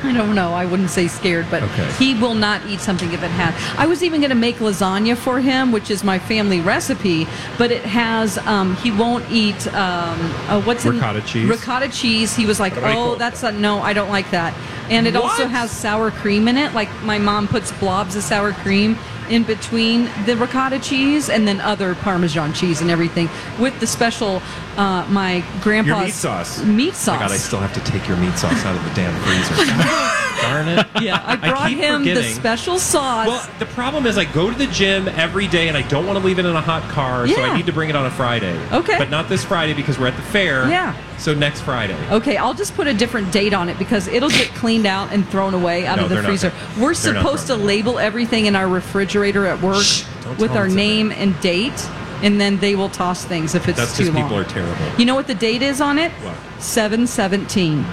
I 0.03 0.13
don't 0.13 0.33
know. 0.35 0.53
I 0.53 0.65
wouldn't 0.65 0.89
say 0.89 1.07
scared, 1.07 1.45
but 1.51 1.61
Okay. 1.63 1.89
he 1.99 2.15
will 2.15 2.33
not 2.33 2.61
eat 2.67 2.79
something 2.81 3.11
if 3.13 3.21
it 3.23 3.29
has. 3.31 3.53
I 3.77 3.85
was 3.85 4.03
even 4.03 4.19
going 4.21 4.29
to 4.31 4.35
make 4.35 4.57
lasagna 4.57 5.15
for 5.15 5.39
him, 5.39 5.71
which 5.71 5.91
is 5.91 6.03
my 6.03 6.17
family 6.17 6.59
recipe, 6.59 7.27
but 7.57 7.71
it 7.71 7.83
has. 7.83 8.37
Um, 8.39 8.75
he 8.77 8.91
won't 8.91 9.25
eat. 9.31 9.67
Um, 9.73 10.19
uh, 10.49 10.61
what's 10.61 10.85
in- 10.85 10.93
Ricotta 10.95 11.21
cheese? 11.21 11.47
Ricotta 11.49 11.89
cheese. 11.89 12.35
He 12.35 12.45
was 12.45 12.59
like, 12.59 12.73
"Oh, 12.77 13.15
that's 13.15 13.43
a 13.43 13.51
no. 13.51 13.81
I 13.81 13.93
don't 13.93 14.09
like 14.09 14.31
that." 14.31 14.53
And 14.89 15.07
it 15.07 15.15
also 15.15 15.47
has 15.47 15.71
sour 15.71 16.11
cream 16.11 16.47
in 16.47 16.57
it. 16.57 16.73
Like 16.73 16.89
my 17.03 17.17
mom 17.17 17.47
puts 17.47 17.71
blobs 17.73 18.15
of 18.15 18.23
sour 18.23 18.51
cream 18.53 18.97
in 19.31 19.43
between 19.43 20.09
the 20.25 20.35
ricotta 20.35 20.79
cheese 20.79 21.29
and 21.29 21.47
then 21.47 21.61
other 21.61 21.95
Parmesan 21.95 22.53
cheese 22.53 22.81
and 22.81 22.91
everything 22.91 23.29
with 23.59 23.79
the 23.79 23.87
special. 23.87 24.41
Uh, 24.77 25.05
my 25.09 25.43
grandpa's 25.61 25.89
Your 25.89 26.05
meat 26.05 26.13
sauce. 26.13 26.63
Meat 26.63 26.93
Oh 27.07 27.11
my 27.13 27.19
God, 27.19 27.31
I 27.31 27.37
still 27.37 27.59
have 27.59 27.73
to 27.73 27.91
take 27.91 28.07
your 28.07 28.17
meat 28.17 28.37
sauce 28.37 28.65
out 28.65 28.75
of 28.75 28.83
the 28.83 28.93
damn 28.93 29.13
freezer. 29.23 30.27
Darn 30.41 30.67
it. 30.67 30.87
yeah, 31.01 31.21
I 31.25 31.35
brought 31.35 31.69
keep 31.69 31.77
him 31.79 32.03
the 32.03 32.23
special 32.23 32.79
sauce. 32.79 33.27
Well, 33.27 33.49
the 33.59 33.65
problem 33.67 34.05
is 34.05 34.17
I 34.17 34.25
go 34.25 34.49
to 34.49 34.57
the 34.57 34.67
gym 34.67 35.07
every 35.09 35.47
day 35.47 35.67
and 35.67 35.77
I 35.77 35.81
don't 35.87 36.05
want 36.05 36.19
to 36.19 36.25
leave 36.25 36.39
it 36.39 36.45
in 36.45 36.55
a 36.55 36.61
hot 36.61 36.83
car, 36.89 37.27
so 37.27 37.41
I 37.41 37.55
need 37.55 37.65
to 37.67 37.73
bring 37.73 37.89
it 37.89 37.95
on 37.95 38.05
a 38.05 38.11
Friday. 38.11 38.57
Okay. 38.71 38.97
But 38.97 39.09
not 39.09 39.29
this 39.29 39.43
Friday 39.45 39.73
because 39.73 39.97
we're 39.99 40.07
at 40.07 40.15
the 40.15 40.21
fair. 40.21 40.67
Yeah. 40.69 40.95
So 41.17 41.33
next 41.35 41.61
Friday. 41.61 41.95
Okay, 42.09 42.37
I'll 42.37 42.53
just 42.55 42.75
put 42.75 42.87
a 42.87 42.93
different 42.93 43.31
date 43.31 43.53
on 43.53 43.69
it 43.69 43.77
because 43.77 44.07
it'll 44.07 44.29
get 44.29 44.47
cleaned 44.55 44.85
out 44.87 45.11
and 45.13 45.27
thrown 45.29 45.53
away 45.53 45.85
out 45.85 45.97
No, 45.97 46.03
of 46.03 46.09
the 46.09 46.15
they're 46.15 46.23
not 46.23 46.29
freezer. 46.29 46.49
thrown- 46.49 46.81
We're 46.81 46.93
they're 46.95 47.13
not 47.13 47.21
supposed 47.23 47.47
to 47.47 47.53
thrown. 47.55 47.67
label 47.67 47.99
everything 47.99 48.47
in 48.47 48.55
our 48.55 48.67
refrigerator 48.67 49.45
at 49.45 49.61
work 49.61 49.83
Shh, 49.83 50.03
don't 50.23 50.37
with 50.39 50.49
tell 50.51 50.57
our 50.59 50.67
them 50.67 50.75
name 50.75 51.11
and 51.11 51.39
date, 51.41 51.87
and 52.23 52.41
then 52.41 52.57
they 52.57 52.75
will 52.75 52.89
toss 52.89 53.23
things 53.23 53.53
if 53.53 53.67
it's 53.67 53.77
That's 53.77 53.95
too 53.97 54.05
because 54.05 54.15
long. 54.15 54.23
people 54.29 54.37
are 54.39 54.43
terrible. 54.45 54.99
you 54.99 55.05
know 55.05 55.13
what 55.15 55.27
the 55.27 55.35
date 55.35 55.61
is 55.61 55.79
on 55.79 55.99
it? 55.99 56.11
What? 56.23 56.35
Seven 56.59 57.05
seventeen. 57.05 57.85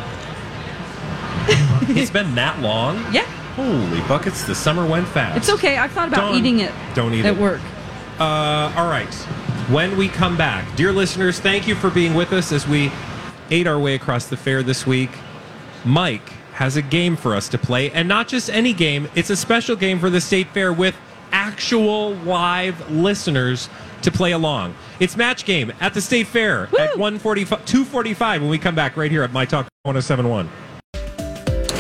It's 1.97 2.11
been 2.11 2.35
that 2.37 2.61
long? 2.61 2.97
Yeah, 3.13 3.25
Holy 3.57 4.01
buckets, 4.03 4.45
the 4.45 4.55
summer 4.55 4.87
went 4.87 5.09
fast. 5.09 5.37
it's 5.37 5.51
okay. 5.51 5.77
I've 5.79 5.91
thought 5.93 6.09
about 6.09 6.21
Don't- 6.31 6.37
eating 6.37 6.61
it. 6.61 6.73
don't 6.95 7.13
eat 7.15 7.21
it. 7.25 7.27
at 7.27 7.35
it. 7.35 7.41
work. 7.41 7.61
Uh, 8.21 8.73
all 8.77 8.89
right. 8.89 9.13
When 9.71 9.97
we 9.97 10.09
come 10.09 10.37
back, 10.37 10.65
dear 10.77 10.93
listeners, 10.93 11.41
thank 11.41 11.67
you 11.69 11.75
for 11.75 11.91
being 11.91 12.15
with 12.15 12.33
us 12.33 12.53
as 12.53 12.67
we 12.69 12.91
ate 13.51 13.67
our 13.67 13.79
way 13.79 13.95
across 13.95 14.27
the 14.27 14.37
fair 14.37 14.63
this 14.63 14.87
week. 14.87 15.11
Mike 15.85 16.29
has 16.55 16.77
a 16.77 16.83
game 16.83 17.17
for 17.17 17.35
us 17.35 17.49
to 17.49 17.59
play, 17.59 17.91
and 17.93 18.09
not 18.09 18.29
just 18.29 18.49
any 18.51 18.73
game, 18.73 19.09
it's 19.15 19.31
a 19.31 19.37
special 19.37 19.77
game 19.77 19.99
for 19.99 20.11
the 20.11 20.21
State 20.21 20.49
Fair 20.49 20.73
with 20.73 20.95
actual 21.33 22.15
live 22.17 22.91
listeners 22.91 23.69
to 24.03 24.11
play 24.11 24.33
along. 24.33 24.75
It's 25.01 25.17
match 25.17 25.45
game 25.45 25.73
at 25.81 25.95
the 25.95 26.01
State 26.01 26.27
Fair 26.29 26.65
at 26.79 26.97
145 26.99 27.65
245 27.67 28.41
when 28.43 28.51
we 28.51 28.59
come 28.59 28.75
back 28.75 28.97
right 28.97 29.11
here 29.11 29.23
at 29.23 29.33
My 29.33 29.45
Talk 29.45 29.67
1071. 29.83 30.49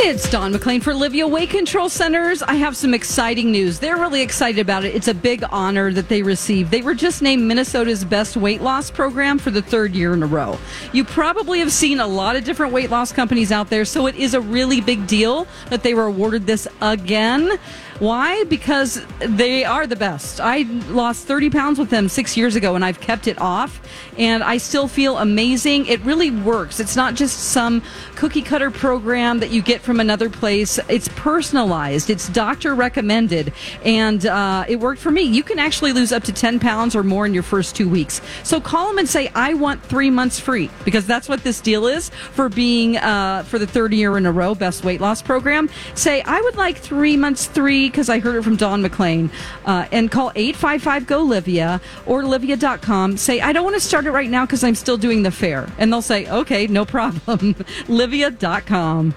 It's 0.00 0.30
Dawn 0.30 0.54
McClain 0.54 0.80
for 0.80 0.92
Livea 0.92 1.28
Weight 1.28 1.50
Control 1.50 1.88
Centers. 1.88 2.40
I 2.40 2.54
have 2.54 2.76
some 2.76 2.94
exciting 2.94 3.50
news. 3.50 3.80
They're 3.80 3.96
really 3.96 4.22
excited 4.22 4.60
about 4.60 4.84
it. 4.84 4.94
It's 4.94 5.08
a 5.08 5.12
big 5.12 5.42
honor 5.50 5.92
that 5.92 6.08
they 6.08 6.22
received. 6.22 6.70
They 6.70 6.82
were 6.82 6.94
just 6.94 7.20
named 7.20 7.42
Minnesota's 7.42 8.04
best 8.04 8.36
weight 8.36 8.62
loss 8.62 8.92
program 8.92 9.40
for 9.40 9.50
the 9.50 9.60
third 9.60 9.96
year 9.96 10.14
in 10.14 10.22
a 10.22 10.26
row. 10.26 10.56
You 10.92 11.04
probably 11.04 11.58
have 11.58 11.72
seen 11.72 11.98
a 11.98 12.06
lot 12.06 12.36
of 12.36 12.44
different 12.44 12.72
weight 12.72 12.90
loss 12.90 13.10
companies 13.10 13.50
out 13.50 13.70
there, 13.70 13.84
so 13.84 14.06
it 14.06 14.14
is 14.14 14.34
a 14.34 14.40
really 14.40 14.80
big 14.80 15.08
deal 15.08 15.48
that 15.68 15.82
they 15.82 15.94
were 15.94 16.06
awarded 16.06 16.46
this 16.46 16.68
again. 16.80 17.58
Why? 17.98 18.44
Because 18.44 19.04
they 19.18 19.64
are 19.64 19.84
the 19.84 19.96
best. 19.96 20.40
I 20.40 20.62
lost 20.88 21.26
30 21.26 21.50
pounds 21.50 21.78
with 21.80 21.90
them 21.90 22.08
six 22.08 22.36
years 22.36 22.54
ago 22.54 22.76
and 22.76 22.84
I've 22.84 23.00
kept 23.00 23.26
it 23.26 23.40
off 23.40 23.80
and 24.16 24.44
I 24.44 24.58
still 24.58 24.86
feel 24.86 25.18
amazing. 25.18 25.86
It 25.86 26.00
really 26.02 26.30
works. 26.30 26.78
It's 26.78 26.94
not 26.94 27.14
just 27.14 27.38
some 27.38 27.82
cookie 28.14 28.42
cutter 28.42 28.70
program 28.70 29.40
that 29.40 29.50
you 29.50 29.62
get 29.62 29.80
from 29.80 29.98
another 29.98 30.30
place. 30.30 30.78
It's 30.88 31.08
personalized, 31.08 32.08
it's 32.10 32.28
doctor 32.28 32.74
recommended, 32.74 33.52
and 33.84 34.24
uh, 34.26 34.64
it 34.68 34.80
worked 34.80 35.00
for 35.00 35.10
me. 35.10 35.22
You 35.22 35.42
can 35.42 35.58
actually 35.58 35.92
lose 35.92 36.12
up 36.12 36.22
to 36.24 36.32
10 36.32 36.60
pounds 36.60 36.94
or 36.94 37.02
more 37.02 37.26
in 37.26 37.34
your 37.34 37.42
first 37.42 37.74
two 37.74 37.88
weeks. 37.88 38.20
So 38.44 38.60
call 38.60 38.88
them 38.88 38.98
and 38.98 39.08
say, 39.08 39.30
I 39.34 39.54
want 39.54 39.82
three 39.82 40.10
months 40.10 40.38
free 40.38 40.70
because 40.84 41.06
that's 41.06 41.28
what 41.28 41.42
this 41.42 41.60
deal 41.60 41.86
is 41.86 42.10
for 42.10 42.48
being 42.48 42.96
uh, 42.96 43.42
for 43.44 43.58
the 43.58 43.66
third 43.66 43.92
year 43.92 44.16
in 44.16 44.26
a 44.26 44.32
row 44.32 44.54
best 44.54 44.84
weight 44.84 45.00
loss 45.00 45.22
program. 45.22 45.68
Say, 45.94 46.22
I 46.22 46.40
would 46.40 46.56
like 46.56 46.76
three 46.76 47.16
months 47.16 47.46
free 47.88 47.90
because 47.90 48.08
I 48.08 48.18
heard 48.20 48.36
it 48.36 48.42
from 48.42 48.56
Dawn 48.56 48.82
McClain. 48.82 49.30
Uh, 49.64 49.86
and 49.92 50.10
call 50.10 50.32
855 50.34 51.06
GO 51.06 51.24
Livea 51.24 51.80
or 52.06 52.22
Livea.com. 52.22 53.16
Say, 53.16 53.40
I 53.40 53.52
don't 53.52 53.64
want 53.64 53.76
to 53.76 53.80
start 53.80 54.06
it 54.06 54.12
right 54.12 54.30
now 54.30 54.46
because 54.46 54.64
I'm 54.64 54.74
still 54.74 54.96
doing 54.96 55.22
the 55.22 55.30
fair. 55.30 55.68
And 55.78 55.92
they'll 55.92 56.02
say, 56.02 56.28
okay, 56.28 56.66
no 56.66 56.84
problem. 56.84 57.54
Livea.com. 57.88 59.14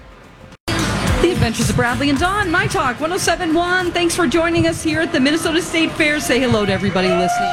The 0.66 1.30
Adventures 1.30 1.70
of 1.70 1.76
Bradley 1.76 2.10
and 2.10 2.18
Dawn, 2.18 2.50
My 2.50 2.66
Talk 2.66 3.00
1071. 3.00 3.92
Thanks 3.92 4.16
for 4.16 4.26
joining 4.26 4.66
us 4.66 4.82
here 4.82 5.00
at 5.00 5.12
the 5.12 5.20
Minnesota 5.20 5.62
State 5.62 5.92
Fair. 5.92 6.18
Say 6.18 6.40
hello 6.40 6.66
to 6.66 6.72
everybody 6.72 7.08
listening. 7.08 7.52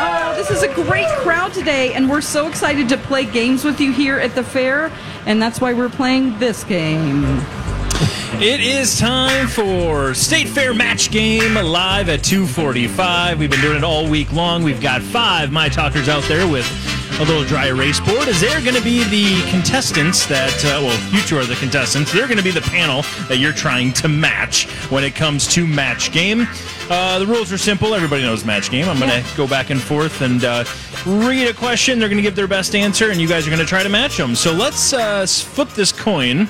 Oh, 0.00 0.32
this 0.34 0.50
is 0.50 0.62
a 0.62 0.72
great 0.72 1.08
crowd 1.18 1.52
today, 1.52 1.92
and 1.92 2.08
we're 2.08 2.22
so 2.22 2.48
excited 2.48 2.88
to 2.88 2.96
play 2.96 3.26
games 3.26 3.62
with 3.62 3.78
you 3.78 3.92
here 3.92 4.18
at 4.18 4.34
the 4.34 4.42
fair, 4.42 4.90
and 5.26 5.40
that's 5.40 5.60
why 5.60 5.74
we're 5.74 5.90
playing 5.90 6.38
this 6.38 6.64
game. 6.64 7.42
It 8.42 8.60
is 8.60 8.98
time 8.98 9.46
for 9.46 10.14
State 10.14 10.48
Fair 10.48 10.74
Match 10.74 11.12
Game 11.12 11.54
live 11.54 12.08
at 12.08 12.24
245. 12.24 13.38
We've 13.38 13.48
been 13.48 13.60
doing 13.60 13.76
it 13.76 13.84
all 13.84 14.08
week 14.08 14.32
long. 14.32 14.64
We've 14.64 14.80
got 14.80 15.00
five 15.00 15.52
My 15.52 15.68
Talkers 15.68 16.08
out 16.08 16.24
there 16.24 16.48
with 16.48 16.66
a 17.20 17.24
little 17.24 17.44
dry 17.44 17.68
erase 17.68 18.00
board. 18.00 18.26
Is 18.26 18.40
they're 18.40 18.60
going 18.60 18.74
to 18.74 18.82
be 18.82 19.04
the 19.04 19.48
contestants 19.48 20.26
that, 20.26 20.52
uh, 20.64 20.82
well, 20.82 21.14
you 21.14 21.20
two 21.20 21.38
are 21.38 21.44
the 21.44 21.54
contestants. 21.54 22.12
They're 22.12 22.26
going 22.26 22.36
to 22.36 22.42
be 22.42 22.50
the 22.50 22.62
panel 22.62 23.02
that 23.28 23.36
you're 23.38 23.52
trying 23.52 23.92
to 23.92 24.08
match 24.08 24.66
when 24.90 25.04
it 25.04 25.14
comes 25.14 25.46
to 25.54 25.64
Match 25.64 26.10
Game. 26.10 26.48
Uh, 26.90 27.20
the 27.20 27.26
rules 27.28 27.52
are 27.52 27.58
simple. 27.58 27.94
Everybody 27.94 28.22
knows 28.22 28.44
Match 28.44 28.72
Game. 28.72 28.88
I'm 28.88 28.98
going 28.98 29.22
to 29.22 29.36
go 29.36 29.46
back 29.46 29.70
and 29.70 29.80
forth 29.80 30.20
and 30.20 30.42
uh, 30.42 30.64
read 31.06 31.46
a 31.46 31.54
question. 31.54 32.00
They're 32.00 32.08
going 32.08 32.16
to 32.16 32.22
give 32.22 32.34
their 32.34 32.48
best 32.48 32.74
answer, 32.74 33.12
and 33.12 33.20
you 33.20 33.28
guys 33.28 33.46
are 33.46 33.50
going 33.50 33.62
to 33.62 33.66
try 33.66 33.84
to 33.84 33.88
match 33.88 34.16
them. 34.16 34.34
So 34.34 34.52
let's 34.52 34.92
uh, 34.92 35.26
flip 35.26 35.68
this 35.74 35.92
coin. 35.92 36.48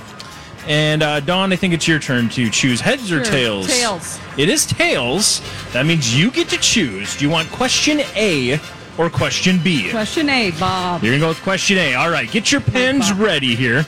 And 0.66 1.02
uh, 1.02 1.20
Dawn, 1.20 1.52
I 1.52 1.56
think 1.56 1.74
it's 1.74 1.88
your 1.88 1.98
turn 1.98 2.28
to 2.30 2.48
choose 2.48 2.80
heads 2.80 3.10
or 3.10 3.24
Sure. 3.24 3.32
tails. 3.32 3.66
Tails. 3.66 4.20
It 4.38 4.48
is 4.48 4.64
tails. 4.64 5.40
That 5.72 5.86
means 5.86 6.16
you 6.16 6.30
get 6.30 6.48
to 6.50 6.56
choose. 6.58 7.16
Do 7.16 7.24
you 7.24 7.30
want 7.30 7.50
question 7.50 8.00
A 8.14 8.60
or 8.96 9.10
question 9.10 9.58
B? 9.62 9.90
Question 9.90 10.28
A, 10.28 10.52
Bob. 10.52 11.02
You're 11.02 11.12
gonna 11.14 11.20
go 11.20 11.28
with 11.28 11.42
question 11.42 11.78
A. 11.78 11.94
All 11.94 12.10
right, 12.10 12.30
get 12.30 12.52
your 12.52 12.60
pens 12.60 13.10
Bob. 13.10 13.20
ready 13.20 13.56
here. 13.56 13.84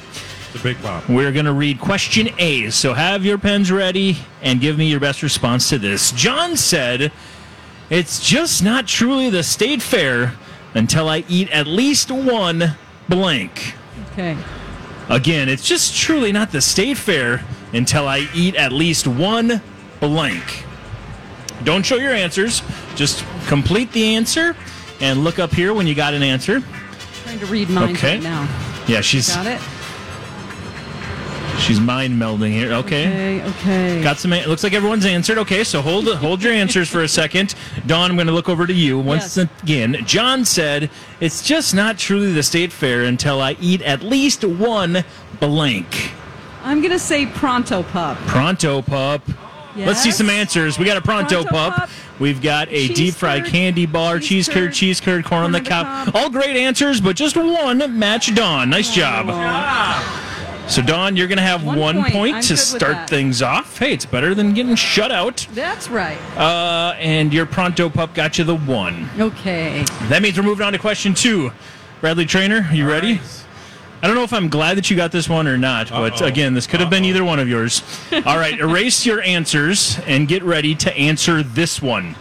The 0.53 0.59
big 0.61 0.81
pop. 0.83 1.09
We're 1.09 1.33
gonna 1.33 1.53
read 1.53 1.79
question 1.81 2.29
A. 2.39 2.71
So 2.71 2.93
have 2.95 3.25
your 3.25 3.39
pens 3.39 3.71
ready 3.71 4.19
and 4.43 4.61
give 4.61 4.77
me 4.79 4.87
your 4.89 5.01
best 5.01 5.23
response 5.23 5.69
to 5.71 5.79
this. 5.79 6.11
John 6.13 6.57
said, 6.57 7.13
"It's 7.91 8.21
just 8.21 8.63
not 8.65 8.87
truly 8.89 9.31
the 9.31 9.43
state 9.43 9.83
fair 9.83 10.35
until 10.75 11.09
I 11.09 11.25
eat 11.29 11.51
at 11.51 11.67
least 11.67 12.11
one 12.11 12.77
blank." 13.09 13.75
Okay. 14.13 14.37
Again, 15.09 15.49
it's 15.49 15.67
just 15.67 15.97
truly 15.97 16.33
not 16.33 16.51
the 16.51 16.61
state 16.61 16.97
fair 16.97 17.45
until 17.73 18.09
I 18.09 18.29
eat 18.35 18.55
at 18.57 18.73
least 18.73 19.07
one 19.07 19.61
blank. 20.01 20.65
Don't 21.63 21.85
show 21.85 21.97
your 21.97 22.13
answers. 22.13 22.63
Just 22.95 23.25
complete 23.47 23.93
the 23.93 24.15
answer 24.17 24.57
and 25.01 25.25
look 25.25 25.39
up 25.39 25.53
here 25.53 25.75
when 25.75 25.87
you 25.87 25.95
got 25.95 26.15
an 26.15 26.23
answer. 26.23 26.63
Trying 27.25 27.39
to 27.41 27.47
read 27.47 27.69
mine 27.71 27.95
Okay. 27.95 28.15
right 28.15 28.23
now. 28.23 28.49
Yeah, 28.87 29.01
she's 29.01 29.35
Got 29.35 29.47
it? 29.47 29.61
She's 31.59 31.81
mind 31.81 32.15
melding 32.21 32.51
here. 32.53 32.73
Okay. 32.73 33.07
Okay, 33.41 33.49
okay. 33.51 34.03
Got 34.03 34.19
some. 34.19 34.33
It 34.33 34.49
looks 34.49 34.63
like 34.63 34.73
everyone's 34.73 35.07
answered. 35.07 35.39
Okay, 35.39 35.65
so 35.65 35.81
hold 35.83 36.13
hold 36.17 36.43
your 36.43 36.53
answers 36.53 36.89
for 36.89 37.03
a 37.03 37.09
second. 37.09 37.55
Dawn, 37.87 38.11
I'm 38.11 38.17
going 38.17 38.27
to 38.27 38.33
look 38.33 38.49
over 38.49 38.67
to 38.67 38.73
you 38.75 38.99
once 38.99 39.37
Yes. 39.37 39.49
again. 39.63 39.97
John 40.07 40.45
said, 40.45 40.91
"It's 41.21 41.43
just 41.43 41.75
not 41.75 41.99
truly 41.99 42.33
the 42.33 42.43
state 42.43 42.73
fair 42.73 43.03
until 43.05 43.41
I 43.41 43.57
eat 43.61 43.83
at 43.83 44.03
least 44.03 44.45
one 44.45 45.05
blank." 45.41 46.13
I'm 46.63 46.81
going 46.81 46.93
to 46.93 46.99
say 46.99 47.27
Pronto 47.27 47.83
Pup. 47.83 48.17
Pronto 48.27 48.81
pup. 48.81 49.23
Let's 49.77 50.01
see 50.01 50.13
some 50.13 50.31
answers. 50.31 50.79
We 50.79 50.85
got 50.85 50.97
a 50.97 51.01
pronto, 51.03 51.43
Pronto 51.43 51.51
pup. 51.51 51.75
Pup. 51.75 51.91
We've 52.21 52.41
got 52.41 52.69
a 52.69 52.87
Cheese 52.89 52.97
deep 52.97 53.15
fried 53.15 53.43
curd. 53.43 53.53
candy 53.53 53.87
bar, 53.87 54.19
cheese 54.21 54.47
Cheese 54.47 54.49
curd, 54.49 54.55
curd. 54.67 54.73
cheese 54.73 55.01
curd, 55.01 55.25
corn 55.25 55.43
on 55.43 55.53
the 55.53 55.61
cob. 55.61 56.07
cob. 56.07 56.17
All 56.17 56.31
great 56.31 56.57
answers, 56.57 57.01
but 57.01 57.17
just 57.17 57.37
one 57.37 57.99
match 57.99 58.33
Dawn. 58.37 58.71
Nice 58.71 58.91
oh. 58.93 58.95
job. 58.95 60.34
So, 60.67 60.81
Dawn, 60.83 61.15
you're 61.17 61.29
going 61.29 61.39
to 61.39 61.43
have 61.45 61.63
one, 61.63 61.79
One 61.79 62.03
point, 62.03 62.13
point. 62.13 62.43
To 62.45 62.57
start 62.57 63.09
things 63.09 63.43
off. 63.43 63.79
Hey, 63.79 63.93
it's 63.93 64.07
better 64.07 64.35
than 64.35 64.55
getting 64.55 64.75
shut 64.77 65.13
out. 65.13 65.47
That's 65.53 65.89
right. 65.89 66.19
Uh, 66.39 66.95
and 66.99 67.33
your 67.35 67.45
Pronto 67.47 67.91
Pup 67.91 68.15
got 68.15 68.39
you 68.39 68.45
the 68.45 68.57
one. 68.57 69.09
Okay. 69.19 69.85
That 70.09 70.23
means 70.23 70.39
we're 70.39 70.43
moving 70.45 70.67
on 70.67 70.73
to 70.73 70.79
question 70.79 71.13
two. 71.13 71.53
Bradley 72.01 72.25
Traynor, 72.25 72.67
are 72.71 72.75
you 72.75 72.89
ready? 72.89 73.21
I 74.03 74.07
don't 74.07 74.17
know 74.17 74.23
if 74.25 74.33
I'm 74.33 74.49
glad 74.49 74.77
that 74.79 74.91
you 74.91 74.97
got 74.97 75.13
this 75.13 75.29
one 75.29 75.47
or 75.47 75.57
not, 75.57 75.91
but 75.91 76.21
Uh-oh. 76.21 76.27
again, 76.27 76.55
this 76.55 76.67
could 76.67 76.81
have 76.81 76.91
been 76.91 77.05
either 77.05 77.25
one 77.25 77.39
of 77.39 77.49
yours. 77.49 77.83
All 78.27 78.37
right, 78.39 78.59
erase 78.59 79.07
your 79.07 79.21
answers 79.23 79.99
and 80.07 80.27
get 80.29 80.43
ready 80.43 80.75
to 80.77 80.95
answer 80.97 81.43
this 81.43 81.81
one. 81.81 82.15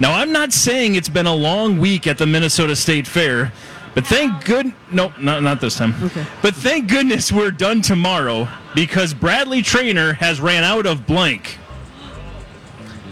Now, 0.00 0.14
I'm 0.14 0.32
not 0.32 0.52
saying 0.52 0.94
it's 0.94 1.08
been 1.08 1.26
a 1.26 1.34
long 1.34 1.78
week 1.78 2.06
at 2.06 2.18
the 2.18 2.26
Minnesota 2.26 2.76
State 2.76 3.06
Fair, 3.06 3.52
but 3.94 4.06
thank 4.06 4.44
good 4.44 4.72
no, 4.90 5.12
not 5.18 5.42
not 5.42 5.60
this 5.60 5.76
time. 5.76 5.94
Okay. 6.02 6.24
But 6.42 6.54
thank 6.54 6.88
goodness 6.88 7.30
we're 7.32 7.50
done 7.50 7.82
tomorrow 7.82 8.48
because 8.74 9.14
Bradley 9.14 9.62
Traynor 9.62 10.14
has 10.14 10.40
ran 10.40 10.64
out 10.64 10.86
of 10.86 11.06
blank. 11.06 11.58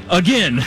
Again, 0.08 0.64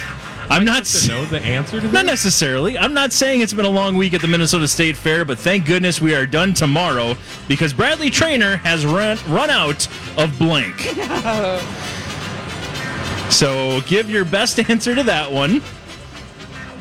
I'm 0.49 0.65
not 0.65 0.83
To 0.85 1.07
know 1.07 1.25
the 1.25 1.39
answer 1.41 1.79
to 1.79 1.87
that. 1.87 1.93
not 1.93 2.05
necessarily. 2.05 2.77
I'm 2.77 2.93
not 2.93 3.13
saying 3.13 3.39
it's 3.41 3.53
been 3.53 3.65
a 3.65 3.69
long 3.69 3.95
week 3.95 4.13
at 4.15 4.21
the 4.21 4.27
Minnesota 4.27 4.67
State 4.67 4.97
Fair, 4.97 5.23
but 5.23 5.37
thank 5.37 5.65
goodness 5.65 6.01
we 6.01 6.15
are 6.15 6.25
done 6.25 6.53
tomorrow 6.53 7.15
because 7.47 7.71
Bradley 7.71 8.09
Traynor 8.09 8.57
has 8.57 8.85
run 8.85 9.17
run 9.27 9.49
out 9.51 9.87
of 10.17 10.37
blank. 10.39 10.79
so 13.31 13.81
give 13.81 14.09
your 14.09 14.25
best 14.25 14.59
answer 14.69 14.95
to 14.95 15.03
that 15.03 15.31
one. 15.31 15.61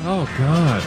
Oh 0.03 0.25
God. 0.37 0.81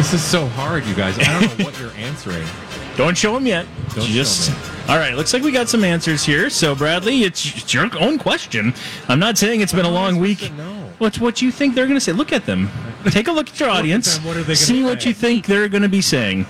This 0.00 0.14
is 0.14 0.24
so 0.24 0.46
hard, 0.46 0.86
you 0.86 0.94
guys. 0.94 1.18
I 1.18 1.24
don't 1.24 1.58
know 1.58 1.64
what 1.66 1.78
you're 1.78 1.92
answering. 1.92 2.46
Don't 2.96 3.14
show 3.18 3.36
him 3.36 3.46
yet. 3.46 3.66
Don't 3.94 4.06
show 4.06 4.12
Just 4.12 4.48
me. 4.50 4.56
all 4.88 4.96
right. 4.96 5.14
Looks 5.14 5.34
like 5.34 5.42
we 5.42 5.52
got 5.52 5.68
some 5.68 5.84
answers 5.84 6.24
here. 6.24 6.48
So 6.48 6.74
Bradley, 6.74 7.24
it's, 7.24 7.44
it's 7.58 7.74
your 7.74 7.86
own 7.98 8.16
question. 8.16 8.72
I'm 9.08 9.18
not 9.18 9.36
saying 9.36 9.60
it's 9.60 9.74
been 9.74 9.84
a 9.84 9.90
long 9.90 10.16
week. 10.16 10.38
to 10.38 10.52
know? 10.54 10.90
What's 10.96 11.20
what 11.20 11.42
you 11.42 11.52
think 11.52 11.74
they're 11.74 11.84
going 11.86 11.98
to 11.98 12.00
say? 12.00 12.12
Look 12.12 12.32
at 12.32 12.46
them. 12.46 12.70
Take 13.10 13.28
a 13.28 13.32
look 13.32 13.50
at 13.50 13.60
your 13.60 13.68
audience. 13.68 14.16
What 14.20 14.38
are 14.38 14.40
they 14.40 14.54
gonna 14.54 14.56
See 14.56 14.82
what 14.82 15.04
you 15.04 15.12
think 15.12 15.44
they're 15.44 15.68
going 15.68 15.82
to 15.82 15.88
be 15.90 16.00
saying. 16.00 16.46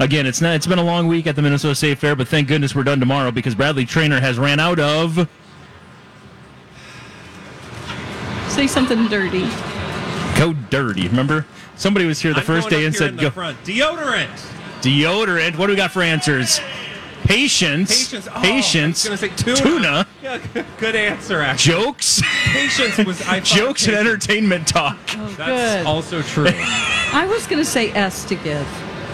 Again, 0.00 0.24
it's 0.24 0.40
not. 0.40 0.54
It's 0.54 0.66
been 0.66 0.78
a 0.78 0.82
long 0.84 1.06
week 1.06 1.26
at 1.26 1.36
the 1.36 1.42
Minnesota 1.42 1.74
State 1.74 1.98
Fair, 1.98 2.16
but 2.16 2.26
thank 2.26 2.48
goodness 2.48 2.74
we're 2.74 2.84
done 2.84 3.00
tomorrow 3.00 3.30
because 3.30 3.54
Bradley 3.54 3.84
Traynor 3.84 4.20
has 4.20 4.38
ran 4.38 4.60
out 4.60 4.80
of 4.80 5.28
Say 8.48 8.66
something 8.66 9.08
dirty. 9.08 9.46
go 10.38 10.54
dirty. 10.70 11.06
Remember, 11.08 11.44
somebody 11.76 12.06
was 12.06 12.20
here 12.20 12.32
the 12.32 12.40
I'm 12.40 12.46
first 12.46 12.68
day 12.70 12.84
and 12.84 12.94
said 12.94 13.18
go 13.18 13.30
front. 13.30 13.62
deodorant. 13.64 14.28
deodorant. 14.80 15.56
What 15.56 15.66
do 15.66 15.72
we 15.72 15.76
got 15.76 15.90
for 15.92 16.02
answers? 16.02 16.60
Patience. 17.24 17.90
Patience. 18.10 18.28
Oh, 18.34 18.40
Patience. 18.42 19.06
I 19.06 19.10
was 19.10 19.20
gonna 19.22 19.32
say 19.36 19.44
tuna. 19.44 19.56
Tuna. 19.56 20.06
Yeah, 20.22 20.38
good- 20.52 20.66
good 20.78 20.94
answer. 20.96 21.40
Actually, 21.40 21.74
Jokes. 21.84 22.22
patience 22.52 22.98
was 22.98 23.20
I 23.22 23.40
thought 23.40 23.44
Jokes 23.44 23.86
and 23.86 23.96
patience- 23.96 24.08
entertainment 24.08 24.68
talk. 24.68 24.98
Oh, 25.16 25.26
That's 25.38 25.76
good. 25.82 25.86
also 25.86 26.20
true. 26.22 26.48
I 27.14 27.26
was 27.26 27.46
going 27.46 27.62
to 27.62 27.68
say 27.68 27.90
S 27.92 28.24
to 28.24 28.34
give. 28.34 28.66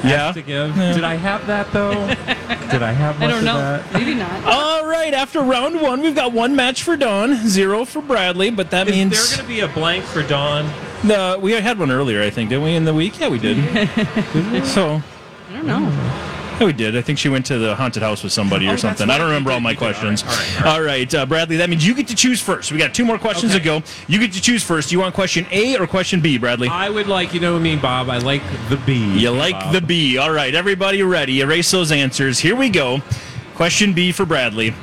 Yeah. 0.03 0.33
to 0.33 0.41
give. 0.43 0.75
Did 0.75 1.05
I 1.05 1.15
have 1.17 1.47
that 1.47 1.71
though? 1.73 1.93
Did 2.71 2.83
I 2.83 2.93
have 2.93 3.19
much 3.21 3.29
I 3.29 3.31
don't 3.31 3.39
of 3.41 3.45
know. 3.45 3.59
that? 3.59 3.93
Maybe 3.93 4.15
not. 4.15 4.45
All 4.45 4.87
right, 4.87 5.13
after 5.13 5.41
round 5.41 5.81
one, 5.83 6.01
we've 6.01 6.15
got 6.15 6.33
one 6.33 6.57
match 6.57 6.83
for 6.83 6.97
Dawn, 6.97 7.47
zero 7.47 7.85
for 7.85 8.01
Bradley, 8.01 8.51
but 8.51 8.71
that 8.71 8.89
Is 8.89 8.95
means 8.95 9.13
there 9.29 9.37
going 9.37 9.47
to 9.49 9.55
be 9.55 9.61
a 9.61 9.69
blank 9.69 10.05
for 10.05 10.23
Dawn? 10.23 10.65
The, 11.05 11.39
we 11.41 11.53
had 11.53 11.79
one 11.79 11.91
earlier, 11.91 12.23
I 12.23 12.31
think, 12.31 12.51
didn't 12.51 12.65
we, 12.65 12.75
in 12.75 12.85
the 12.85 12.95
week? 12.95 13.19
Yeah, 13.19 13.29
we 13.29 13.39
did. 13.39 13.57
so, 14.67 15.03
I 15.51 15.53
don't 15.53 15.67
know. 15.67 15.81
yeah, 16.61 16.67
we 16.67 16.73
did. 16.73 16.97
I 16.97 17.03
think 17.03 17.19
she 17.19 17.29
went 17.29 17.47
to 17.47 17.59
the 17.59 17.75
haunted 17.75 18.03
house 18.03 18.23
with 18.23 18.33
somebody 18.33 18.69
Oh, 18.69 18.73
or 18.75 18.77
something. 18.77 19.09
I 19.09 19.17
don't 19.19 19.29
remember 19.29 19.51
all 19.51 19.61
my 19.61 19.73
did. 19.75 19.83
All 19.83 19.89
questions. 19.93 20.25
right, 20.25 20.63
all 20.67 20.73
All 20.75 20.83
right, 20.83 21.15
uh, 21.15 21.27
Bradley, 21.27 21.57
that 21.57 21.71
means 21.71 21.87
you 21.87 21.95
get 21.95 22.09
to 22.09 22.15
choose 22.15 22.41
first. 22.41 22.71
We 22.71 22.79
got 22.79 22.93
two 22.95 23.05
more 23.05 23.19
questions 23.19 23.53
Okay. 23.55 23.61
to 23.61 23.81
go. 23.81 23.83
You 24.09 24.19
get 24.19 24.33
to 24.35 24.41
choose 24.43 24.63
first. 24.63 24.91
Do 24.91 24.95
you 24.95 25.01
want 25.01 25.15
question 25.15 25.47
A 25.51 25.77
or 25.79 25.87
question 25.87 26.21
B, 26.21 26.37
Bradley? 26.39 26.69
I 26.69 26.91
would 26.91 27.07
like, 27.07 27.33
you 27.35 27.41
know 27.41 27.59
me, 27.59 27.77
Bob. 27.77 28.11
I 28.11 28.19
like 28.19 28.43
the 28.69 28.77
B. 28.77 29.19
You 29.19 29.31
like 29.31 29.55
Bob. 29.55 29.73
the 29.73 29.81
B. 29.81 30.19
All 30.19 30.31
right, 30.33 30.55
everybody 30.55 31.03
ready? 31.03 31.41
Erase 31.41 31.71
those 31.71 31.91
answers. 31.93 32.39
Here 32.41 32.55
we 32.57 32.69
go. 32.69 33.01
Question 33.55 33.93
B 33.93 34.13
for 34.13 34.25
Bradley. 34.25 34.75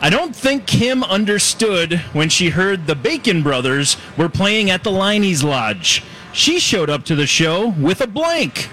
I 0.00 0.10
don't 0.10 0.34
think 0.34 0.66
Kim 0.66 1.02
understood 1.02 1.98
when 2.12 2.28
she 2.28 2.50
heard 2.50 2.86
the 2.86 2.94
Bacon 2.94 3.42
Brothers 3.42 3.96
were 4.16 4.28
playing 4.28 4.70
at 4.70 4.84
the 4.84 4.92
Leinie's 4.92 5.42
Lodge. 5.42 6.04
She 6.32 6.60
showed 6.60 6.88
up 6.88 7.04
to 7.06 7.16
the 7.16 7.26
show 7.26 7.68
with 7.70 8.00
a 8.00 8.06
blank. 8.06 8.68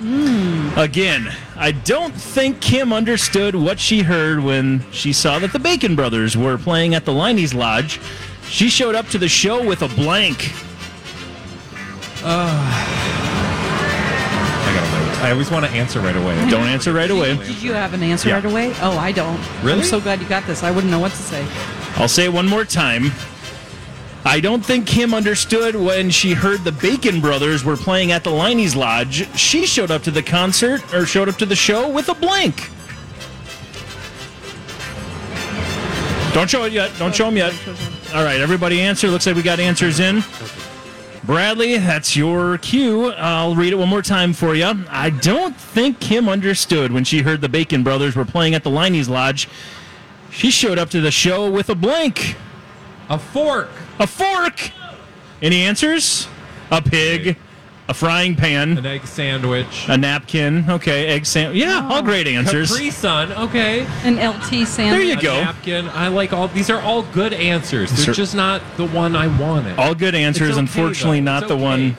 Hmm. 0.00 0.68
Again, 0.78 1.34
I 1.56 1.72
don't 1.72 2.14
think 2.14 2.60
Kim 2.60 2.92
understood 2.92 3.54
what 3.54 3.80
she 3.80 4.02
heard 4.02 4.40
when 4.40 4.84
she 4.92 5.12
saw 5.12 5.38
that 5.38 5.52
the 5.52 5.58
Bacon 5.58 5.96
Brothers 5.96 6.36
were 6.36 6.58
playing 6.58 6.94
at 6.94 7.04
the 7.06 7.12
Leinie's 7.12 7.54
Lodge. 7.54 7.98
She 8.48 8.68
showed 8.68 8.94
up 8.94 9.06
to 9.08 9.18
the 9.18 9.28
show 9.28 9.64
with 9.64 9.82
a 9.82 9.88
blank. 9.88 10.52
Wait. 12.22 12.89
I 15.20 15.30
always 15.32 15.50
want 15.50 15.66
to 15.66 15.70
answer 15.72 16.00
right 16.00 16.16
away. 16.16 16.34
Don't 16.50 16.66
answer 16.66 16.92
right 16.92 17.10
away. 17.10 17.36
Did 17.36 17.62
you 17.62 17.72
have 17.74 17.92
an 17.94 18.02
answer 18.02 18.28
Yeah. 18.30 18.36
right 18.36 18.44
away? 18.44 18.74
Oh, 18.80 18.96
I 18.96 19.12
don't. 19.12 19.38
Really? 19.62 19.80
I'm 19.80 19.84
so 19.84 20.00
glad 20.00 20.20
you 20.20 20.26
got 20.28 20.46
this. 20.46 20.62
I 20.62 20.70
wouldn't 20.70 20.90
know 20.90 20.98
what 20.98 21.12
to 21.12 21.18
say. 21.18 21.46
I'll 21.96 22.08
say 22.08 22.24
it 22.24 22.32
one 22.32 22.48
more 22.48 22.64
time. 22.64 23.12
I 24.24 24.40
don't 24.40 24.64
think 24.64 24.86
Kim 24.86 25.12
understood 25.14 25.74
when 25.76 26.10
she 26.10 26.32
heard 26.34 26.64
the 26.64 26.72
Bacon 26.72 27.20
Brothers 27.20 27.64
were 27.64 27.76
playing 27.76 28.12
at 28.12 28.22
the 28.24 28.30
Leinie's 28.30 28.76
Lodge. 28.76 29.26
She 29.38 29.66
showed 29.66 29.90
up 29.90 30.02
to 30.04 30.10
the 30.10 30.22
concert 30.22 30.82
or 30.94 31.04
showed 31.06 31.28
up 31.28 31.36
to 31.36 31.46
the 31.46 31.56
show 31.56 31.88
with 31.88 32.08
a 32.08 32.14
blank. 32.14 32.70
Don't 36.32 36.48
show 36.48 36.64
it 36.64 36.72
yet. 36.72 36.90
Don't 36.98 37.14
show 37.14 37.24
them 37.26 37.36
yet. 37.36 37.52
All 38.14 38.22
right, 38.24 38.40
everybody 38.40 38.80
answer. 38.80 39.08
Looks 39.08 39.26
like 39.26 39.36
we 39.36 39.42
got 39.42 39.58
answers 39.58 40.00
in. 40.00 40.22
Bradley, 41.24 41.76
that's 41.76 42.16
your 42.16 42.56
cue. 42.58 43.10
I'll 43.12 43.54
read 43.54 43.72
it 43.72 43.76
one 43.76 43.88
more 43.88 44.02
time 44.02 44.32
for 44.32 44.54
you. 44.54 44.64
I 44.88 45.10
don't 45.10 45.54
think 45.54 46.00
Kim 46.00 46.28
understood 46.28 46.92
when 46.92 47.04
she 47.04 47.20
heard 47.22 47.42
the 47.42 47.48
Bacon 47.48 47.82
Brothers 47.82 48.16
were 48.16 48.24
playing 48.24 48.54
at 48.54 48.64
the 48.64 48.70
Leinie's 48.70 49.08
Lodge. 49.08 49.48
She 50.30 50.50
showed 50.50 50.78
up 50.78 50.88
to 50.90 51.00
the 51.00 51.10
show 51.10 51.50
with 51.50 51.68
a 51.68 51.74
blank. 51.74 52.36
A 53.10 53.18
fork. 53.18 53.68
A 53.98 54.06
fork. 54.06 54.70
Any 55.42 55.62
answers? 55.62 56.26
A 56.70 56.80
pig, 56.80 57.36
a 57.90 57.94
frying 57.94 58.36
pan, 58.36 58.78
An 58.78 58.86
egg 58.86 59.04
sandwich. 59.04 59.86
a 59.88 59.96
napkin. 59.98 60.64
Okay, 60.70 61.08
egg 61.08 61.26
sandwich. 61.26 61.58
Yeah, 61.58 61.88
all 61.90 62.02
great 62.02 62.28
answers. 62.28 62.70
Capri 62.70 62.90
Sun. 62.90 63.32
Okay. 63.32 63.84
An 64.04 64.16
LT 64.16 64.64
sandwich. 64.64 64.76
There 64.76 65.02
you 65.02 65.18
A 65.18 65.20
go. 65.20 65.34
napkin. 65.42 65.88
I 65.88 66.06
like 66.06 66.32
all. 66.32 66.46
These 66.48 66.70
are 66.70 66.80
all 66.80 67.02
good 67.02 67.32
answers. 67.32 67.90
They're 67.90 68.04
Sure. 68.06 68.14
just 68.14 68.34
not 68.36 68.62
the 68.76 68.86
one 68.86 69.16
I 69.16 69.26
wanted. 69.26 69.76
All 69.76 69.94
good 69.96 70.14
answers. 70.14 70.52
okay, 70.52 70.60
Unfortunately, 70.60 71.18
though. 71.18 71.24
not 71.24 71.42
It's 71.42 71.48
the 71.48 71.54
okay. 71.56 71.62
one. 71.64 71.98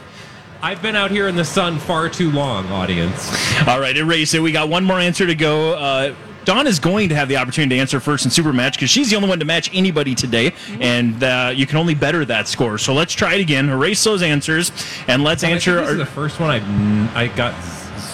I've 0.63 0.81
been 0.81 0.95
out 0.95 1.11
here 1.11 1.27
in 1.27 1.35
the 1.35 1.43
sun 1.43 1.77
far 1.79 2.07
too 2.07 2.31
long, 2.31 2.71
audience. 2.71 3.29
All 3.67 3.79
right, 3.81 3.97
erase 3.97 4.33
it. 4.33 4.41
We 4.41 4.51
got 4.53 4.69
one 4.69 4.85
more 4.85 4.99
answer 4.99 5.25
to 5.27 5.35
go. 5.35 5.73
Uh, 5.73 6.13
Dawn 6.45 6.65
is 6.67 6.79
going 6.79 7.09
to 7.09 7.15
have 7.15 7.27
the 7.27 7.37
opportunity 7.37 7.75
to 7.75 7.79
answer 7.81 7.99
first 7.99 8.25
in 8.25 8.31
Super 8.31 8.51
Match 8.51 8.73
because 8.73 8.89
she's 8.89 9.09
the 9.09 9.15
only 9.15 9.29
one 9.29 9.39
to 9.39 9.45
match 9.45 9.69
anybody 9.73 10.15
today, 10.15 10.53
and 10.79 11.23
uh, 11.23 11.51
you 11.55 11.67
can 11.67 11.77
only 11.77 11.93
better 11.95 12.25
that 12.25 12.47
score. 12.47 12.77
So 12.77 12.93
let's 12.93 13.13
try 13.13 13.35
it 13.35 13.41
again. 13.41 13.69
Erase 13.69 14.03
those 14.03 14.21
answers, 14.23 14.71
and 15.07 15.23
let's 15.23 15.41
think 15.41 15.53
answer. 15.53 15.75
this 15.81 15.89
is 15.91 15.97
the 15.97 16.05
first 16.05 16.39
one 16.39 16.49
I 16.49 17.23
I 17.23 17.27
got 17.27 17.53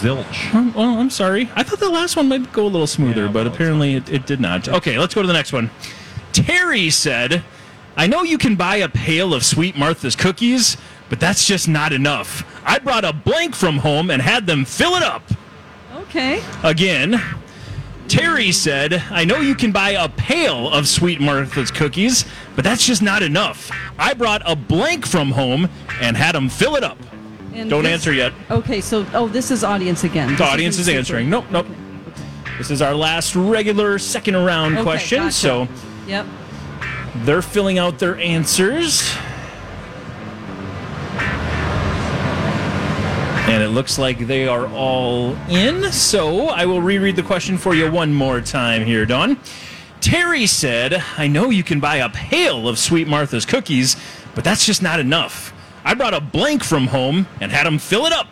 zilch. 0.01 0.53
Well, 0.75 0.99
I'm 0.99 1.09
sorry. 1.09 1.49
I 1.55 1.63
thought 1.63 1.79
the 1.79 1.89
last 1.89 2.15
one 2.17 2.27
might 2.27 2.51
go 2.51 2.63
a 2.65 2.67
little 2.67 2.87
smoother, 2.87 3.25
Yeah, 3.25 3.31
but 3.31 3.45
well, 3.45 3.53
apparently 3.53 3.95
it, 3.95 4.09
it 4.09 4.25
did 4.25 4.39
not. 4.41 4.67
Okay, 4.67 4.99
let's 4.99 5.13
go 5.15 5.21
to 5.21 5.27
the 5.27 5.33
next 5.33 5.53
one. 5.53 5.71
Terry 6.33 6.89
said, 6.89 7.43
I 7.95 8.05
know 8.07 8.21
you 8.23 8.37
can 8.37 8.55
buy 8.55 8.75
a 8.75 8.89
pail 8.89 9.33
of 9.33 9.43
Sweet 9.43 9.75
Martha's 9.77 10.15
cookies, 10.15 10.77
but 11.09 11.19
that's 11.19 11.47
just 11.47 11.67
not 11.67 11.93
enough. 11.93 12.45
I 12.65 12.77
brought 12.79 13.05
a 13.05 13.13
blank 13.13 13.55
from 13.55 13.77
home 13.77 14.11
and 14.11 14.21
had 14.21 14.45
them 14.45 14.65
fill 14.65 14.95
it 14.95 15.03
up. 15.03 15.23
Okay. 15.95 16.43
Again, 16.63 17.19
Terry 18.07 18.51
said, 18.53 19.03
I 19.11 19.25
know 19.25 19.37
you 19.39 19.53
can 19.53 19.71
buy 19.71 19.91
a 19.91 20.07
pail 20.07 20.69
of 20.69 20.87
Sweet 20.87 21.19
Martha's 21.19 21.71
cookies, 21.71 22.25
but 22.55 22.63
that's 22.63 22.85
just 22.85 23.01
not 23.01 23.21
enough. 23.21 23.69
I 23.99 24.13
brought 24.13 24.41
a 24.45 24.55
blank 24.55 25.05
from 25.05 25.31
home 25.31 25.67
and 26.01 26.15
had 26.15 26.33
them 26.33 26.47
fill 26.47 26.75
it 26.75 26.83
up. 26.83 26.97
And 27.53 27.69
Don't 27.69 27.83
this- 27.83 27.91
answer 27.93 28.13
yet. 28.13 28.33
Okay, 28.49 28.79
so 28.81 29.05
oh, 29.13 29.27
this 29.27 29.51
is 29.51 29.63
audience 29.63 30.03
again. 30.03 30.35
The 30.35 30.43
audience 30.45 30.77
is 30.79 30.87
answering. 30.87 31.29
Nope, 31.29 31.45
nope. 31.51 31.67
This 32.57 32.71
is 32.71 32.81
our 32.81 32.93
last 32.95 33.35
regular 33.35 33.99
second 33.99 34.35
round 34.37 34.75
Okay, 34.75 34.83
question, 34.83 35.19
gotcha. 35.23 35.31
so 35.33 35.67
Yep. 36.07 36.25
they're 37.17 37.41
filling 37.41 37.77
out 37.77 37.99
their 37.99 38.17
answers. 38.17 39.11
And 43.57 43.63
it 43.63 43.69
looks 43.69 43.97
like 43.97 44.19
they 44.19 44.47
are 44.47 44.67
all 44.67 45.35
in, 45.49 45.91
so 45.91 46.49
I 46.49 46.67
will 46.67 46.79
reread 46.79 47.15
the 47.15 47.23
question 47.23 47.57
for 47.57 47.73
you 47.73 47.91
one 47.91 48.13
more 48.13 48.39
time 48.39 48.85
here, 48.85 49.03
Dawn. 49.03 49.39
Terry 49.99 50.45
said, 50.45 51.03
I 51.17 51.27
know 51.27 51.49
you 51.49 51.63
can 51.63 51.79
buy 51.79 51.95
a 51.95 52.09
pail 52.09 52.69
of 52.69 52.77
Sweet 52.77 53.07
Martha's 53.07 53.47
cookies, 53.47 53.97
but 54.35 54.43
that's 54.43 54.63
just 54.63 54.83
not 54.83 54.99
enough. 54.99 55.55
I 55.83 55.95
brought 55.95 56.13
a 56.13 56.21
blank 56.21 56.63
from 56.63 56.85
home 56.85 57.25
and 57.41 57.51
had 57.51 57.65
them 57.65 57.79
fill 57.79 58.05
it 58.05 58.13
up. 58.13 58.27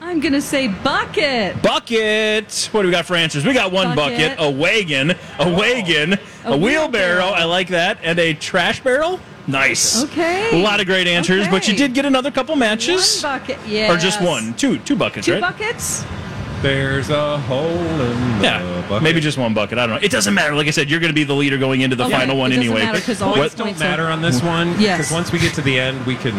I'm 0.00 0.20
going 0.20 0.34
to 0.34 0.40
say 0.40 0.68
bucket. 0.68 1.60
Bucket. 1.60 2.68
What 2.70 2.82
do 2.82 2.86
we 2.86 2.92
got 2.92 3.06
for 3.06 3.16
answers? 3.16 3.44
We 3.44 3.54
got 3.54 3.72
one 3.72 3.96
bucket, 3.96 4.36
Bucket. 4.38 4.54
a 4.54 4.56
wagon, 4.56 5.10
a 5.10 5.16
oh. 5.40 5.58
wagon, 5.58 6.12
a, 6.12 6.18
A 6.44 6.56
wheelbarrow. 6.56 6.58
wheelbarrow. 6.58 7.24
I 7.24 7.42
like 7.42 7.70
that, 7.70 7.98
and 8.04 8.20
a 8.20 8.34
trash 8.34 8.78
barrel. 8.84 9.18
Nice. 9.46 10.02
Okay. 10.04 10.50
A 10.60 10.62
lot 10.62 10.80
of 10.80 10.86
great 10.86 11.06
answers, 11.06 11.46
but 11.48 11.68
you 11.68 11.74
did 11.74 11.94
get 11.94 12.04
another 12.04 12.30
couple 12.30 12.56
matches. 12.56 13.22
One 13.22 13.38
bucket. 13.38 13.58
Yeah. 13.66 13.92
Or 13.92 13.96
just 13.96 14.20
one? 14.20 14.54
Two, 14.54 14.78
two 14.78 14.96
buckets, 14.96 15.26
Two 15.26 15.32
right? 15.34 15.40
buckets? 15.40 16.04
There's 16.62 17.10
a 17.10 17.38
hole 17.40 17.68
in 17.68 18.38
the 18.38 18.44
Yeah, 18.44 18.84
bucket. 18.88 19.02
maybe 19.02 19.20
just 19.20 19.38
one 19.38 19.52
bucket. 19.54 19.78
I 19.78 19.86
don't 19.86 19.96
know. 19.96 20.04
It 20.04 20.10
doesn't 20.10 20.32
matter. 20.34 20.54
Like 20.54 20.66
I 20.66 20.70
said, 20.70 20.90
you're 20.90 21.00
going 21.00 21.10
to 21.10 21.14
be 21.14 21.22
the 21.22 21.34
leader 21.34 21.58
going 21.58 21.82
into 21.82 21.94
the 21.96 22.04
Okay, 22.04 22.12
final 22.14 22.36
one 22.36 22.50
it 22.50 22.56
doesn't 22.56 22.70
anyway. 22.72 22.84
matter 22.84 23.00
'cause 23.00 23.20
all 23.22 23.34
Points 23.34 23.54
the 23.54 23.64
don't 23.64 23.78
matter 23.78 24.06
on 24.08 24.22
this 24.22 24.42
one. 24.42 24.74
Yes. 24.80 24.98
Because 24.98 25.12
once 25.12 25.32
we 25.32 25.38
get 25.38 25.54
to 25.54 25.62
the 25.62 25.78
end, 25.78 26.04
we 26.06 26.16
can. 26.16 26.34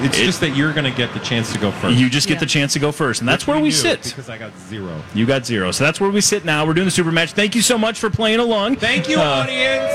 It's 0.00 0.18
It- 0.18 0.24
just 0.24 0.40
that 0.40 0.56
you're 0.56 0.72
going 0.72 0.84
to 0.84 0.90
get 0.90 1.14
the 1.14 1.20
chance 1.20 1.52
to 1.52 1.58
go 1.58 1.70
first. 1.70 1.96
You 1.96 2.10
just 2.10 2.26
get 2.26 2.34
Yeah. 2.34 2.40
the 2.40 2.46
chance 2.46 2.72
to 2.72 2.80
go 2.80 2.90
first, 2.90 3.20
and 3.20 3.28
that's 3.28 3.46
Which 3.46 3.54
where 3.54 3.62
we 3.62 3.68
knew, 3.68 3.74
sit. 3.74 4.02
Because 4.02 4.28
I 4.28 4.36
got 4.36 4.50
zero. 4.68 4.90
You 5.14 5.26
got 5.26 5.46
zero, 5.46 5.70
so 5.70 5.84
that's 5.84 6.00
where 6.00 6.10
we 6.10 6.20
sit 6.20 6.44
now. 6.44 6.66
We're 6.66 6.74
doing 6.74 6.86
the 6.86 6.90
super 6.90 7.12
match. 7.12 7.32
Thank 7.32 7.54
you 7.54 7.62
so 7.62 7.78
much 7.78 7.98
for 8.00 8.10
playing 8.10 8.40
along. 8.40 8.76
Thank 8.76 9.08
you, 9.08 9.18
Uh, 9.20 9.22
audience. 9.22 9.92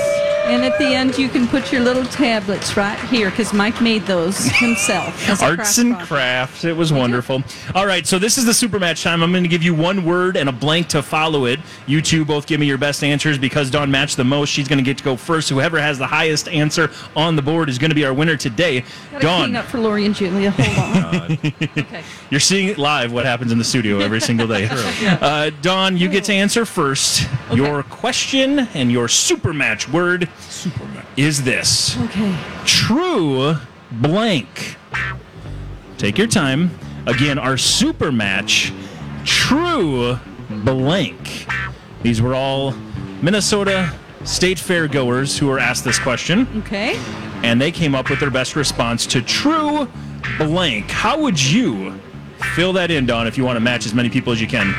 And 0.48 0.64
at 0.64 0.78
the 0.78 0.86
end, 0.86 1.18
you 1.18 1.28
can 1.28 1.46
put 1.46 1.70
your 1.70 1.82
little 1.82 2.06
tablets 2.06 2.74
right 2.74 2.98
here 3.10 3.28
because 3.28 3.52
Mike 3.52 3.82
made 3.82 4.06
those 4.06 4.46
himself. 4.46 5.42
Arts 5.42 5.76
and 5.76 5.90
project. 5.90 6.08
crafts. 6.08 6.64
It 6.64 6.74
was 6.74 6.90
wonderful. 6.90 7.42
All 7.74 7.86
right, 7.86 8.06
so 8.06 8.18
this 8.18 8.38
is 8.38 8.46
the 8.46 8.54
super 8.54 8.78
match 8.78 9.02
time. 9.02 9.22
I'm 9.22 9.30
going 9.30 9.44
to 9.44 9.48
give 9.48 9.62
you 9.62 9.74
one 9.74 10.06
word 10.06 10.38
and 10.38 10.48
a 10.48 10.52
blank 10.52 10.88
to 10.88 11.02
follow 11.02 11.44
it. 11.44 11.60
You 11.86 12.00
two 12.00 12.24
both 12.24 12.46
give 12.46 12.60
me 12.60 12.66
your 12.66 12.78
best 12.78 13.04
answers 13.04 13.36
because 13.36 13.70
Dawn 13.70 13.90
matched 13.90 14.16
the 14.16 14.24
most. 14.24 14.48
She's 14.48 14.66
going 14.66 14.78
to 14.78 14.82
get 14.82 14.96
to 14.96 15.04
go 15.04 15.16
first. 15.16 15.50
Whoever 15.50 15.78
has 15.78 15.98
the 15.98 16.06
highest 16.06 16.48
answer 16.48 16.90
on 17.14 17.36
the 17.36 17.42
board 17.42 17.68
is 17.68 17.76
going 17.76 17.90
to 17.90 17.94
be 17.94 18.06
our 18.06 18.14
winner 18.14 18.38
today. 18.38 18.80
Gotta 18.80 19.18
clean 19.18 19.20
Dawn, 19.20 19.56
up 19.56 19.66
for 19.66 19.78
Lori 19.78 20.06
and 20.06 20.14
Julia. 20.14 20.50
Hold 20.52 21.14
on. 21.14 21.32
okay. 21.62 22.02
you're 22.30 22.40
seeing 22.40 22.68
it 22.68 22.78
live 22.78 23.12
what 23.12 23.26
happens 23.26 23.52
in 23.52 23.58
the 23.58 23.64
studio 23.64 23.98
every 23.98 24.20
single 24.20 24.46
day. 24.46 24.66
uh, 25.20 25.50
Dawn, 25.60 25.98
you 25.98 26.08
get 26.08 26.24
to 26.24 26.32
answer 26.32 26.64
first. 26.64 27.28
Your 27.52 27.82
question 27.82 28.60
and 28.60 28.90
your 28.90 29.08
super 29.08 29.52
match 29.52 29.88
word 29.90 30.28
is 31.16 31.42
this. 31.42 31.98
Okay. 32.04 32.36
true 32.64 33.56
blank. 33.92 34.76
Take 35.96 36.18
your 36.18 36.26
time. 36.26 36.70
Again, 37.06 37.38
our 37.38 37.56
super 37.56 38.12
match, 38.12 38.72
true 39.24 40.18
blank. 40.50 41.46
These 42.02 42.20
were 42.22 42.34
all 42.34 42.72
Minnesota 43.22 43.92
State 44.24 44.58
Fair 44.58 44.88
goers 44.88 45.38
who 45.38 45.46
were 45.46 45.58
asked 45.58 45.84
this 45.84 45.98
question, 45.98 46.46
Okay. 46.58 46.96
and 47.42 47.60
they 47.60 47.72
came 47.72 47.94
up 47.94 48.10
with 48.10 48.20
their 48.20 48.30
best 48.30 48.56
response 48.56 49.06
to 49.06 49.22
true 49.22 49.88
blank. 50.38 50.90
How 50.90 51.18
would 51.20 51.40
you 51.40 51.98
fill 52.54 52.72
that 52.74 52.90
in, 52.90 53.06
Dawn, 53.06 53.26
if 53.26 53.38
you 53.38 53.44
want 53.44 53.56
to 53.56 53.60
match 53.60 53.86
as 53.86 53.94
many 53.94 54.10
people 54.10 54.32
as 54.32 54.40
you 54.40 54.46
can? 54.46 54.74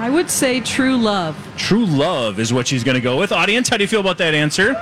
I 0.00 0.08
would 0.08 0.30
say 0.30 0.60
true 0.60 0.96
love. 0.96 1.36
True 1.56 1.84
love 1.84 2.38
is 2.38 2.52
what 2.52 2.66
she's 2.66 2.82
going 2.82 2.94
to 2.94 3.00
go 3.00 3.18
with. 3.18 3.32
Audience, 3.32 3.68
how 3.68 3.76
do 3.76 3.84
you 3.84 3.88
feel 3.88 4.00
about 4.00 4.18
that 4.18 4.34
answer? 4.34 4.74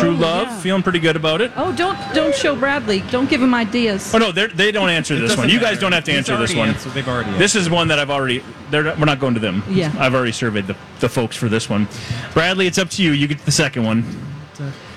True 0.00 0.14
love, 0.14 0.48
yeah. 0.48 0.60
feeling 0.60 0.82
pretty 0.82 0.98
good 0.98 1.16
about 1.16 1.40
it. 1.40 1.52
Oh, 1.56 1.74
don't 1.74 1.96
don't 2.14 2.34
show 2.34 2.56
Bradley. 2.56 3.00
Don't 3.10 3.30
give 3.30 3.40
him 3.40 3.54
ideas. 3.54 4.12
Oh 4.14 4.18
no, 4.18 4.32
they're, 4.32 4.48
don't 4.48 4.90
answer 4.90 5.14
this 5.14 5.30
doesn't 5.30 5.38
one. 5.44 5.48
You 5.48 5.60
guys 5.60 5.78
don't 5.78 5.92
have 5.92 6.04
to 6.04 6.10
He's 6.10 6.18
answer 6.18 6.36
this 6.36 6.54
one. 6.54 6.70
answered. 6.70 6.92
They've 6.92 7.06
already 7.06 7.36
This 7.38 7.54
is 7.54 7.70
one 7.70 7.88
that 7.88 7.98
I've 7.98 8.10
already. 8.10 8.42
They're, 8.70 8.84
we're 8.96 9.04
not 9.04 9.20
going 9.20 9.34
to 9.34 9.40
them. 9.40 9.62
Yeah. 9.68 9.94
I've 9.98 10.14
already 10.14 10.32
surveyed 10.32 10.66
the, 10.66 10.76
the 11.00 11.08
folks 11.08 11.36
for 11.36 11.48
this 11.48 11.70
one. 11.70 11.88
Bradley, 12.32 12.66
it's 12.66 12.78
up 12.78 12.90
to 12.90 13.02
you. 13.02 13.12
You 13.12 13.28
get 13.28 13.44
the 13.44 13.52
second 13.52 13.84
one. 13.84 14.04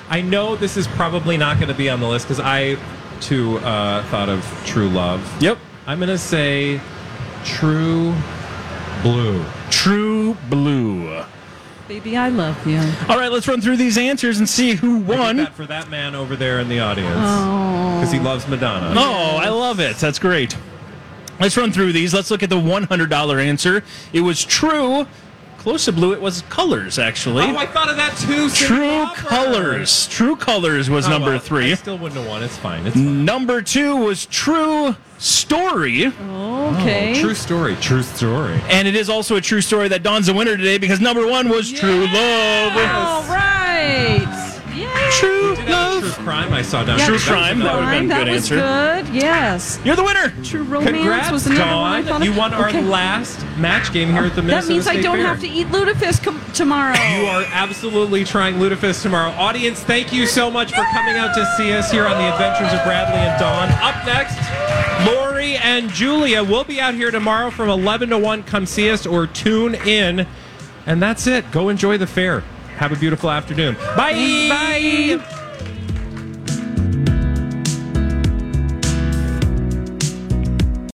I 0.09 0.21
know 0.21 0.55
this 0.55 0.77
is 0.77 0.87
probably 0.87 1.37
not 1.37 1.57
going 1.57 1.69
to 1.69 1.75
be 1.75 1.89
on 1.89 1.99
the 1.99 2.07
list 2.07 2.25
because 2.27 2.41
I, 2.41 2.77
too, 3.21 3.59
uh, 3.59 4.03
thought 4.05 4.29
of 4.29 4.43
True 4.65 4.89
Love. 4.89 5.41
Yep. 5.41 5.57
I'm 5.87 5.99
going 5.99 6.09
to 6.09 6.17
say 6.17 6.81
True 7.45 8.13
Blue. 9.01 9.43
True 9.69 10.35
blue. 10.49 11.23
Baby, 11.87 12.15
I 12.15 12.29
love 12.29 12.65
you. 12.65 12.79
All 13.09 13.17
right, 13.17 13.31
let's 13.31 13.47
run 13.47 13.59
through 13.59 13.77
these 13.77 13.97
answers 13.97 14.39
and 14.39 14.47
see 14.47 14.75
who 14.75 14.99
won. 14.99 15.37
that 15.37 15.55
for 15.55 15.65
that 15.65 15.89
man 15.89 16.15
over 16.15 16.35
there 16.35 16.59
in 16.59 16.69
the 16.69 16.79
audience 16.79 17.11
oh. 17.17 17.99
because 17.99 18.13
he 18.13 18.19
loves 18.19 18.47
Madonna. 18.47 18.93
Oh, 18.97 19.37
I 19.37 19.49
love 19.49 19.79
it. 19.79 19.97
That's 19.97 20.17
great. 20.17 20.55
Let's 21.39 21.57
run 21.57 21.71
through 21.71 21.91
these. 21.91 22.13
Let's 22.13 22.31
look 22.31 22.43
at 22.43 22.49
the 22.49 22.55
$100 22.55 23.43
answer. 23.43 23.83
It 24.13 24.21
was 24.21 24.45
true. 24.45 25.07
Close 25.61 25.85
to 25.85 25.91
blue, 25.91 26.11
it 26.13 26.19
was 26.21 26.41
colors, 26.49 26.97
actually. 26.97 27.43
Oh, 27.43 27.55
I 27.55 27.67
thought 27.67 27.87
of 27.87 27.95
that 27.97 28.17
too. 28.17 28.47
Cyndi 28.47 28.65
True 28.65 28.79
Lauper. 29.05 29.15
colors. 29.15 30.07
True 30.07 30.35
colors 30.35 30.89
was 30.89 31.05
Oh, 31.05 31.09
number 31.11 31.29
well, 31.31 31.39
three. 31.39 31.71
I 31.71 31.75
still 31.75 31.99
wouldn't 31.99 32.19
have 32.19 32.27
won. 32.27 32.41
It's 32.41 32.57
fine. 32.57 32.87
It's 32.87 32.95
fine. 32.95 33.23
Number 33.25 33.61
two 33.61 33.95
was 33.95 34.25
true 34.25 34.95
story. 35.19 36.07
Okay. 36.07 37.13
Oh, 37.15 37.21
true 37.21 37.35
story. 37.35 37.75
True 37.75 38.01
story. 38.01 38.59
And 38.69 38.87
it 38.87 38.95
is 38.95 39.07
also 39.07 39.35
a 39.35 39.41
true 39.41 39.61
story 39.61 39.87
that 39.89 40.01
Dawn's 40.01 40.29
a 40.29 40.33
winner 40.33 40.57
today 40.57 40.79
because 40.79 40.99
number 40.99 41.27
one 41.27 41.47
was 41.47 41.71
True 41.71 42.07
Love. 42.07 42.73
All 42.77 43.23
right. 43.29 44.40
Yay. 45.11 45.19
True 45.19 45.55
Did 45.55 45.65
have 45.65 45.67
a 45.67 45.71
Love. 45.71 46.01
true 46.15 46.23
crime 46.23 46.53
I 46.53 46.61
saw 46.61 46.83
down 46.83 46.97
Yeah, 46.99 47.05
True 47.07 47.17
there. 47.17 47.33
crime, 47.35 47.59
that 47.59 47.75
would've 47.75 47.89
been 47.91 48.05
a 48.05 48.07
That 48.09 48.25
good 48.25 48.27
was 48.33 48.51
answer. 48.51 48.55
good. 48.55 49.15
Yes. 49.15 49.79
You're 49.83 49.95
the 49.95 50.03
winner. 50.03 50.33
True 50.43 50.63
romance 50.63 50.91
Congrats, 50.97 51.31
was 51.31 51.47
another 51.47 51.75
one. 51.75 52.07
I 52.21 52.23
You 52.25 52.33
won 52.33 52.53
our 52.53 52.69
Okay. 52.69 52.81
last 52.81 53.39
match 53.57 53.91
game 53.93 54.11
here 54.11 54.25
at 54.25 54.35
the 54.35 54.41
Minnesota 54.41 54.67
That 54.67 54.73
Minnesota 54.73 54.73
means 54.73 54.87
I 54.87 55.01
don't 55.01 55.17
Fair. 55.17 55.27
have 55.27 55.39
to 55.41 55.47
eat 55.47 55.67
lutefisk 55.71 56.23
com- 56.23 56.41
tomorrow. 56.53 56.93
You 56.93 57.25
are 57.27 57.45
absolutely 57.53 58.23
trying 58.23 58.55
lutefisk 58.59 59.01
tomorrow. 59.01 59.31
Audience, 59.37 59.79
thank 59.81 60.13
you 60.13 60.25
so 60.25 60.49
much 60.49 60.71
for 60.73 60.83
coming 60.93 61.15
out 61.17 61.33
to 61.35 61.45
see 61.57 61.71
us 61.73 61.91
here 61.91 62.05
on 62.07 62.17
the 62.17 62.31
Adventures 62.31 62.71
of 62.73 62.83
Bradley 62.83 63.19
and 63.19 63.39
Dawn. 63.39 63.69
Up 63.81 64.05
next, 64.05 64.37
Lori 65.05 65.55
and 65.57 65.89
Julia 65.91 66.43
will 66.43 66.63
be 66.63 66.79
out 66.79 66.93
here 66.93 67.11
tomorrow 67.11 67.49
from 67.49 67.69
11 67.69 68.09
to 68.09 68.17
1. 68.17 68.43
Come 68.43 68.65
see 68.65 68.89
us 68.89 69.05
or 69.05 69.27
tune 69.27 69.75
in. 69.75 70.25
And 70.85 71.01
that's 71.01 71.27
it. 71.27 71.51
Go 71.51 71.69
enjoy 71.69 71.97
the 71.97 72.07
fair. 72.07 72.43
Have 72.81 72.93
a 72.93 72.95
beautiful 72.95 73.29
afternoon. 73.29 73.75
Bye. 73.95 74.47
Bye. 74.49 75.40